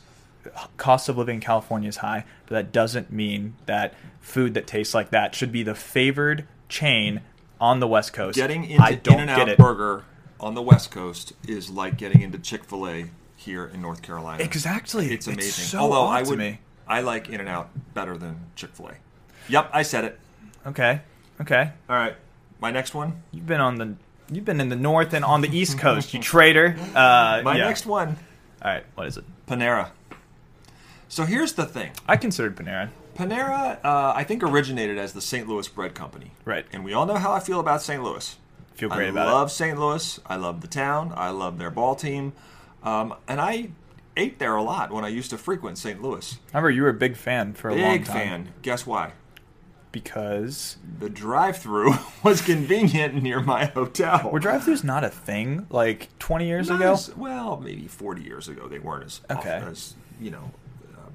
cost 0.77 1.09
of 1.09 1.17
living 1.17 1.35
in 1.35 1.41
California 1.41 1.89
is 1.89 1.97
high, 1.97 2.25
but 2.47 2.55
that 2.55 2.71
doesn't 2.71 3.11
mean 3.11 3.55
that 3.65 3.93
food 4.19 4.53
that 4.53 4.67
tastes 4.67 4.93
like 4.93 5.09
that 5.11 5.35
should 5.35 5.51
be 5.51 5.63
the 5.63 5.75
favored 5.75 6.45
chain 6.69 7.21
on 7.61 7.79
the 7.79 7.87
West 7.87 8.13
Coast. 8.13 8.35
Getting 8.35 8.65
into 8.69 9.11
In 9.13 9.19
and 9.21 9.29
Out. 9.29 9.57
Burger 9.57 10.03
on 10.39 10.55
the 10.55 10.61
West 10.61 10.91
Coast 10.91 11.33
is 11.47 11.69
like 11.69 11.97
getting 11.97 12.21
into 12.21 12.37
Chick 12.37 12.63
Fil 12.65 12.87
A 12.87 13.05
here 13.35 13.65
in 13.65 13.81
North 13.81 14.01
Carolina. 14.01 14.43
Exactly. 14.43 15.11
It's 15.13 15.27
amazing. 15.27 15.65
so 15.65 15.79
Although 15.79 16.05
I 16.05 16.23
would, 16.23 16.37
me. 16.39 16.59
I 16.87 17.01
like 17.01 17.29
In 17.29 17.39
and 17.39 17.49
Out 17.49 17.69
better 17.93 18.17
than 18.17 18.39
Chick 18.55 18.71
Fil 18.73 18.87
A. 18.89 18.93
Yep, 19.49 19.69
I 19.73 19.83
said 19.83 20.03
it. 20.05 20.19
Okay. 20.65 21.01
Okay. 21.41 21.71
All 21.89 21.95
right, 21.95 22.15
my 22.59 22.71
next 22.71 22.93
one. 22.93 23.21
You've 23.31 23.47
been 23.47 23.59
on 23.61 23.75
the 23.77 23.95
you've 24.31 24.45
been 24.45 24.61
in 24.61 24.69
the 24.69 24.75
north 24.75 25.13
and 25.13 25.25
on 25.25 25.41
the 25.41 25.49
east 25.57 25.77
coast, 25.77 26.13
you 26.13 26.19
traitor. 26.21 26.75
Uh, 26.95 27.41
My 27.43 27.57
yeah. 27.57 27.65
next 27.65 27.85
one, 27.85 28.15
All 28.61 28.71
right, 28.71 28.85
what 28.95 29.07
is 29.07 29.17
it? 29.17 29.25
Panera. 29.47 29.89
So 31.13 31.25
here's 31.25 31.53
the 31.53 31.67
thing. 31.67 31.91
I 32.07 32.17
considered 32.17 32.55
Panera. 32.55 32.89
Panera, 33.13 33.77
uh, 33.85 34.13
I 34.15 34.23
think, 34.23 34.41
originated 34.41 34.97
as 34.97 35.13
the 35.13 35.21
St. 35.21 35.47
Louis 35.47 35.67
Bread 35.67 35.93
Company. 35.93 36.31
Right. 36.43 36.65
And 36.73 36.83
we 36.83 36.93
all 36.93 37.05
know 37.05 37.17
how 37.17 37.31
I 37.31 37.39
feel 37.39 37.59
about 37.59 37.83
St. 37.83 38.01
Louis. 38.01 38.35
Feel 38.73 38.89
great 38.89 39.05
I 39.05 39.09
about 39.09 39.27
love 39.31 39.51
St. 39.51 39.77
Louis. 39.77 40.19
I 40.25 40.37
love 40.37 40.61
the 40.61 40.67
town. 40.67 41.13
I 41.15 41.29
love 41.29 41.59
their 41.59 41.69
ball 41.69 41.93
team. 41.93 42.33
Um, 42.81 43.13
and 43.27 43.39
I 43.39 43.69
ate 44.17 44.39
there 44.39 44.55
a 44.55 44.63
lot 44.63 44.91
when 44.91 45.05
I 45.05 45.09
used 45.09 45.29
to 45.29 45.37
frequent 45.37 45.77
St. 45.77 46.01
Louis. 46.01 46.33
it. 46.33 46.39
Remember, 46.51 46.71
you 46.71 46.81
were 46.81 46.89
a 46.89 46.93
big 46.95 47.15
fan 47.15 47.53
for 47.53 47.69
a 47.69 47.75
long 47.75 47.81
time. 47.83 47.91
Big 47.99 48.07
fan. 48.07 48.49
Guess 48.63 48.87
why? 48.87 49.11
Because 49.91 50.77
The 50.97 51.11
drive-through 51.11 51.93
was 52.23 52.41
convenient 52.41 53.21
near 53.21 53.39
my 53.39 53.65
hotel. 53.65 54.31
were 54.31 54.39
drive-throughs 54.39 54.83
not 54.83 55.03
a 55.03 55.09
thing 55.09 55.67
like 55.69 56.09
20 56.17 56.47
years 56.47 56.69
Not 56.69 56.77
ago? 56.81 56.93
as- 56.93 57.15
well, 57.15 57.57
maybe 57.57 57.87
40 57.87 58.23
years 58.23 58.47
ago 58.47 58.67
they 58.67 58.79
weren't 58.79 59.05
as 59.05 59.21
Okay. 59.29 59.57
often 59.57 59.67
as 59.67 59.93
you 60.19 60.31
know 60.31 60.51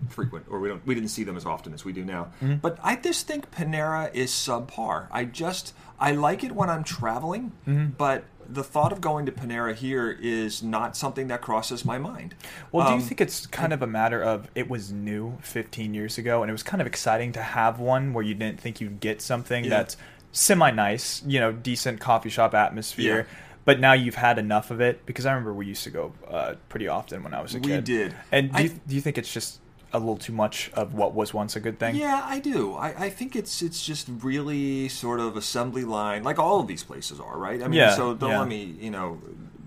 frequent, 0.09 0.47
or 0.51 0.59
we 0.61 0.69
don't 0.69 0.85
we 0.87 0.95
didn't 0.95 1.11
see 1.11 1.25
them 1.25 1.37
as 1.37 1.45
often 1.47 1.73
as 1.75 1.85
we 1.85 1.93
do 1.93 2.05
now. 2.05 2.25
Mm-hmm. 2.43 2.57
But 2.57 2.79
I 2.83 2.97
just 2.97 3.27
think 3.27 3.51
Panera 3.51 4.13
is 4.15 4.31
subpar. 4.31 5.07
I 5.11 5.25
just 5.25 5.75
I 5.99 6.13
like 6.13 6.45
it 6.45 6.53
when 6.53 6.71
I'm 6.71 6.85
traveling, 6.85 7.53
Mm-hmm. 7.67 7.87
but 7.99 8.25
the 8.51 8.65
thought 8.65 8.93
of 8.93 9.01
going 9.03 9.27
to 9.27 9.33
Panera 9.33 9.75
here 9.75 10.11
is 10.11 10.63
not 10.63 10.97
something 10.97 11.29
that 11.29 11.43
crosses 11.43 11.85
my 11.85 11.99
mind. 11.99 12.35
Well, 12.73 12.87
do 12.87 12.93
you 12.95 13.01
Um, 13.01 13.03
think 13.05 13.21
it's 13.21 13.47
kind 13.47 13.75
of 13.75 13.83
a 13.83 13.87
matter 13.87 14.23
of 14.23 14.49
it 14.55 14.71
was 14.71 14.91
new 14.91 15.37
15 15.43 15.93
years 15.93 16.17
ago 16.17 16.43
and 16.43 16.49
it 16.49 16.53
was 16.53 16.63
kind 16.63 16.81
of 16.81 16.87
exciting 16.87 17.33
to 17.33 17.43
have 17.43 17.79
one 17.79 18.15
where 18.15 18.25
you 18.25 18.35
didn't 18.35 18.59
think 18.59 18.81
you'd 18.81 19.01
get 19.01 19.21
something 19.21 19.65
Yeah. 19.65 19.71
that's 19.71 19.99
semi 20.33 20.71
nice, 20.71 21.23
you 21.27 21.41
know, 21.41 21.53
decent 21.53 22.01
coffee 22.01 22.31
shop 22.31 22.55
atmosphere, 22.55 23.27
Yeah. 23.29 23.37
but 23.67 23.81
now 23.81 23.93
you've 23.93 24.15
had 24.15 24.39
enough 24.39 24.71
of 24.71 24.81
it? 24.81 25.05
Because 25.05 25.27
I 25.27 25.33
remember 25.33 25.53
we 25.53 25.67
used 25.67 25.85
to 25.85 25.91
go 25.91 26.15
uh, 26.27 26.55
pretty 26.71 26.89
often 26.89 27.23
when 27.23 27.35
I 27.35 27.43
was 27.43 27.55
a 27.55 27.59
We 27.59 27.65
kid. 27.69 27.77
We 27.89 27.95
did. 27.97 28.15
And 28.33 28.51
do, 28.51 28.57
I- 28.57 28.61
you, 28.63 28.81
do 28.89 28.95
you 28.95 29.01
think 29.03 29.19
it's 29.19 29.31
just 29.33 29.61
a 29.93 29.99
little 29.99 30.17
too 30.17 30.33
much 30.33 30.71
of 30.75 30.95
what 30.95 31.15
was 31.15 31.33
once 31.33 31.57
a 31.57 31.61
good 31.61 31.79
thing? 31.79 31.97
Yeah, 31.97 32.23
I 32.25 32.39
do. 32.41 32.75
I, 32.75 33.05
I 33.07 33.11
think 33.11 33.35
it's 33.35 33.63
it's 33.63 33.85
just 33.85 34.09
really 34.23 34.89
sort 34.89 35.21
of 35.21 35.37
assembly 35.37 35.85
line, 35.85 36.23
like 36.25 36.39
all 36.39 36.61
of 36.61 36.67
these 36.67 36.85
places 36.85 37.21
are, 37.21 37.39
right? 37.39 37.63
I 37.63 37.69
mean, 37.69 37.79
Yeah, 37.79 37.95
so 37.95 38.15
don't 38.15 38.31
yeah. 38.31 38.39
let 38.41 38.49
me, 38.49 38.77
you 38.81 38.91
know, 38.91 39.21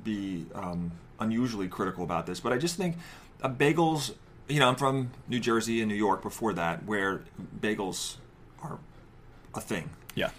be 0.03 0.45
um, 0.53 0.91
unusually 1.19 1.67
critical 1.67 2.03
about 2.03 2.25
this, 2.25 2.39
but 2.39 2.53
I 2.53 2.57
just 2.57 2.75
think 2.75 2.97
uh, 3.41 3.49
bagels. 3.49 4.13
You 4.47 4.60
know, 4.60 4.67
I'm 4.67 4.75
from 4.75 5.12
New 5.29 5.39
Jersey 5.39 5.79
and 5.81 5.88
New 5.89 5.95
York 5.95 6.21
before 6.21 6.51
that, 6.53 6.84
where 6.86 7.21
bagels 7.62 8.17
are 8.62 8.79
a 9.55 9.62
thing. 9.62 9.89
Yeah. 10.13 10.31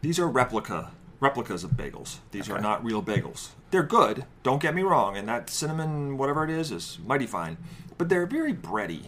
These 0.00 0.18
are 0.18 0.26
replica 0.26 0.90
replicas 1.26 1.62
of 1.64 1.70
bagels. 1.72 2.16
These 2.32 2.50
are 2.50 2.60
not 2.60 2.84
real 2.84 3.02
bagels. 3.02 3.50
They're 3.70 3.84
good. 3.84 4.26
Don't 4.42 4.60
get 4.60 4.74
me 4.74 4.82
wrong, 4.82 5.16
and 5.16 5.26
that 5.28 5.48
cinnamon 5.48 6.18
whatever 6.18 6.42
it 6.44 6.50
is 6.50 6.70
is 6.72 6.98
mighty 7.06 7.26
fine, 7.26 7.56
but 7.96 8.08
they're 8.08 8.26
very 8.26 8.52
bready. 8.52 9.04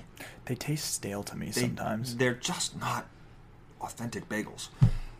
They 0.46 0.55
taste 0.55 0.94
stale 0.94 1.22
to 1.24 1.37
me 1.37 1.50
They- 1.50 1.62
sometimes. 1.62 2.16
They're 2.16 2.35
just 2.35 2.79
not 2.79 3.07
authentic 3.81 4.29
bagels. 4.29 4.68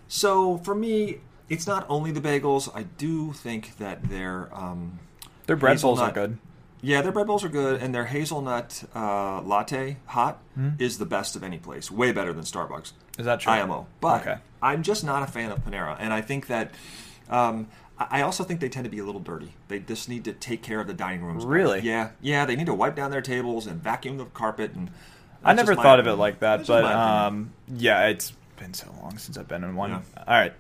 So 0.07 0.59
for 0.59 0.74
me, 0.74 1.18
it's 1.48 1.66
not 1.66 1.85
only 1.88 2.12
the 2.12 2.20
bagels. 2.20 2.70
I 2.74 2.85
do 2.85 3.33
think 3.33 3.76
that 3.78 4.09
their 4.09 4.48
um, 4.54 5.00
Their 5.46 5.57
bread 5.57 5.80
bowls 5.83 5.98
are 6.00 6.12
good. 6.12 6.38
Yeah, 6.80 7.00
their 7.02 7.12
bread 7.12 7.26
bowls 7.26 7.42
are 7.42 7.48
good, 7.48 7.83
and 7.83 7.94
their 7.94 8.04
hazelnut 8.07 8.85
uh, 8.94 9.40
latte 9.42 9.96
hot 10.07 10.40
Hmm? 10.54 10.70
is 10.78 10.98
the 10.98 11.07
best 11.07 11.35
of 11.35 11.42
any 11.42 11.59
place. 11.59 11.90
Way 11.90 12.12
better 12.12 12.33
than 12.33 12.44
Starbucks. 12.44 12.92
Is 13.18 13.27
that 13.27 13.40
true? 13.40 13.53
IMO. 13.53 13.87
But 14.00 14.22
Okay. 14.22 14.37
I'm 14.62 14.83
just 14.83 15.05
not 15.05 15.22
a 15.22 15.27
fan 15.27 15.50
of 15.50 15.64
Panera, 15.64 15.96
and 15.98 16.12
I 16.12 16.20
think 16.20 16.46
that. 16.48 16.70
Um, 17.29 17.68
I 17.96 18.22
also 18.22 18.42
think 18.42 18.59
they 18.59 18.68
tend 18.68 18.85
to 18.85 18.90
be 18.90 18.98
a 18.98 19.05
little 19.05 19.20
dirty. 19.20 19.53
They 19.68 19.79
just 19.79 20.09
need 20.09 20.24
to 20.24 20.33
take 20.33 20.62
care 20.62 20.81
of 20.81 20.88
the 20.88 20.94
dining 20.94 21.24
rooms. 21.24 21.44
Really? 21.44 21.81
Yeah, 21.81 22.11
yeah. 22.20 22.44
They 22.44 22.57
need 22.57 22.66
to 22.66 22.74
wipe 22.74 22.96
down 22.96 23.12
their 23.12 23.22
tables 23.22 23.68
and 23.68 23.81
vacuum 23.81 24.18
the 24.18 24.24
carpet. 24.24 24.72
And 24.74 24.90
I 25.44 25.53
never 25.55 25.77
thought 25.77 26.00
of 26.00 26.07
it 26.09 26.14
like 26.14 26.40
that, 26.40 26.59
That's 26.59 26.68
but 26.68 26.85
um, 26.85 27.53
yeah, 27.68 28.09
it's 28.09 28.33
been 28.59 28.74
so 28.74 28.92
long 29.00 29.18
since 29.18 29.38
I've 29.38 29.46
been 29.46 29.62
in 29.62 29.77
one. 29.77 29.90
Yeah. 29.90 30.00
All 30.27 30.35
right. 30.35 30.53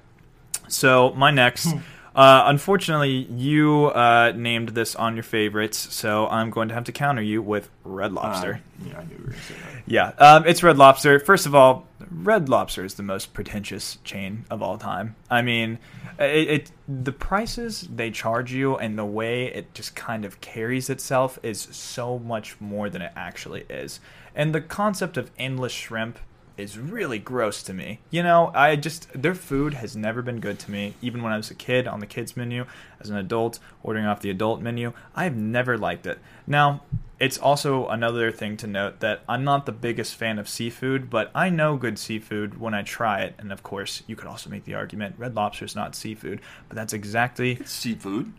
So 0.68 1.12
my 1.16 1.32
next, 1.32 1.66
uh, 2.14 2.44
unfortunately, 2.46 3.26
you 3.30 3.86
uh, 3.86 4.32
named 4.36 4.70
this 4.70 4.94
on 4.94 5.16
your 5.16 5.24
favorites, 5.24 5.92
so 5.92 6.28
I'm 6.28 6.50
going 6.50 6.68
to 6.68 6.74
have 6.74 6.84
to 6.84 6.92
counter 6.92 7.22
you 7.22 7.42
with 7.42 7.68
Red 7.82 8.12
Lobster. 8.12 8.60
Uh, 8.80 8.88
yeah, 8.88 8.98
I 9.00 9.04
knew 9.04 9.16
you 9.16 9.18
were 9.18 9.30
going 9.30 9.40
to 9.40 9.42
say 9.44 9.54
that. 9.54 9.82
Yeah, 9.86 10.08
um, 10.18 10.46
it's 10.46 10.62
Red 10.62 10.78
Lobster. 10.78 11.18
First 11.18 11.46
of 11.46 11.54
all, 11.54 11.86
Red 12.16 12.48
Lobster 12.48 12.84
is 12.84 12.94
the 12.94 13.02
most 13.02 13.34
pretentious 13.34 13.98
chain 14.04 14.44
of 14.50 14.62
all 14.62 14.78
time. 14.78 15.16
I 15.30 15.42
mean, 15.42 15.78
it, 16.18 16.48
it 16.48 16.70
the 16.86 17.12
prices 17.12 17.88
they 17.92 18.10
charge 18.10 18.52
you 18.52 18.76
and 18.76 18.98
the 18.98 19.04
way 19.04 19.46
it 19.46 19.74
just 19.74 19.96
kind 19.96 20.24
of 20.24 20.40
carries 20.40 20.88
itself 20.88 21.38
is 21.42 21.60
so 21.60 22.18
much 22.18 22.60
more 22.60 22.88
than 22.88 23.02
it 23.02 23.12
actually 23.16 23.64
is. 23.68 24.00
And 24.34 24.54
the 24.54 24.60
concept 24.60 25.16
of 25.16 25.30
endless 25.38 25.72
shrimp 25.72 26.18
is 26.56 26.78
really 26.78 27.18
gross 27.18 27.62
to 27.64 27.74
me. 27.74 28.00
You 28.10 28.22
know, 28.22 28.50
I 28.54 28.76
just 28.76 29.08
their 29.12 29.34
food 29.34 29.74
has 29.74 29.96
never 29.96 30.22
been 30.22 30.40
good 30.40 30.58
to 30.60 30.70
me. 30.70 30.94
Even 31.02 31.22
when 31.22 31.32
I 31.32 31.36
was 31.36 31.50
a 31.50 31.54
kid 31.54 31.86
on 31.86 32.00
the 32.00 32.06
kids 32.06 32.36
menu, 32.36 32.66
as 33.00 33.10
an 33.10 33.16
adult 33.16 33.58
ordering 33.82 34.06
off 34.06 34.20
the 34.20 34.30
adult 34.30 34.60
menu, 34.60 34.92
I've 35.16 35.36
never 35.36 35.76
liked 35.76 36.06
it. 36.06 36.18
Now, 36.46 36.82
it's 37.20 37.38
also 37.38 37.88
another 37.88 38.30
thing 38.32 38.56
to 38.58 38.66
note 38.66 39.00
that 39.00 39.22
I'm 39.28 39.44
not 39.44 39.66
the 39.66 39.72
biggest 39.72 40.14
fan 40.16 40.38
of 40.38 40.48
seafood, 40.48 41.08
but 41.10 41.30
I 41.34 41.48
know 41.48 41.76
good 41.76 41.98
seafood 41.98 42.58
when 42.60 42.74
I 42.74 42.82
try 42.82 43.20
it. 43.22 43.34
And 43.38 43.52
of 43.52 43.62
course, 43.62 44.02
you 44.06 44.16
could 44.16 44.26
also 44.26 44.50
make 44.50 44.64
the 44.64 44.74
argument 44.74 45.14
Red 45.18 45.34
Lobster 45.34 45.64
is 45.64 45.76
not 45.76 45.94
seafood, 45.94 46.40
but 46.68 46.76
that's 46.76 46.92
exactly 46.92 47.52
It's 47.52 47.70
seafood. 47.72 48.32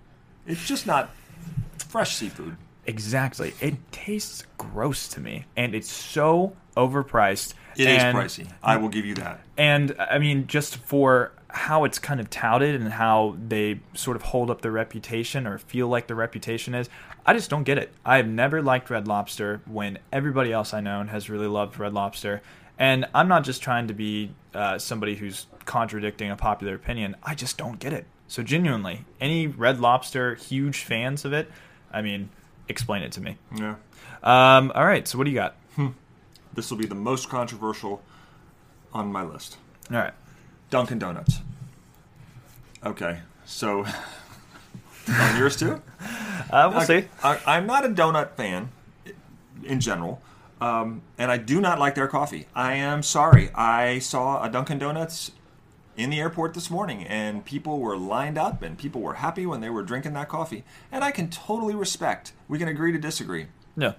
It's 0.45 0.67
just 0.67 0.85
not 0.85 1.09
fresh 1.77 2.15
seafood. 2.15 2.57
exactly. 2.85 3.53
It 3.61 3.75
tastes 3.91 4.45
gross 4.57 5.07
to 5.09 5.19
me, 5.19 5.45
and 5.55 5.73
it's 5.73 5.91
so 5.91 6.55
overpriced. 6.75 7.53
It 7.75 7.87
is 7.89 8.03
and, 8.03 8.17
pricey. 8.17 8.49
I 8.63 8.77
will 8.77 8.89
give 8.89 9.05
you 9.05 9.15
that. 9.15 9.41
And 9.57 9.95
I 9.99 10.17
mean, 10.17 10.47
just 10.47 10.77
for 10.77 11.31
how 11.49 11.85
it's 11.85 11.99
kind 11.99 12.19
of 12.19 12.29
touted 12.29 12.75
and 12.75 12.91
how 12.91 13.35
they 13.47 13.79
sort 13.93 14.15
of 14.15 14.23
hold 14.23 14.49
up 14.49 14.61
their 14.61 14.71
reputation 14.71 15.47
or 15.47 15.57
feel 15.57 15.87
like 15.87 16.07
their 16.07 16.15
reputation 16.15 16.75
is, 16.75 16.89
I 17.25 17.33
just 17.33 17.49
don't 17.49 17.63
get 17.63 17.77
it. 17.77 17.91
I've 18.05 18.27
never 18.27 18.61
liked 18.61 18.89
Red 18.89 19.07
Lobster 19.07 19.61
when 19.65 19.99
everybody 20.11 20.51
else 20.51 20.73
I 20.73 20.81
know 20.81 21.03
has 21.03 21.29
really 21.29 21.47
loved 21.47 21.79
Red 21.79 21.93
Lobster. 21.93 22.41
And 22.77 23.05
I'm 23.13 23.27
not 23.27 23.45
just 23.45 23.61
trying 23.61 23.87
to 23.87 23.93
be 23.93 24.31
uh, 24.53 24.77
somebody 24.77 25.15
who's 25.15 25.47
contradicting 25.63 26.29
a 26.29 26.35
popular 26.35 26.75
opinion. 26.75 27.15
I 27.23 27.35
just 27.35 27.57
don't 27.57 27.79
get 27.79 27.93
it. 27.93 28.05
So 28.27 28.43
genuinely, 28.43 29.05
any 29.21 29.47
Red 29.47 29.79
Lobster 29.79 30.35
huge 30.35 30.83
fans 30.83 31.25
of 31.25 31.33
it, 31.33 31.49
I 31.91 32.01
mean, 32.01 32.29
explain 32.67 33.01
it 33.01 33.13
to 33.13 33.21
me. 33.21 33.37
Yeah. 33.55 33.75
Um, 34.23 34.71
all 34.75 34.85
right. 34.85 35.07
So 35.07 35.17
what 35.17 35.23
do 35.23 35.31
you 35.31 35.35
got? 35.35 35.55
This 36.55 36.71
will 36.71 36.77
be 36.77 36.85
the 36.85 36.95
most 36.95 37.29
controversial 37.29 38.01
on 38.93 39.11
my 39.11 39.23
list. 39.23 39.57
All 39.91 39.97
right. 39.97 40.13
Dunkin' 40.69 40.99
Donuts. 40.99 41.39
Okay, 42.83 43.19
so 43.45 43.85
on 45.07 45.37
yours 45.37 45.55
too. 45.55 45.81
Uh, 46.49 46.69
we'll 46.73 46.83
Okay, 46.83 47.01
see. 47.01 47.07
I, 47.23 47.39
I'm 47.45 47.65
not 47.65 47.85
a 47.85 47.89
donut 47.89 48.31
fan 48.35 48.69
in 49.63 49.79
general, 49.79 50.21
um, 50.61 51.01
and 51.17 51.31
I 51.31 51.37
do 51.37 51.59
not 51.59 51.79
like 51.79 51.95
their 51.95 52.07
coffee. 52.07 52.47
I 52.55 52.73
am 52.73 53.01
sorry. 53.03 53.49
I 53.55 53.99
saw 53.99 54.43
a 54.43 54.49
Dunkin' 54.49 54.77
Donuts 54.79 55.31
in 55.97 56.09
the 56.09 56.19
airport 56.19 56.53
this 56.53 56.69
morning, 56.69 57.03
and 57.05 57.43
people 57.45 57.79
were 57.79 57.97
lined 57.97 58.37
up, 58.37 58.61
and 58.61 58.77
people 58.77 59.01
were 59.01 59.15
happy 59.15 59.45
when 59.45 59.61
they 59.61 59.69
were 59.69 59.81
drinking 59.83 60.13
that 60.13 60.29
coffee. 60.29 60.63
And 60.91 61.03
I 61.03 61.11
can 61.11 61.29
totally 61.29 61.73
respect. 61.73 62.33
We 62.47 62.59
can 62.59 62.67
agree 62.67 62.91
to 62.91 62.99
disagree. 62.99 63.47
Yeah. 63.77 63.93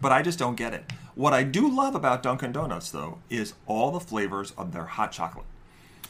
But 0.00 0.12
I 0.12 0.22
just 0.22 0.38
don't 0.38 0.56
get 0.56 0.72
it. 0.72 0.90
What 1.14 1.32
I 1.32 1.42
do 1.42 1.68
love 1.68 1.94
about 1.94 2.22
Dunkin' 2.22 2.52
Donuts, 2.52 2.90
though, 2.90 3.18
is 3.28 3.54
all 3.66 3.90
the 3.90 4.00
flavors 4.00 4.52
of 4.52 4.72
their 4.72 4.84
hot 4.84 5.12
chocolate. 5.12 5.46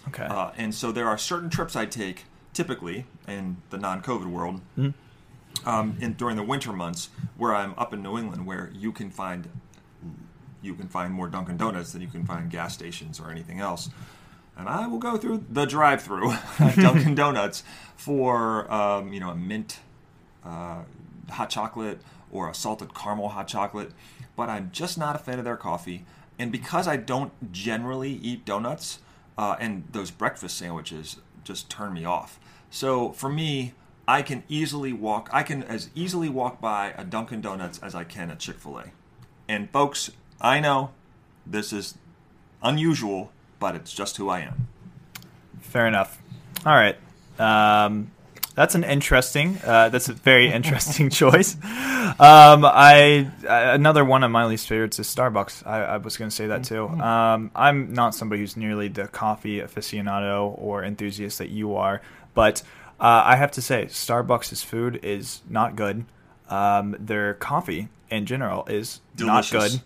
Okay. 0.09 0.25
Uh, 0.25 0.51
and 0.57 0.75
so 0.75 0.93
there 0.93 1.09
are 1.09 1.19
certain 1.19 1.51
trips 1.51 1.75
I 1.75 1.87
take, 1.87 2.25
typically 2.53 3.07
in 3.27 3.57
the 3.71 3.79
non-COVID 3.79 4.27
world, 4.27 4.61
um, 5.65 5.97
in, 6.01 6.15
during 6.15 6.37
the 6.37 6.43
winter 6.43 6.73
months, 6.73 7.09
where 7.37 7.55
I'm 7.55 7.75
up 7.77 7.93
in 7.93 8.03
New 8.03 8.19
England, 8.19 8.47
where 8.47 8.71
you 8.75 8.93
can 8.93 9.11
find 9.11 9.49
you 10.63 10.75
can 10.75 10.87
find 10.87 11.13
more 11.13 11.27
Dunkin' 11.29 11.57
Donuts 11.57 11.93
than 11.93 12.03
you 12.03 12.09
can 12.09 12.25
find 12.25 12.49
gas 12.49 12.73
stations 12.73 13.19
or 13.19 13.33
anything 13.33 13.59
else. 13.59 13.91
And 14.57 14.69
I 14.69 14.87
will 14.87 14.99
go 14.99 15.17
through 15.17 15.45
the 15.51 15.65
drive-through 15.65 16.31
at 16.61 16.77
Dunkin' 16.77 17.17
Donuts 17.17 17.65
for 17.97 18.73
um, 18.73 19.13
you 19.13 19.19
know 19.21 19.31
a 19.31 19.35
mint 19.35 19.81
uh, 20.45 20.83
hot 21.31 21.51
chocolate 21.51 22.01
or 22.33 22.49
a 22.49 22.55
salted 22.55 22.95
caramel 22.95 23.29
hot 23.29 23.47
chocolate, 23.47 23.93
but 24.35 24.49
I'm 24.49 24.71
just 24.73 24.99
not 24.99 25.15
a 25.15 25.19
fan 25.19 25.39
of 25.39 25.45
their 25.45 25.57
coffee. 25.57 26.05
And 26.39 26.51
because 26.51 26.89
I 26.89 26.97
don't 26.97 27.53
generally 27.53 28.13
eat 28.13 28.45
donuts, 28.45 28.99
uh, 29.39 29.57
and 29.61 29.85
those 29.93 30.11
breakfast 30.11 30.57
sandwiches 30.57 31.17
just 31.45 31.71
turn 31.71 31.93
me 31.93 32.05
off. 32.05 32.41
So 32.71 33.13
for 33.13 33.29
me, 33.29 33.75
I 34.09 34.23
can 34.23 34.43
easily 34.49 34.93
walk. 34.93 35.29
I 35.33 35.43
can 35.43 35.63
as 35.63 35.91
easily 35.95 36.29
walk 36.29 36.61
by 36.61 36.95
a 36.97 37.05
Dunkin' 37.05 37.41
Donuts 37.41 37.79
as 37.81 37.95
I 37.95 38.05
can 38.05 38.31
a 38.31 38.37
Chick 38.37 38.59
Fil 38.59 38.79
A. 38.79 38.85
And 39.49 39.71
folks, 39.71 40.11
I 40.41 40.59
know 40.61 40.91
this 41.47 41.73
is 41.73 41.97
unusual, 42.63 43.31
but 43.59 43.75
it's 43.75 43.93
just 43.93 44.17
who 44.17 44.29
I 44.29 44.41
am. 44.41 44.69
Fair 45.61 45.87
enough. 45.87 46.21
All 46.67 46.75
right. 46.75 46.97
Um, 47.39 48.11
that's 48.55 48.75
an 48.75 48.85
interesting. 48.85 49.59
Uh, 49.65 49.89
that's 49.89 50.09
a 50.09 50.13
very 50.13 50.51
interesting 50.53 51.11
choice. 51.23 51.55
Um, 51.63 52.65
I 52.65 53.29
uh, 53.45 53.73
another 53.75 54.05
one 54.05 54.23
of 54.25 54.31
my 54.31 54.45
least 54.47 54.69
favorites 54.69 54.99
is 54.99 55.07
Starbucks. 55.07 55.67
I, 55.67 55.83
I 55.85 55.97
was 55.99 56.17
going 56.17 56.29
to 56.31 56.35
say 56.37 56.47
that 56.49 56.65
too. 56.65 56.89
Um, 56.89 57.51
I'm 57.55 57.93
not 57.93 58.15
somebody 58.15 58.41
who's 58.41 58.57
nearly 58.57 58.89
the 58.89 59.09
coffee 59.09 59.61
aficionado 59.61 60.55
or 60.59 60.85
enthusiast 60.85 61.39
that 61.39 61.51
you 61.51 61.77
are, 61.77 62.03
but 62.35 62.63
uh, 63.01 63.23
I 63.25 63.37
have 63.37 63.51
to 63.53 63.63
say 63.63 63.87
Starbucks' 63.87 64.65
food 64.65 65.01
is 65.03 65.41
not 65.49 65.75
good. 65.77 66.05
Um, 66.49 66.95
their 66.99 67.35
coffee 67.35 67.89
in 68.11 68.27
general 68.27 68.67
is 68.67 69.01
not 69.19 69.51
good. 69.51 69.81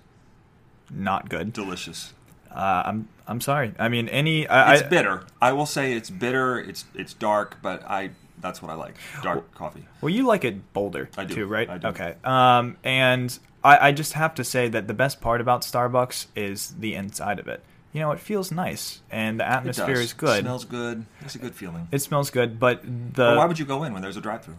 Not 0.91 1.29
good. 1.29 1.53
Delicious. 1.53 2.13
Uh, 2.51 2.83
I'm 2.87 3.09
I'm 3.27 3.41
sorry. 3.41 3.73
I 3.79 3.89
mean, 3.89 4.09
any 4.09 4.47
I, 4.49 4.75
It's 4.75 4.83
I- 4.83 4.89
bitter. 4.89 5.25
I 5.43 5.53
will 5.53 5.67
say 5.67 5.93
it's 5.93 6.11
bitter. 6.11 6.59
It's 6.59 6.85
it's 6.95 7.13
dark, 7.15 7.59
but 7.63 7.83
I 7.89 8.11
that's 8.41 8.61
what 8.63 8.71
I 8.71 8.75
like. 8.75 8.97
Dark 9.23 9.53
coffee. 9.55 9.85
Well, 10.01 10.11
you 10.11 10.27
like 10.27 10.45
it 10.45 10.73
bolder 10.73 11.09
I 11.17 11.25
do. 11.25 11.35
too, 11.35 11.47
right? 11.47 11.69
I 11.69 11.79
do. 11.79 11.89
Okay. 11.89 12.15
Um, 12.25 12.77
and 12.85 13.37
I, 13.65 13.89
I 13.89 13.93
just 13.93 14.13
have 14.15 14.35
to 14.37 14.45
say 14.45 14.69
that 14.69 14.87
the 14.89 14.95
best 14.95 15.21
part 15.21 15.41
about 15.41 15.63
Starbucks 15.63 16.27
is 16.37 16.75
the 16.79 16.95
inside 16.95 17.39
of 17.39 17.49
it. 17.49 17.63
you 17.93 18.01
know, 18.01 18.13
it 18.13 18.21
feels 18.21 18.53
nice 18.53 19.01
and 19.11 19.41
the 19.41 19.45
It 19.45 19.49
atmosphere 19.49 19.95
is 20.01 20.13
good. 20.13 20.43
smells 20.43 20.65
good. 20.65 21.07
It's 21.23 21.35
a 21.35 21.39
good 21.39 21.55
feeling. 21.55 21.89
it 21.91 22.01
smells 22.01 22.31
good, 22.31 22.61
but 22.61 22.83
the 22.83 23.13
But 23.15 23.37
why 23.39 23.47
would 23.47 23.59
you 23.59 23.65
go 23.65 23.85
in 23.85 23.93
when 23.93 24.03
there's 24.03 24.17
a 24.17 24.21
drive-through? 24.21 24.57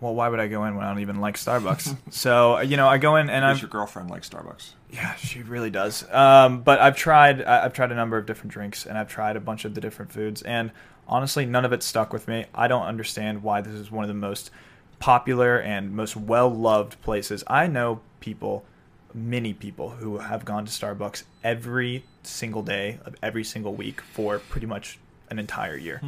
well, 0.00 0.14
why 0.14 0.28
would 0.28 0.40
I 0.40 0.48
go 0.48 0.64
in 0.64 0.74
when 0.74 0.84
I 0.84 0.90
don't 0.90 1.00
even 1.00 1.20
like 1.20 1.36
Starbucks? 1.36 1.96
so 2.12 2.58
you 2.60 2.76
know, 2.76 2.88
I 2.88 2.98
go 2.98 3.16
in 3.16 3.30
and 3.30 3.44
I'm 3.44 3.56
your 3.58 3.68
girlfriend 3.70 4.10
likes 4.10 4.28
Starbucks. 4.28 4.72
Yeah, 4.90 5.14
she 5.14 5.42
really 5.42 5.70
does. 5.70 6.04
Um, 6.12 6.60
but 6.62 6.78
I've 6.80 6.96
tried. 6.96 7.42
I've 7.42 7.72
tried 7.72 7.90
a 7.90 7.94
number 7.94 8.16
of 8.18 8.26
different 8.26 8.52
drinks, 8.52 8.84
and 8.86 8.98
I've 8.98 9.08
tried 9.08 9.36
a 9.36 9.40
bunch 9.40 9.64
of 9.64 9.74
the 9.74 9.80
different 9.80 10.12
foods, 10.12 10.42
and 10.42 10.70
honestly, 11.08 11.44
none 11.46 11.64
of 11.64 11.72
it 11.72 11.82
stuck 11.82 12.12
with 12.12 12.28
me. 12.28 12.46
I 12.54 12.68
don't 12.68 12.84
understand 12.86 13.42
why 13.42 13.60
this 13.60 13.74
is 13.74 13.90
one 13.90 14.04
of 14.04 14.08
the 14.08 14.14
most 14.14 14.50
popular 14.98 15.58
and 15.58 15.92
most 15.92 16.16
well-loved 16.16 17.00
places. 17.02 17.44
I 17.46 17.66
know 17.66 18.00
people, 18.20 18.64
many 19.12 19.52
people, 19.52 19.90
who 19.90 20.18
have 20.18 20.44
gone 20.44 20.64
to 20.64 20.70
Starbucks 20.72 21.24
every 21.42 22.04
single 22.22 22.62
day 22.62 22.98
of 23.04 23.14
every 23.22 23.44
single 23.44 23.74
week 23.74 24.00
for 24.00 24.38
pretty 24.38 24.66
much 24.66 24.98
an 25.30 25.38
entire 25.38 25.76
year. 25.76 26.00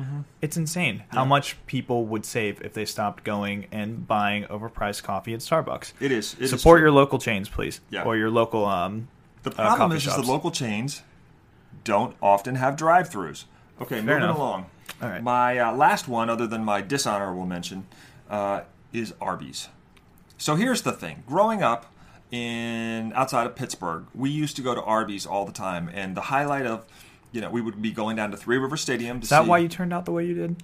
It's 0.43 0.57
insane 0.57 1.03
how 1.09 1.23
Yeah. 1.23 1.29
much 1.29 1.57
people 1.67 2.05
would 2.07 2.25
save 2.25 2.61
if 2.63 2.75
they 2.75 2.85
stopped 2.85 3.25
going 3.25 3.67
and 3.73 4.07
buying 4.07 4.45
overpriced 4.45 5.03
coffee 5.03 5.35
at 5.35 5.41
Starbucks. 5.41 5.95
It 6.01 6.13
is. 6.13 6.35
It 6.35 6.43
is 6.43 6.51
Support 6.51 6.79
true. 6.79 6.85
your 6.87 6.93
local 6.93 7.19
chains, 7.19 7.49
please, 7.49 7.81
Yeah. 7.91 8.03
or 8.05 8.17
your 8.17 8.31
local 8.31 8.65
um, 8.67 9.09
The 9.43 9.51
uh, 9.51 9.55
problem 9.55 9.91
coffee 9.91 9.97
is, 9.97 10.07
is 10.07 10.15
the 10.27 10.31
local 10.31 10.51
chains 10.51 11.03
don't 11.85 12.15
often 12.23 12.57
have 12.57 12.77
drive-throughs. 12.77 13.45
Okay, 13.81 14.01
moving 14.01 14.23
enough. 14.25 14.37
along. 14.37 14.67
All 15.03 15.09
right. 15.09 15.23
My 15.23 15.59
uh, 15.59 15.73
last 15.75 16.09
one, 16.09 16.31
other 16.31 16.47
than 16.47 16.65
my 16.65 16.81
dishonorable 16.81 17.47
mention, 17.47 17.87
uh, 18.31 18.63
is 18.93 19.15
Arby's. 19.21 19.69
So 20.39 20.55
here's 20.57 20.83
the 20.83 20.93
thing: 20.93 21.23
growing 21.27 21.63
up 21.63 21.93
in 22.31 23.13
outside 23.15 23.47
of 23.47 23.55
Pittsburgh, 23.55 24.07
we 24.15 24.31
used 24.31 24.57
to 24.57 24.63
go 24.63 24.75
to 24.75 24.83
Arby's 24.83 25.27
all 25.27 25.45
the 25.45 25.53
time, 25.53 25.91
and 25.93 26.17
the 26.17 26.23
highlight 26.23 26.67
of, 26.67 26.85
you 27.33 27.41
know, 27.41 27.51
we 27.51 27.61
would 27.61 27.81
be 27.81 27.93
going 27.93 28.17
down 28.17 28.31
to 28.31 28.37
Three 28.37 28.59
River 28.59 28.77
Stadium 28.77 29.21
to 29.21 29.25
Is 29.25 29.31
that 29.31 29.45
see 29.45 29.49
why 29.49 29.59
you 29.59 29.69
turned 29.69 29.93
out 29.93 30.05
the 30.05 30.13
way 30.13 30.25
you 30.27 30.35
did 30.35 30.57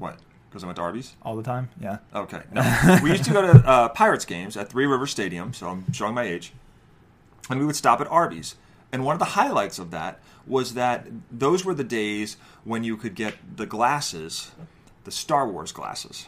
what? 0.00 0.18
Because 0.48 0.64
I 0.64 0.66
went 0.66 0.76
to 0.76 0.82
Arby's. 0.82 1.14
all 1.22 1.36
the 1.36 1.44
time? 1.44 1.68
Yeah. 1.80 1.98
Okay. 2.12 2.42
No. 2.50 2.98
we 3.04 3.10
used 3.10 3.24
to 3.24 3.32
go 3.32 3.52
to 3.52 3.58
uh, 3.68 3.88
Pirates 3.90 4.24
games 4.24 4.56
at 4.56 4.68
Three 4.68 4.86
River 4.86 5.06
Stadium, 5.06 5.52
so 5.52 5.68
I'm 5.68 5.92
showing 5.92 6.14
my 6.14 6.24
age. 6.24 6.52
And 7.48 7.60
we 7.60 7.66
would 7.66 7.76
stop 7.76 8.00
at 8.00 8.08
Arby's. 8.08 8.56
And 8.92 9.04
one 9.04 9.14
of 9.14 9.18
the 9.20 9.24
highlights 9.26 9.78
of 9.78 9.90
that 9.92 10.18
was 10.46 10.74
that 10.74 11.06
those 11.30 11.64
were 11.64 11.74
the 11.74 11.84
days 11.84 12.36
when 12.64 12.82
you 12.82 12.96
could 12.96 13.14
get 13.14 13.34
the 13.56 13.66
glasses, 13.66 14.50
the 15.04 15.10
Star 15.12 15.46
Wars 15.48 15.70
glasses. 15.72 16.26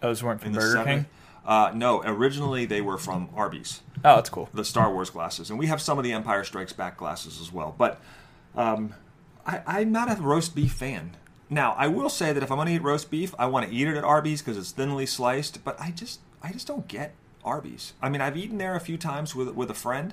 Those 0.00 0.22
weren't 0.22 0.40
from 0.40 0.52
Burger 0.52 0.78
70s. 0.78 0.84
King. 0.84 1.06
Uh, 1.46 1.72
no, 1.74 2.02
originally 2.04 2.66
they 2.66 2.80
were 2.80 2.98
from 2.98 3.28
Arby's, 3.34 3.80
Oh, 4.04 4.16
that's 4.16 4.28
cool. 4.30 4.48
the 4.52 4.64
Star 4.64 4.92
Wars 4.92 5.10
glasses. 5.10 5.50
And 5.50 5.58
we 5.58 5.66
have 5.66 5.80
some 5.80 5.98
of 5.98 6.04
the 6.04 6.12
Empire 6.12 6.44
Strikes 6.44 6.72
Back 6.72 6.96
glasses 6.98 7.40
as 7.40 7.50
well. 7.52 7.74
But 7.76 8.00
um, 8.54 8.94
I, 9.46 9.62
I'm 9.66 9.90
not 9.92 10.10
a 10.10 10.20
roast 10.22 10.54
beef 10.54 10.72
fan. 10.72 11.16
Now, 11.50 11.74
I 11.78 11.88
will 11.88 12.10
say 12.10 12.32
that 12.34 12.42
if 12.42 12.50
I'm 12.50 12.58
going 12.58 12.68
to 12.68 12.74
eat 12.74 12.82
roast 12.82 13.10
beef, 13.10 13.34
I 13.38 13.46
want 13.46 13.66
to 13.68 13.74
eat 13.74 13.88
it 13.88 13.96
at 13.96 14.04
Arby's 14.04 14.42
because 14.42 14.58
it's 14.58 14.72
thinly 14.72 15.06
sliced. 15.06 15.64
But 15.64 15.80
I 15.80 15.90
just, 15.90 16.20
I 16.42 16.52
just 16.52 16.66
don't 16.66 16.86
get 16.86 17.14
Arby's. 17.44 17.94
I 18.02 18.10
mean, 18.10 18.20
I've 18.20 18.36
eaten 18.36 18.58
there 18.58 18.74
a 18.76 18.80
few 18.80 18.98
times 18.98 19.34
with 19.34 19.48
with 19.54 19.70
a 19.70 19.74
friend, 19.74 20.12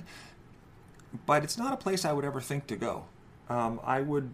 but 1.24 1.44
it's 1.44 1.56
not 1.56 1.72
a 1.72 1.76
place 1.76 2.04
I 2.04 2.12
would 2.12 2.24
ever 2.24 2.40
think 2.40 2.66
to 2.66 2.76
go. 2.76 3.04
Um, 3.48 3.80
I 3.84 4.00
would, 4.00 4.32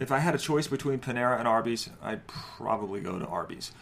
if 0.00 0.10
I 0.12 0.18
had 0.18 0.34
a 0.34 0.38
choice 0.38 0.66
between 0.66 0.98
Panera 0.98 1.38
and 1.38 1.48
Arby's, 1.48 1.90
I'd 2.02 2.26
probably 2.26 3.00
go 3.00 3.18
to 3.18 3.26
Arby's. 3.26 3.72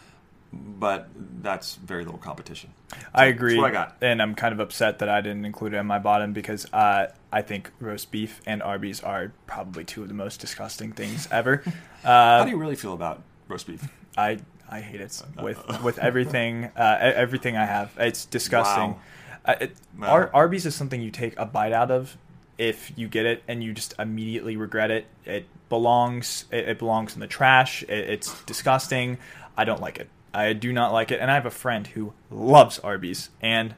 But 0.55 1.09
that's 1.43 1.77
very 1.77 2.05
little 2.05 2.21
competition. 2.21 2.75
I 3.15 3.25
agree. 3.27 3.57
what 3.57 3.71
I 3.71 3.73
got. 3.73 3.97
And 4.03 4.21
I'm 4.21 4.35
kind 4.35 4.53
of 4.53 4.61
upset 4.61 4.99
that 4.99 5.09
I 5.09 5.23
didn't 5.23 5.47
include 5.47 5.73
it 5.73 5.79
in 5.79 5.87
my 5.87 5.99
bottom 5.99 6.35
because 6.35 6.71
uh, 6.75 7.07
I 7.33 7.41
think 7.41 7.71
roast 7.81 8.11
beef 8.11 8.43
and 8.47 8.63
Arby's 8.63 9.01
are 9.03 9.33
probably 9.47 9.83
two 9.85 10.03
of 10.03 10.09
the 10.09 10.15
most 10.15 10.41
disgusting 10.41 10.93
things 10.93 11.27
ever. 11.31 11.63
How 12.03 12.11
Uh, 12.41 12.45
do 12.45 12.51
you 12.51 12.59
really 12.59 12.77
feel 12.77 12.93
about 12.93 13.23
roast 13.49 13.67
beef? 13.67 13.89
I 14.17 14.41
I 14.71 14.81
hate 14.81 15.01
it 15.01 15.23
with 15.43 15.59
with 15.83 15.99
everything 15.99 16.67
uh, 16.77 16.99
everything 17.01 17.57
I 17.57 17.65
have. 17.65 17.91
It's 17.97 18.27
disgusting. 18.27 18.91
Wow. 18.91 19.01
Uh, 19.45 19.55
it, 19.61 19.76
Wow. 19.99 20.09
Ar- 20.09 20.30
Arby's 20.32 20.66
is 20.66 20.74
something 20.74 21.01
you 21.03 21.11
take 21.11 21.38
a 21.38 21.45
bite 21.45 21.72
out 21.72 21.90
of 21.90 22.16
if 22.59 22.93
you 22.97 23.09
get 23.09 23.26
it 23.26 23.43
and 23.49 23.62
you 23.62 23.72
just 23.72 23.95
immediately 23.99 24.57
regret 24.57 24.90
it. 24.90 25.07
It 25.24 25.47
belongs 25.68 26.45
it, 26.51 26.68
it 26.68 26.78
belongs 26.78 27.14
in 27.14 27.20
the 27.20 27.26
trash. 27.26 27.82
It, 27.84 27.90
it's 27.90 28.43
disgusting. 28.45 29.18
I 29.57 29.64
don't 29.64 29.80
like 29.80 29.99
it. 29.99 30.09
I 30.34 30.53
do 30.55 30.72
not 30.72 30.93
like 30.93 31.11
it. 31.11 31.20
And 31.20 31.30
I 31.30 31.34
have 31.34 31.47
a 31.47 31.51
friend 31.51 31.86
who 31.88 32.12
loves 32.30 32.78
Arby's 32.78 33.30
and 33.40 33.74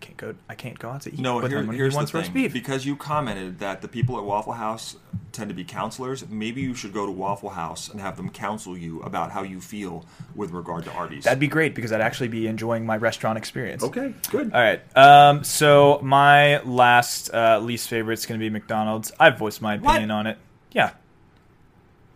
I 0.00 0.04
can't 0.04 0.16
go 0.16 0.34
I 0.48 0.54
can't 0.54 0.78
go 0.78 0.90
out 0.90 1.00
to 1.02 1.12
eat 1.12 1.18
No, 1.18 1.36
with 1.40 1.50
here- 1.50 1.58
him 1.60 1.70
here's 1.72 1.92
he 1.94 1.96
wants 1.96 2.12
the 2.12 2.22
thing. 2.22 2.32
beef. 2.32 2.52
Because 2.52 2.86
you 2.86 2.94
commented 2.94 3.58
that 3.58 3.82
the 3.82 3.88
people 3.88 4.16
at 4.16 4.24
Waffle 4.24 4.52
House 4.52 4.96
tend 5.32 5.48
to 5.48 5.54
be 5.54 5.64
counselors, 5.64 6.28
maybe 6.28 6.60
you 6.60 6.74
should 6.74 6.92
go 6.92 7.04
to 7.04 7.10
Waffle 7.12 7.50
House 7.50 7.88
and 7.88 8.00
have 8.00 8.16
them 8.16 8.30
counsel 8.30 8.76
you 8.78 9.00
about 9.02 9.32
how 9.32 9.42
you 9.42 9.60
feel 9.60 10.06
with 10.36 10.52
regard 10.52 10.84
to 10.84 10.92
Arby's. 10.92 11.24
That'd 11.24 11.40
be 11.40 11.48
great 11.48 11.74
because 11.74 11.90
I'd 11.92 12.00
actually 12.00 12.28
be 12.28 12.46
enjoying 12.46 12.86
my 12.86 12.96
restaurant 12.96 13.38
experience. 13.38 13.82
okay. 13.82 14.14
Good. 14.30 14.52
All 14.52 14.60
right. 14.60 14.80
Um, 14.96 15.42
so 15.42 15.98
my 16.02 16.60
last 16.62 17.34
uh, 17.34 17.58
least 17.58 17.88
favorite 17.88 18.14
is 18.20 18.26
going 18.26 18.38
to 18.38 18.44
be 18.44 18.50
McDonald's. 18.50 19.10
I've 19.18 19.36
voiced 19.38 19.60
my 19.60 19.76
What? 19.78 19.90
opinion 19.90 20.10
on 20.12 20.26
it. 20.28 20.38
Yeah. 20.70 20.92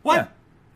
what? 0.03 0.15
Yeah. 0.17 0.27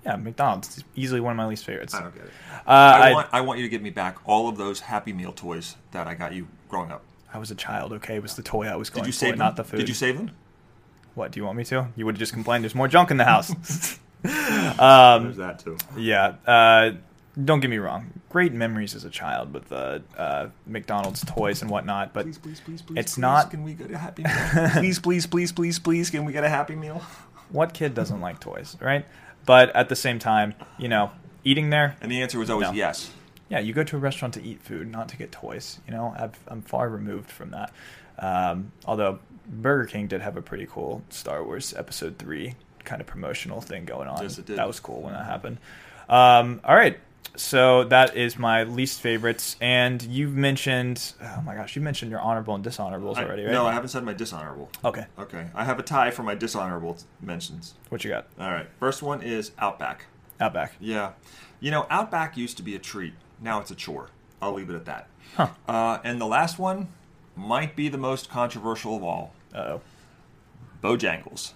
Yeah. 0.06 0.16
McDonald's 0.16 0.78
is 0.78 0.84
easily 0.94 1.20
one 1.20 1.32
of 1.32 1.36
my 1.36 1.46
least 1.46 1.64
favorites. 1.64 1.94
I 1.94 2.02
don't 2.02 2.14
get 2.14 2.24
it. 2.24 2.30
Uh, 2.66 2.70
I, 2.70 3.10
I, 3.10 3.12
want 3.12 3.28
I 3.32 3.40
want 3.40 3.58
you 3.58 3.64
to 3.64 3.68
give 3.68 3.82
me 3.82 3.90
back 3.90 4.16
all 4.24 4.48
of 4.48 4.56
those 4.56 4.80
Happy 4.80 5.12
Meal 5.12 5.32
toys 5.32 5.76
that 5.92 6.06
I 6.06 6.14
got 6.14 6.32
you 6.32 6.46
growing 6.68 6.90
up. 6.92 7.02
I 7.34 7.38
was 7.38 7.50
a 7.50 7.54
child. 7.54 7.92
Okay, 7.92 8.16
it 8.16 8.22
was 8.22 8.36
the 8.36 8.42
toy 8.42 8.66
I 8.66 8.76
was 8.76 8.88
going 8.88 9.02
Did 9.04 9.08
you 9.08 9.12
for, 9.12 9.18
save 9.18 9.30
them? 9.32 9.38
not 9.40 9.56
the 9.56 9.64
food. 9.64 9.78
Did 9.78 9.88
you 9.88 9.94
save 9.94 10.16
them? 10.16 10.30
What 11.14 11.32
do 11.32 11.40
you 11.40 11.44
want 11.44 11.58
me 11.58 11.64
to? 11.64 11.88
You 11.96 12.06
would 12.06 12.14
have 12.14 12.18
just 12.20 12.32
complained. 12.32 12.62
There's 12.64 12.74
more 12.74 12.88
junk 12.88 13.10
in 13.10 13.16
the 13.16 13.24
house. 13.24 13.50
um, 14.78 15.24
There's 15.24 15.36
that 15.36 15.58
too. 15.58 15.76
yeah. 15.96 16.34
Uh, 16.46 16.92
don't 17.44 17.60
get 17.60 17.68
me 17.68 17.78
wrong. 17.78 18.12
Great 18.30 18.52
memories 18.52 18.94
as 18.94 19.04
a 19.04 19.10
child 19.10 19.52
with 19.52 19.68
the 19.68 20.02
uh, 20.16 20.48
McDonald's 20.66 21.22
toys 21.26 21.60
and 21.62 21.70
whatnot, 21.70 22.12
but 22.14 22.24
Please, 22.24 22.38
please, 22.38 22.60
please, 22.60 22.82
please. 22.82 22.98
it's 22.98 23.14
please, 23.14 23.20
not- 23.20 23.50
Can 23.50 23.62
we 23.62 23.74
get 23.74 23.90
a 23.90 23.98
Happy 23.98 24.22
Meal? 24.54 24.70
please, 24.72 24.98
please, 24.98 25.26
please, 25.26 25.52
please, 25.52 25.78
please. 25.78 26.10
Can 26.10 26.24
we 26.24 26.32
get 26.32 26.44
a 26.44 26.48
Happy 26.48 26.74
Meal? 26.74 27.02
what 27.50 27.72
kid 27.72 27.94
doesn't 27.94 28.20
like 28.20 28.40
toys, 28.40 28.76
right? 28.80 29.06
But 29.46 29.74
at 29.74 29.88
the 29.88 29.96
same 29.96 30.18
time, 30.18 30.54
you 30.78 30.88
know, 30.88 31.10
eating 31.44 31.70
there, 31.70 31.96
And 32.00 32.10
the 32.12 32.20
answer 32.22 32.38
was 32.38 32.50
always 32.50 32.68
No. 32.68 32.74
yes. 32.74 33.10
yeah, 33.48 33.60
you 33.60 33.72
go 33.72 33.84
to 33.84 33.96
a 33.96 33.98
restaurant 33.98 34.34
to 34.34 34.42
eat 34.42 34.60
food, 34.62 34.90
not 34.90 35.08
to 35.10 35.16
get 35.16 35.30
toys. 35.32 35.78
You 35.86 35.94
know, 35.94 36.14
I've, 36.18 36.38
I'm 36.48 36.62
far 36.62 36.88
removed 36.88 37.30
from 37.30 37.50
that. 37.52 37.72
Um, 38.18 38.72
although 38.84 39.20
Burger 39.46 39.86
King 39.86 40.08
did 40.08 40.20
have 40.20 40.36
a 40.36 40.42
pretty 40.42 40.66
cool 40.66 41.02
Star 41.10 41.44
Wars 41.44 41.72
Episode 41.76 42.18
Three 42.18 42.54
kind 42.84 43.00
of 43.00 43.06
promotional 43.06 43.60
thing 43.60 43.84
going 43.84 44.08
on. 44.08 44.22
Yes, 44.22 44.38
it 44.38 44.46
did. 44.46 44.56
That 44.58 44.66
was 44.66 44.80
cool 44.80 45.02
when 45.02 45.12
that 45.12 45.24
happened. 45.26 45.58
Um, 46.08 46.60
all 46.64 46.74
right, 46.74 46.98
so 47.36 47.84
that 47.84 48.16
is 48.16 48.38
my 48.38 48.64
least 48.64 49.00
favorites. 49.00 49.56
And 49.60 50.02
you've 50.02 50.34
mentioned, 50.34 51.12
oh 51.22 51.40
my 51.42 51.54
gosh, 51.54 51.76
you 51.76 51.82
mentioned 51.82 52.10
your 52.10 52.20
honorable 52.20 52.54
and 52.54 52.64
dishonorables 52.64 53.16
I- 53.16 53.24
already, 53.24 53.44
right? 53.44 53.52
No, 53.52 53.66
I 53.66 53.72
haven't 53.72 53.88
said 53.90 54.02
my 54.04 54.12
dishonorable. 54.12 54.70
Okay, 54.84 55.06
Okay, 55.18 55.46
I 55.54 55.64
have 55.64 55.78
a 55.78 55.82
tie 55.82 56.10
for 56.10 56.22
my 56.22 56.34
dishonorable 56.34 56.96
mentions. 57.20 57.74
what 57.88 58.02
you 58.04 58.10
got? 58.10 58.26
All 58.40 58.50
right, 58.50 58.66
first 58.80 59.02
one 59.02 59.22
is 59.22 59.52
Outback. 59.58 60.06
Outback. 60.40 60.72
Yeah, 60.80 61.12
you 61.60 61.70
know 61.70 61.86
Outback 61.90 62.36
used 62.36 62.56
to 62.58 62.62
be 62.62 62.74
a 62.74 62.78
treat. 62.78 63.14
Now 63.40 63.60
it's 63.60 63.70
a 63.70 63.74
chore. 63.74 64.08
I'll 64.42 64.52
leave 64.52 64.68
it 64.70 64.74
at 64.76 64.84
that. 64.86 65.08
Huh. 65.36 65.48
Uh, 65.68 65.98
and 66.04 66.20
the 66.20 66.26
last 66.26 66.58
one 66.58 66.88
might 67.34 67.74
be 67.76 67.88
the 67.88 67.98
most 67.98 68.28
controversial 68.30 68.96
of 68.96 69.02
all. 69.02 69.32
Uh-oh. 69.54 69.80
Bojangles. 70.82 71.52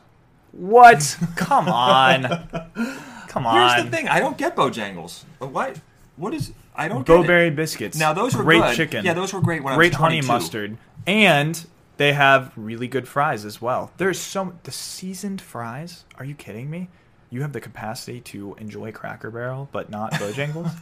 What? 0.53 1.17
Come 1.37 1.69
on. 1.69 2.49
Come 3.31 3.47
on. 3.47 3.55
Here's 3.77 3.85
the 3.85 3.91
thing: 3.97 4.09
I 4.09 4.19
don't 4.19 4.37
get 4.37 4.57
Bojangles. 4.57 5.23
Why? 5.39 5.75
What 6.17 6.35
is? 6.35 6.53
I 6.75 6.89
don't 6.89 7.07
get 7.07 7.13
it. 7.15 7.17
Bo-Berry 7.23 7.51
biscuits. 7.51 7.97
Now 7.97 8.13
those 8.13 8.35
were 8.37 8.43
great 8.43 8.61
good. 8.61 8.77
chicken. 8.77 9.05
Yeah, 9.05 9.15
those 9.15 9.33
were 9.33 9.41
great 9.41 9.63
when 9.63 9.77
great 9.77 9.93
I 9.95 9.97
was 9.97 9.97
honey 9.97 10.21
22. 10.21 10.27
mustard, 10.27 10.79
and 11.07 11.67
they 11.97 12.13
have 12.13 12.53
really 12.57 12.89
good 12.89 13.07
fries 13.07 13.45
as 13.45 13.63
well. 13.63 13.93
There's 13.99 14.19
so 14.19 14.55
the 14.65 14.73
seasoned 14.73 15.41
fries. 15.41 16.05
Are 16.19 16.25
you 16.25 16.35
kidding 16.35 16.69
me? 16.69 16.89
You 17.31 17.43
have 17.43 17.53
the 17.53 17.61
capacity 17.61 18.21
to 18.23 18.57
enjoy 18.59 18.91
Cracker 18.91 19.31
Barrel, 19.31 19.69
but 19.71 19.89
not 19.91 20.13
Bojangles. 20.15 20.73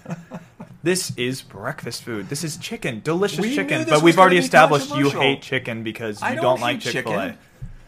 this 0.83 1.13
is 1.19 1.43
breakfast 1.43 2.03
food. 2.03 2.31
This 2.31 2.43
is 2.43 2.57
chicken, 2.57 3.03
delicious 3.05 3.41
We 3.41 3.51
knew 3.51 3.57
chicken. 3.57 3.79
this 3.81 3.91
But 3.91 3.97
was 3.97 4.03
we've 4.05 4.17
gonna 4.17 4.23
already 4.23 4.37
be 4.39 4.45
established 4.45 4.87
you 4.89 4.93
controversial. 5.11 5.21
hate 5.21 5.43
chicken 5.43 5.83
because 5.83 6.23
you 6.23 6.27
I 6.29 6.35
don't, 6.35 6.45
don't, 6.45 6.61
like 6.63 6.83
hate 6.83 6.93
Chick 6.93 7.05
Fil 7.05 7.21
A. 7.21 7.27
chicken. 7.27 7.39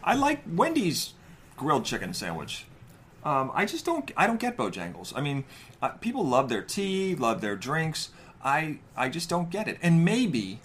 I 0.03 0.13
like 0.13 0.43
Wendy's 0.47 1.13
grilled 1.57 1.85
chicken 1.85 2.13
sandwich. 2.13 2.65
Um, 3.23 3.51
I 3.53 3.65
just 3.65 3.85
don't. 3.85 4.11
I 4.17 4.25
don't 4.27 4.39
get 4.39 4.57
Bojangles. 4.57 5.13
I 5.15 5.21
mean, 5.21 5.43
uh, 5.81 5.89
people 5.89 6.25
love 6.25 6.49
their 6.49 6.61
tea, 6.61 7.15
love 7.15 7.41
their 7.41 7.55
drinks. 7.55 8.09
I 8.43 8.79
I 8.97 9.09
just 9.09 9.29
don't 9.29 9.49
get 9.49 9.67
it. 9.67 9.77
And 9.81 10.03
maybe 10.03 10.59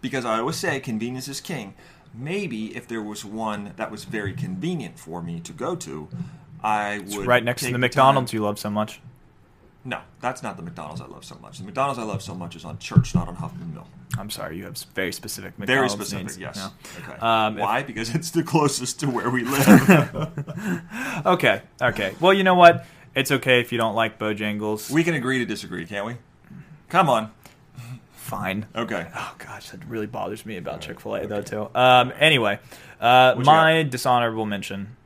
because 0.00 0.24
I 0.24 0.38
always 0.38 0.56
say 0.56 0.80
convenience 0.80 1.28
is 1.28 1.40
king. 1.40 1.74
Maybe 2.14 2.76
if 2.76 2.88
there 2.88 3.02
was 3.02 3.24
one 3.24 3.72
that 3.76 3.90
was 3.90 4.04
very 4.04 4.32
convenient 4.32 4.98
for 4.98 5.22
me 5.22 5.40
to 5.40 5.52
go 5.52 5.74
to, 5.76 6.08
I 6.62 6.98
would 6.98 7.06
It's 7.08 7.16
right 7.18 7.44
next 7.44 7.62
to 7.62 7.66
the 7.68 7.72
time- 7.72 7.80
McDonald's 7.80 8.32
you 8.32 8.40
love 8.42 8.58
so 8.58 8.70
much. 8.70 9.00
No, 9.84 10.00
that's 10.20 10.42
not 10.44 10.56
the 10.56 10.62
McDonald's 10.62 11.00
I 11.00 11.06
love 11.06 11.24
so 11.24 11.36
much. 11.42 11.58
The 11.58 11.64
McDonald's 11.64 11.98
I 11.98 12.04
love 12.04 12.22
so 12.22 12.34
much 12.34 12.54
is 12.54 12.64
on 12.64 12.78
Church, 12.78 13.14
not 13.16 13.26
on 13.26 13.34
Huffman 13.34 13.74
Mill. 13.74 13.86
I'm 14.16 14.30
sorry, 14.30 14.56
you 14.56 14.64
have 14.64 14.78
very 14.94 15.12
specific 15.12 15.58
McDonald's 15.58 15.94
Very 15.94 16.04
specific, 16.04 16.26
needs. 16.26 16.38
yes. 16.38 16.56
No. 16.56 16.70
Okay. 17.12 17.18
Um, 17.20 17.56
if- 17.58 17.62
Why? 17.62 17.82
Because 17.82 18.14
it's 18.14 18.30
the 18.30 18.44
closest 18.44 19.00
to 19.00 19.06
where 19.10 19.28
we 19.28 19.42
live. 19.44 20.30
Okay, 21.26 21.62
okay. 21.80 22.14
Well, 22.20 22.32
you 22.32 22.44
know 22.44 22.54
what? 22.54 22.86
It's 23.14 23.30
okay 23.32 23.60
if 23.60 23.72
you 23.72 23.78
don't 23.78 23.94
like 23.94 24.18
Bojangles. 24.18 24.90
we 24.90 25.02
can 25.04 25.14
agree 25.14 25.38
to 25.38 25.44
disagree, 25.44 25.84
can't 25.86 26.06
we? 26.06 26.16
Come 26.88 27.08
on. 27.08 27.32
Fine. 28.12 28.66
Okay. 28.76 29.06
Oh 29.14 29.34
gosh, 29.38 29.70
that 29.70 29.84
really 29.86 30.06
bothers 30.06 30.46
me 30.46 30.56
about 30.56 30.80
Chick 30.80 31.00
Fil 31.00 31.16
A 31.16 31.26
though 31.26 31.42
too. 31.42 31.68
Um, 31.74 32.12
anyway, 32.18 32.60
uh, 33.00 33.34
my 33.38 33.82
dishonorable 33.82 34.46
mention 34.46 34.96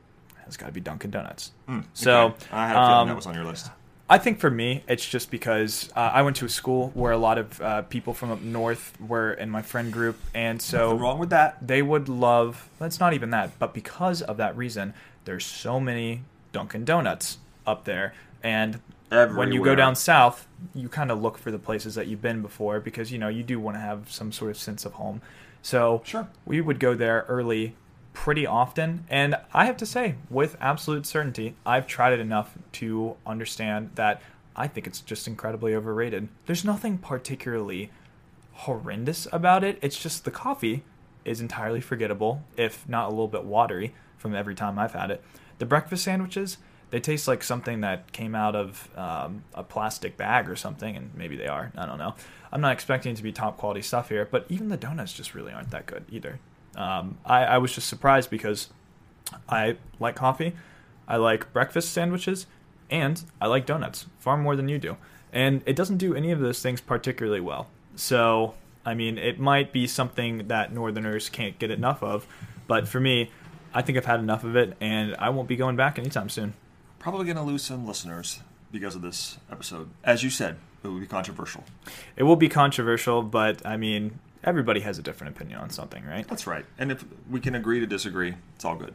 has 0.45 0.55
got 0.55 0.67
to 0.67 0.71
be 0.71 0.79
Dunkin' 0.79 1.11
Donuts. 1.11 1.51
Hmm, 1.67 1.79
So, 1.93 2.27
okay. 2.27 2.45
I 2.53 2.67
had 2.67 2.75
a 2.77 2.79
feeling 2.79 2.91
um, 2.93 3.07
that 3.09 3.15
was 3.17 3.25
on 3.25 3.35
your 3.35 3.43
list. 3.43 3.69
I 4.09 4.17
think 4.17 4.39
for 4.39 4.49
me, 4.49 4.83
it's 4.87 5.05
just 5.07 5.29
because 5.31 5.89
uh, 5.95 5.99
I 5.99 6.21
went 6.21 6.37
to 6.37 6.45
a 6.45 6.49
school 6.49 6.91
where 6.93 7.11
a 7.11 7.17
lot 7.17 7.37
of 7.37 7.61
uh, 7.61 7.81
people 7.83 8.13
from 8.13 8.31
up 8.31 8.41
north 8.41 8.93
were 9.01 9.33
in 9.33 9.49
my 9.49 9.61
friend 9.61 9.91
group, 9.91 10.17
and 10.33 10.61
so 10.61 10.77
Nothing 10.91 10.99
wrong 10.99 11.19
with 11.19 11.29
that. 11.31 11.57
they 11.65 11.81
would 11.81 12.07
love. 12.07 12.69
That's 12.79 12.99
not 13.01 13.13
even 13.13 13.31
that, 13.31 13.59
but 13.59 13.73
because 13.73 14.21
of 14.21 14.37
that 14.37 14.55
reason, 14.55 14.93
there's 15.25 15.45
so 15.45 15.79
many 15.79 16.21
Dunkin' 16.53 16.85
Donuts 16.85 17.39
up 17.65 17.83
there, 17.83 18.13
and 18.41 18.79
when 19.09 19.51
you 19.51 19.61
go 19.63 19.75
down 19.75 19.95
south, 19.95 20.47
you 20.73 20.87
kind 20.87 21.11
of 21.11 21.21
look 21.21 21.37
for 21.37 21.51
the 21.51 21.59
places 21.59 21.95
that 21.95 22.07
you've 22.07 22.21
been 22.21 22.41
before 22.41 22.79
because 22.79 23.11
you 23.11 23.17
know 23.17 23.27
you 23.27 23.43
do 23.43 23.59
want 23.59 23.75
to 23.75 23.81
have 23.81 24.09
some 24.09 24.31
sort 24.31 24.51
of 24.51 24.57
sense 24.57 24.85
of 24.85 24.93
home. 24.93 25.21
So 25.61 26.01
Sure. 26.05 26.29
we 26.45 26.61
would 26.61 26.79
go 26.79 26.93
there 26.95 27.25
early 27.27 27.75
pretty 28.23 28.47
often, 28.47 29.05
and 29.09 29.35
I 29.53 29.65
have 29.65 29.77
to 29.77 29.85
say, 29.85 30.15
with 30.29 30.57
absolute 30.59 31.05
certainty, 31.05 31.55
I've 31.65 31.85
tried 31.85 32.13
it 32.13 32.19
enough 32.19 32.57
to 32.73 33.15
understand 33.27 33.91
that 33.93 34.23
I 34.55 34.67
think 34.67 34.87
it's 34.87 35.01
just 35.01 35.27
incredibly 35.27 35.75
overrated. 35.75 36.27
There's 36.47 36.65
nothing 36.65 36.97
particularly 36.97 37.91
horrendous 38.53 39.27
about 39.31 39.63
it. 39.63 39.77
It's 39.83 40.01
just 40.01 40.25
the 40.25 40.31
coffee 40.31 40.83
is 41.25 41.39
entirely 41.39 41.79
forgettable, 41.79 42.43
if 42.57 42.89
not 42.89 43.05
a 43.05 43.09
little 43.11 43.27
bit 43.27 43.45
watery 43.45 43.93
from 44.17 44.33
every 44.33 44.55
time 44.55 44.79
I've 44.79 44.93
had 44.93 45.11
it. 45.11 45.23
The 45.59 45.67
breakfast 45.67 46.03
sandwiches, 46.03 46.57
they 46.89 46.99
taste 46.99 47.27
like 47.27 47.43
something 47.43 47.81
that 47.81 48.11
came 48.13 48.33
out 48.33 48.55
of 48.55 48.89
um, 48.97 49.43
a 49.53 49.63
plastic 49.63 50.17
bag 50.17 50.49
or 50.49 50.55
something, 50.55 50.97
and 50.97 51.11
maybe 51.13 51.37
they 51.37 51.47
are. 51.47 51.71
I 51.77 51.85
don't 51.85 51.99
know. 51.99 52.15
I'm 52.51 52.61
not 52.61 52.73
expecting 52.73 53.13
to 53.13 53.23
be 53.23 53.31
top 53.31 53.57
quality 53.57 53.83
stuff 53.83 54.09
here, 54.09 54.27
but 54.29 54.47
even 54.49 54.69
the 54.69 54.75
donuts 54.75 55.13
just 55.13 55.35
really 55.35 55.53
aren't 55.53 55.69
that 55.69 55.85
good 55.85 56.03
either. 56.09 56.39
Um, 56.77 57.17
I, 57.25 57.43
I 57.43 57.57
was 57.57 57.73
just 57.73 57.87
surprised 57.87 58.29
because 58.29 58.69
I 59.49 59.77
like 59.99 60.15
coffee, 60.15 60.55
I 61.07 61.17
like 61.17 61.51
breakfast 61.51 61.91
sandwiches, 61.91 62.45
and 62.89 63.21
I 63.41 63.47
like 63.47 63.65
donuts 63.65 64.05
far 64.19 64.37
more 64.37 64.55
than 64.55 64.69
you 64.69 64.77
do. 64.77 64.95
And 65.33 65.61
it 65.65 65.75
doesn't 65.75 65.97
do 65.97 66.15
any 66.15 66.31
of 66.31 66.39
those 66.39 66.61
things 66.61 66.79
particularly 66.79 67.41
well. 67.41 67.67
So, 67.95 68.53
I 68.85 68.93
mean, 68.93 69.17
it 69.17 69.39
might 69.39 69.73
be 69.73 69.87
something 69.87 70.47
that 70.47 70.71
Northerners 70.71 71.29
can't 71.29 71.57
get 71.59 71.71
enough 71.71 72.01
of, 72.03 72.27
but 72.67 72.87
for 72.87 72.99
me, 72.99 73.31
I 73.73 73.81
think 73.81 73.97
I've 73.97 74.05
had 74.05 74.19
enough 74.19 74.43
of 74.43 74.55
it, 74.55 74.77
and 74.79 75.15
I 75.17 75.29
won't 75.29 75.47
be 75.47 75.55
going 75.55 75.75
back 75.75 75.99
anytime 75.99 76.29
soon. 76.29 76.53
Probably 76.99 77.25
going 77.25 77.37
to 77.37 77.43
lose 77.43 77.63
some 77.63 77.85
listeners 77.85 78.39
because 78.71 78.95
of 78.95 79.01
this 79.01 79.37
episode. 79.51 79.89
As 80.03 80.23
you 80.23 80.29
said, 80.29 80.57
it 80.83 80.87
would 80.87 81.01
be 81.01 81.07
controversial. 81.07 81.63
It 82.15 82.23
will 82.23 82.35
be 82.35 82.49
controversial, 82.49 83.21
but 83.21 83.65
I 83.65 83.77
mean, 83.77 84.19
everybody 84.43 84.81
has 84.81 84.99
a 84.99 85.01
different 85.01 85.35
opinion 85.35 85.59
on 85.59 85.69
something, 85.69 86.05
right? 86.05 86.27
That's 86.27 86.47
right. 86.47 86.65
And 86.77 86.91
if 86.91 87.03
we 87.29 87.39
can 87.39 87.55
agree 87.55 87.79
to 87.79 87.87
disagree, 87.87 88.35
it's 88.55 88.65
all 88.65 88.75
good. 88.75 88.93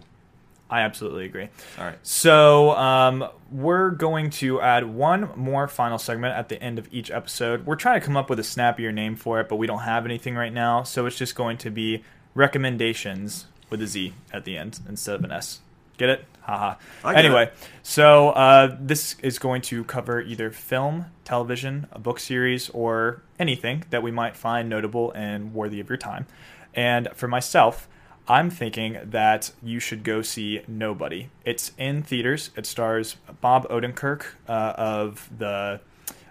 I 0.70 0.80
absolutely 0.80 1.26
agree. 1.26 1.48
All 1.78 1.84
right. 1.84 1.98
So 2.02 2.70
um, 2.70 3.28
we're 3.50 3.90
going 3.90 4.30
to 4.30 4.58
add 4.62 4.86
one 4.86 5.28
more 5.36 5.68
final 5.68 5.98
segment 5.98 6.34
at 6.34 6.48
the 6.48 6.60
end 6.62 6.78
of 6.78 6.88
each 6.90 7.10
episode. 7.10 7.66
We're 7.66 7.76
trying 7.76 8.00
to 8.00 8.06
come 8.06 8.16
up 8.16 8.30
with 8.30 8.38
a 8.38 8.44
snappier 8.44 8.90
name 8.90 9.14
for 9.14 9.38
it, 9.40 9.50
but 9.50 9.56
we 9.56 9.66
don't 9.66 9.80
have 9.80 10.06
anything 10.06 10.34
right 10.34 10.52
now. 10.52 10.82
So 10.82 11.04
it's 11.04 11.18
just 11.18 11.34
going 11.34 11.58
to 11.58 11.70
be 11.70 12.02
recommendations 12.34 13.46
with 13.68 13.82
a 13.82 13.86
Z 13.86 14.14
at 14.32 14.44
the 14.44 14.56
end 14.56 14.80
instead 14.88 15.14
of 15.14 15.24
an 15.24 15.32
S. 15.32 15.60
Get 16.02 16.10
it? 16.10 16.24
Haha. 16.40 16.74
I 17.04 17.14
get 17.14 17.24
Anyway, 17.24 17.44
it. 17.44 17.54
so 17.84 18.30
uh, 18.30 18.76
this 18.80 19.14
is 19.22 19.38
going 19.38 19.62
to 19.62 19.84
cover 19.84 20.20
either 20.20 20.50
film, 20.50 21.06
television, 21.22 21.86
a 21.92 22.00
book 22.00 22.18
series, 22.18 22.68
or 22.70 23.22
anything 23.38 23.84
that 23.90 24.02
we 24.02 24.10
might 24.10 24.36
find 24.36 24.68
notable 24.68 25.12
and 25.12 25.54
worthy 25.54 25.78
of 25.78 25.88
your 25.88 25.96
time. 25.96 26.26
And 26.74 27.08
for 27.14 27.28
myself, 27.28 27.88
I'm 28.26 28.50
thinking 28.50 28.98
that 29.04 29.52
you 29.62 29.78
should 29.78 30.02
go 30.02 30.22
see 30.22 30.62
Nobody. 30.66 31.28
It's 31.44 31.70
in 31.78 32.02
theaters. 32.02 32.50
It 32.56 32.66
stars 32.66 33.14
Bob 33.40 33.68
Odenkirk 33.68 34.24
uh, 34.48 34.74
of 34.76 35.30
the 35.38 35.78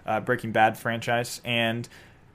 uh, 0.04 0.20
Breaking 0.20 0.52
Bad 0.52 0.76
franchise, 0.76 1.40
and 1.46 1.88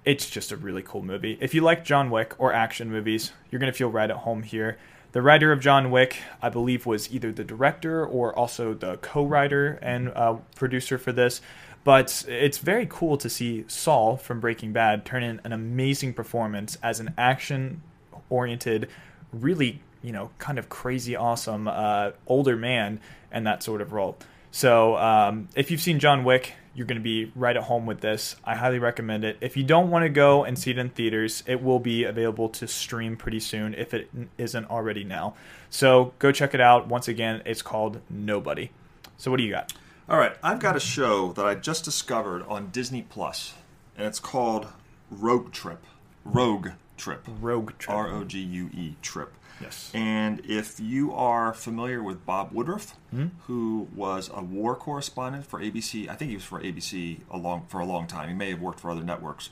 it's 0.05 0.27
just 0.27 0.51
a 0.51 0.57
really 0.57 0.81
cool 0.81 1.03
movie. 1.03 1.37
If 1.39 1.53
you 1.53 1.61
like 1.61 1.85
John 1.85 2.09
Wick 2.09 2.33
or 2.39 2.51
action 2.51 2.89
movies, 2.89 3.31
you're 3.51 3.59
going 3.59 3.71
to 3.71 3.77
feel 3.77 3.91
right 3.91 4.09
at 4.09 4.17
home 4.17 4.41
here. 4.41 4.79
The 5.17 5.23
writer 5.23 5.51
of 5.51 5.59
John 5.59 5.89
Wick, 5.89 6.19
I 6.43 6.49
believe, 6.49 6.85
was 6.85 7.11
either 7.11 7.31
the 7.31 7.43
director 7.43 8.05
or 8.05 8.37
also 8.37 8.75
the 8.75 8.97
co 8.97 9.25
writer 9.25 9.79
and 9.81 10.09
uh, 10.09 10.35
producer 10.53 10.99
for 10.99 11.11
this. 11.11 11.41
But 11.83 12.23
it's 12.27 12.59
very 12.59 12.85
cool 12.87 13.17
to 13.17 13.27
see 13.27 13.65
Saul 13.67 14.17
from 14.17 14.39
Breaking 14.39 14.73
Bad 14.73 15.05
turn 15.05 15.23
in 15.23 15.41
an 15.43 15.53
amazing 15.53 16.13
performance 16.13 16.77
as 16.83 16.99
an 16.99 17.15
action 17.17 17.81
oriented, 18.29 18.89
really, 19.33 19.81
you 20.03 20.11
know, 20.11 20.29
kind 20.37 20.59
of 20.59 20.69
crazy 20.69 21.15
awesome 21.15 21.67
uh, 21.67 22.11
older 22.27 22.55
man 22.55 22.99
in 23.33 23.43
that 23.45 23.63
sort 23.63 23.81
of 23.81 23.93
role. 23.93 24.19
So 24.51 24.97
um, 24.97 25.49
if 25.55 25.71
you've 25.71 25.81
seen 25.81 25.97
John 25.97 26.25
Wick, 26.25 26.53
you're 26.77 26.85
going 26.85 26.99
to 26.99 27.03
be 27.03 27.31
right 27.35 27.57
at 27.57 27.63
home 27.63 27.87
with 27.87 28.01
this. 28.01 28.35
I 28.45 28.55
highly 28.55 28.77
recommend 28.77 29.23
it. 29.23 29.37
If 29.41 29.57
you 29.57 29.63
don't 29.63 29.89
want 29.89 30.03
to 30.03 30.09
go 30.09 30.43
and 30.43 30.59
see 30.59 30.69
it 30.69 30.77
in 30.77 30.89
theaters, 30.89 31.41
it 31.47 31.63
will 31.63 31.79
be 31.79 32.03
available 32.03 32.49
to 32.49 32.67
stream 32.67 33.17
pretty 33.17 33.39
soon 33.39 33.73
if 33.73 33.95
it 33.95 34.11
isn't 34.37 34.69
already 34.69 35.03
now. 35.03 35.33
So 35.71 36.13
go 36.19 36.31
check 36.31 36.53
it 36.53 36.61
out. 36.61 36.87
Once 36.87 37.07
again, 37.07 37.41
it's 37.47 37.63
called 37.63 37.99
Nobody. 38.11 38.69
So 39.17 39.31
what 39.31 39.37
do 39.37 39.43
you 39.43 39.51
got? 39.51 39.73
All 40.07 40.19
right. 40.19 40.37
I've 40.43 40.59
got 40.59 40.75
a 40.75 40.79
show 40.79 41.33
that 41.33 41.47
I 41.47 41.55
just 41.55 41.83
discovered 41.83 42.43
on 42.43 42.69
Disney 42.69 43.01
Plus, 43.01 43.55
and 43.97 44.05
it's 44.05 44.19
called 44.19 44.67
Rogue 45.09 45.51
Trip. 45.51 45.83
Rogue 46.23 46.69
Trip. 46.97 47.25
Rogue 47.39 47.71
Trip. 47.77 47.95
R 47.95 48.07
O 48.09 48.23
G 48.23 48.39
U 48.39 48.69
E 48.73 48.95
Trip. 49.01 49.33
Yes. 49.61 49.89
And 49.93 50.39
if 50.45 50.79
you 50.79 51.11
are 51.13 51.51
familiar 51.53 52.03
with 52.03 52.25
Bob 52.25 52.51
Woodruff, 52.51 52.95
Hmm? 53.09 53.27
who 53.47 53.87
was 53.95 54.29
a 54.33 54.43
war 54.43 54.75
correspondent 54.75 55.47
for 55.47 55.59
ABC, 55.59 56.07
I 56.09 56.15
think 56.15 56.29
he 56.29 56.35
was 56.35 56.43
for 56.45 56.59
ABC 56.61 57.21
a 57.31 57.37
long, 57.37 57.65
for 57.67 57.79
a 57.79 57.85
long 57.85 58.05
time. 58.05 58.29
He 58.29 58.35
may 58.35 58.51
have 58.51 58.61
worked 58.61 58.79
for 58.79 58.91
other 58.91 59.03
networks. 59.03 59.49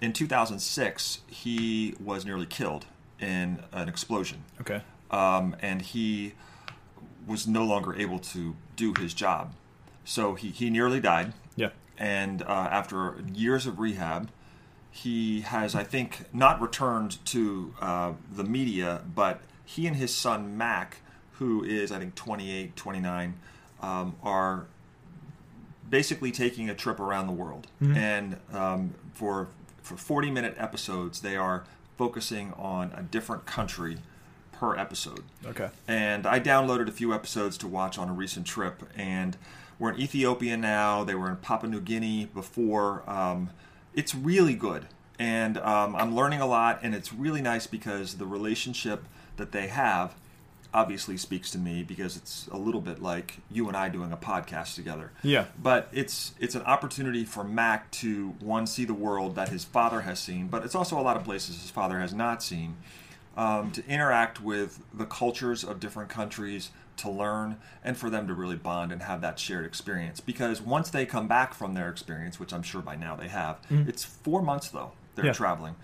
In 0.00 0.12
2006, 0.12 1.20
he 1.28 1.94
was 2.02 2.24
nearly 2.24 2.46
killed 2.46 2.86
in 3.20 3.62
an 3.72 3.88
explosion, 3.88 4.44
Okay. 4.60 4.80
um, 5.10 5.54
and 5.60 5.82
he 5.82 6.34
was 7.26 7.46
no 7.46 7.64
longer 7.64 7.94
able 7.94 8.18
to 8.20 8.56
do 8.76 8.94
his 8.98 9.12
job. 9.14 9.52
So 10.04 10.34
he, 10.34 10.48
he 10.50 10.70
nearly 10.70 10.98
died 11.00 11.32
Yeah. 11.56 11.70
and 11.98 12.42
uh, 12.42 12.46
after 12.46 13.16
years 13.34 13.66
of 13.66 13.78
rehab, 13.78 14.30
he 14.90 15.42
has, 15.42 15.74
I 15.74 15.84
think, 15.84 16.24
not 16.32 16.60
returned 16.60 17.24
to 17.26 17.74
uh, 17.80 18.12
the 18.32 18.44
media, 18.44 19.02
but 19.14 19.40
he 19.64 19.86
and 19.86 19.96
his 19.96 20.14
son 20.14 20.56
Mack, 20.56 20.98
who 21.32 21.62
is, 21.62 21.92
I 21.92 21.98
think, 21.98 22.14
28, 22.14 22.74
29, 22.74 23.34
um, 23.82 24.16
are 24.22 24.66
basically 25.88 26.30
taking 26.32 26.68
a 26.68 26.74
trip 26.74 27.00
around 27.00 27.26
the 27.26 27.32
world. 27.32 27.66
And 27.80 28.36
um, 28.52 28.94
for, 29.14 29.48
for 29.82 29.96
40 29.96 30.30
minute 30.30 30.54
episodes, 30.58 31.20
they 31.20 31.36
are 31.36 31.64
focusing 31.96 32.52
on 32.56 32.92
a 32.96 33.02
different 33.02 33.46
country 33.46 33.98
per 34.52 34.76
episode 34.76 35.22
Okay. 35.46 35.68
and 35.86 36.26
I 36.26 36.40
downloaded 36.40 36.88
a 36.88 36.92
few 36.92 37.14
episodes 37.14 37.56
to 37.58 37.68
watch 37.68 37.96
on 37.96 38.08
a 38.08 38.12
recent 38.12 38.44
trip. 38.46 38.82
And 38.96 39.36
we're 39.78 39.92
in 39.92 40.00
Ethiopia 40.00 40.56
now. 40.56 41.04
They 41.04 41.14
were 41.14 41.28
in 41.30 41.36
Papua 41.36 41.70
New 41.70 41.80
Guinea 41.80 42.24
before. 42.26 43.08
Um, 43.08 43.50
it's 43.94 44.14
really 44.14 44.54
good, 44.54 44.86
and 45.18 45.58
um, 45.58 45.96
I'm 45.96 46.14
learning 46.14 46.40
a 46.40 46.46
lot. 46.46 46.80
And 46.82 46.94
it's 46.94 47.12
really 47.12 47.42
nice 47.42 47.66
because 47.66 48.16
the 48.16 48.26
relationship 48.26 49.04
that 49.36 49.52
they 49.52 49.68
have 49.68 50.14
obviously 50.74 51.16
speaks 51.16 51.50
to 51.50 51.58
me 51.58 51.82
because 51.82 52.16
it's 52.16 52.46
a 52.52 52.58
little 52.58 52.80
bit 52.80 53.00
like 53.00 53.38
you 53.50 53.68
and 53.68 53.76
I 53.76 53.88
doing 53.88 54.12
a 54.12 54.16
podcast 54.16 54.74
together. 54.74 55.12
Yeah. 55.22 55.46
But 55.60 55.88
it's 55.92 56.34
it's 56.38 56.54
an 56.54 56.62
opportunity 56.62 57.24
for 57.24 57.42
Mack 57.44 57.90
to 57.92 58.34
one 58.40 58.66
see 58.66 58.84
the 58.84 58.94
world 58.94 59.34
that 59.36 59.48
his 59.48 59.64
father 59.64 60.02
has 60.02 60.18
seen, 60.18 60.48
but 60.48 60.64
it's 60.64 60.74
also 60.74 60.98
a 60.98 61.02
lot 61.02 61.16
of 61.16 61.24
places 61.24 61.60
his 61.60 61.70
father 61.70 61.98
has 62.00 62.12
not 62.12 62.42
seen 62.42 62.76
um, 63.38 63.70
to 63.70 63.86
interact 63.88 64.42
with 64.42 64.80
the 64.92 65.06
cultures 65.06 65.64
of 65.64 65.80
different 65.80 66.10
countries, 66.10 66.70
to 66.98 67.08
learn, 67.08 67.56
and 67.84 67.96
for 67.96 68.10
them 68.10 68.26
to 68.26 68.34
really 68.34 68.56
bond 68.56 68.90
and 68.92 69.02
have 69.02 69.20
that 69.20 69.38
shared 69.38 69.64
experience. 69.64 70.20
Because 70.20 70.60
once 70.60 70.90
they 70.90 71.06
come 71.06 71.28
back 71.28 71.54
from 71.54 71.74
their 71.74 71.88
experience, 71.88 72.38
which 72.40 72.52
I'm 72.52 72.62
sure 72.64 72.82
by 72.82 72.96
now 72.96 73.14
they 73.16 73.28
have, 73.28 73.58
it's 73.70 74.04
four 74.04 74.42
months 74.42 74.68
though 74.68 74.90
they're 75.14 75.26
Yeah. 75.26 75.32
traveling. 75.32 75.76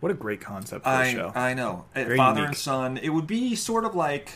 What 0.00 0.12
a 0.12 0.14
great 0.14 0.40
concept 0.40 0.84
for 0.84 0.90
a 0.90 0.94
I 0.94 1.12
show. 1.12 1.32
I 1.34 1.54
know 1.54 1.86
Very 1.92 2.16
father 2.16 2.40
unique. 2.42 2.48
and 2.50 2.56
son. 2.56 2.96
It 2.98 3.08
would 3.08 3.26
be 3.26 3.56
sort 3.56 3.84
of 3.84 3.96
like 3.96 4.34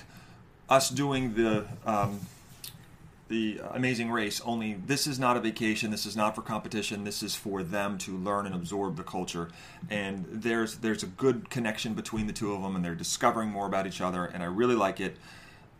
us 0.69 0.91
doing 0.91 1.35
the. 1.35 1.67
Um, 1.87 2.21
the 3.33 3.61
Amazing 3.73 4.11
Race. 4.11 4.43
Only 4.43 4.75
this 4.75 5.07
is 5.07 5.19
not 5.19 5.39
a 5.39 5.41
vacation. 5.41 5.91
This 5.91 6.05
is 6.05 6.15
not 6.15 6.35
for 6.35 6.43
competition. 6.43 7.05
This 7.05 7.23
is 7.23 7.35
for 7.35 7.63
them 7.63 7.97
to 7.99 8.17
learn 8.17 8.45
and 8.45 8.55
absorb 8.55 8.97
the 8.97 9.03
culture. 9.03 9.49
And 9.91 10.27
there's 10.31 10.77
there's 10.77 11.03
a 11.03 11.07
good 11.07 11.49
connection 11.49 11.95
between 11.95 12.27
the 12.27 12.33
two 12.35 12.53
of 12.53 12.63
them, 12.63 12.77
and 12.77 12.85
they're 12.85 12.95
discovering 12.95 13.49
more 13.49 13.67
about 13.67 13.87
each 13.87 14.03
other. 14.03 14.27
And 14.27 14.43
I 14.43 14.47
really 14.47 14.75
like 14.75 15.01
it. 15.01 15.17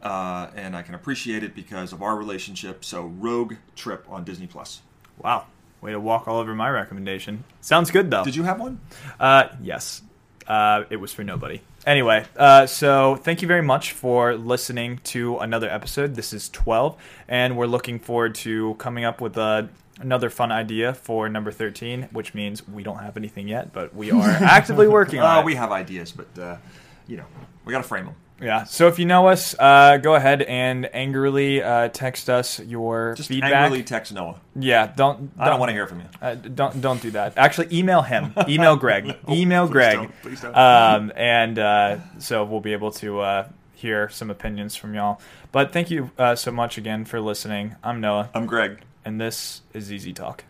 Uh, 0.03 0.51
and 0.57 0.75
I 0.75 0.83
can 0.83 0.97
appreciate 0.97 1.45
it 1.45 1.55
because 1.55 1.93
of 1.93 2.03
our 2.03 2.17
relationship. 2.17 2.85
So, 2.85 3.05
Rogue 3.05 3.55
Trip 3.77 4.05
on 4.09 4.25
Disney 4.25 4.49
Plus. 4.49 4.83
Wow. 5.19 5.47
Way 5.81 5.93
to 5.93 6.01
walk 6.01 6.27
all 6.27 6.39
over 6.39 6.55
my 6.57 6.71
recommendation. 6.71 7.45
Sounds 7.61 7.91
good 7.91 8.11
though. 8.11 8.25
Did 8.25 8.35
you 8.35 8.43
have 8.45 8.59
one? 8.59 8.81
Uh, 9.21 9.49
yes. 9.61 10.03
Uh, 10.53 10.85
it 10.91 10.97
was 10.97 11.15
for 11.15 11.25
nobody. 11.25 11.63
Anyway, 11.87 12.27
uh, 12.37 12.67
so 12.67 13.17
thank 13.17 13.41
you 13.41 13.49
very 13.49 13.63
much 13.63 13.93
for 13.93 14.35
listening 14.37 15.01
to 15.05 15.39
another 15.39 15.67
episode. 15.71 16.15
This 16.15 16.35
is 16.35 16.51
12, 16.51 16.95
and 17.27 17.57
we're 17.57 17.65
looking 17.67 17.99
forward 17.99 18.35
to 18.47 18.75
coming 18.75 19.03
up 19.05 19.23
with 19.23 19.39
a, 19.39 19.71
another 19.99 20.29
fun 20.29 20.53
idea 20.53 20.93
for 20.93 21.27
number 21.31 21.51
13, 21.51 22.09
which 22.13 22.35
means 22.35 22.69
we 22.69 22.83
don't 22.83 22.99
have 22.99 23.17
anything 23.17 23.49
yet, 23.49 23.73
but 23.73 23.95
we 23.95 24.11
are 24.11 24.21
actively 24.29 24.89
working 24.89 25.21
on 25.21 25.39
Uh, 25.39 25.41
it. 25.41 25.47
we 25.47 25.55
have 25.55 25.73
ideas, 25.73 26.13
but 26.13 26.39
uh, 26.39 26.57
you 27.07 27.17
know, 27.17 27.25
we 27.65 27.73
got 27.73 27.79
to 27.83 27.89
frame 27.89 28.05
them. 28.05 28.15
Yeah. 28.43 28.65
So 28.65 28.89
if 28.89 28.99
you 28.99 29.07
know 29.07 29.29
us, 29.29 29.55
uh, 29.59 29.99
go 29.99 30.15
ahead 30.17 30.43
and 30.43 30.93
angrily 30.93 31.63
uh, 31.63 31.89
text 31.89 32.29
us 32.29 32.59
your 32.59 33.15
Just 33.15 33.29
feedback. 33.29 33.53
angrily 33.53 33.85
text 33.85 34.13
Noah. 34.13 34.41
Yeah. 34.57 34.93
Don't. 34.97 35.31
I 35.39 35.49
don't 35.49 35.61
want 35.61 35.71
to 35.71 35.75
hear 35.75 35.87
from 35.87 36.01
you. 36.01 36.07
Uh, 36.21 36.35
don't 36.35 36.81
don't 36.81 37.01
do 37.01 37.13
that. 37.13 37.39
Actually, 37.39 37.69
email 37.77 38.03
him. 38.03 38.35
Email 38.49 38.77
Greg. 38.77 39.17
email 39.29 39.67
please 39.67 39.73
Greg. 39.73 39.97
don't. 39.97 40.23
Please 40.23 40.41
don't. 40.41 40.57
Um, 40.57 41.13
and 41.17 41.59
uh, 41.59 41.99
so 42.19 42.45
we'll 42.45 42.61
be 42.61 42.73
able 42.73 42.91
to 42.93 43.21
uh, 43.21 43.49
hear 43.75 44.09
some 44.09 44.29
opinions 44.31 44.75
from 44.77 44.95
y'all. 44.95 45.21
But 45.53 45.73
thank 45.73 45.91
you 45.91 46.11
uh, 46.19 46.35
so 46.35 46.51
much 46.51 46.77
again 46.79 47.05
for 47.05 47.21
listening. 47.21 47.77
I'm 47.85 48.01
Noah, 48.01 48.31
I'm 48.35 48.47
Greg. 48.47 48.81
and 49.05 49.21
this 49.21 49.63
is 49.73 49.93
Easy 49.93 50.13
Talk. 50.13 50.45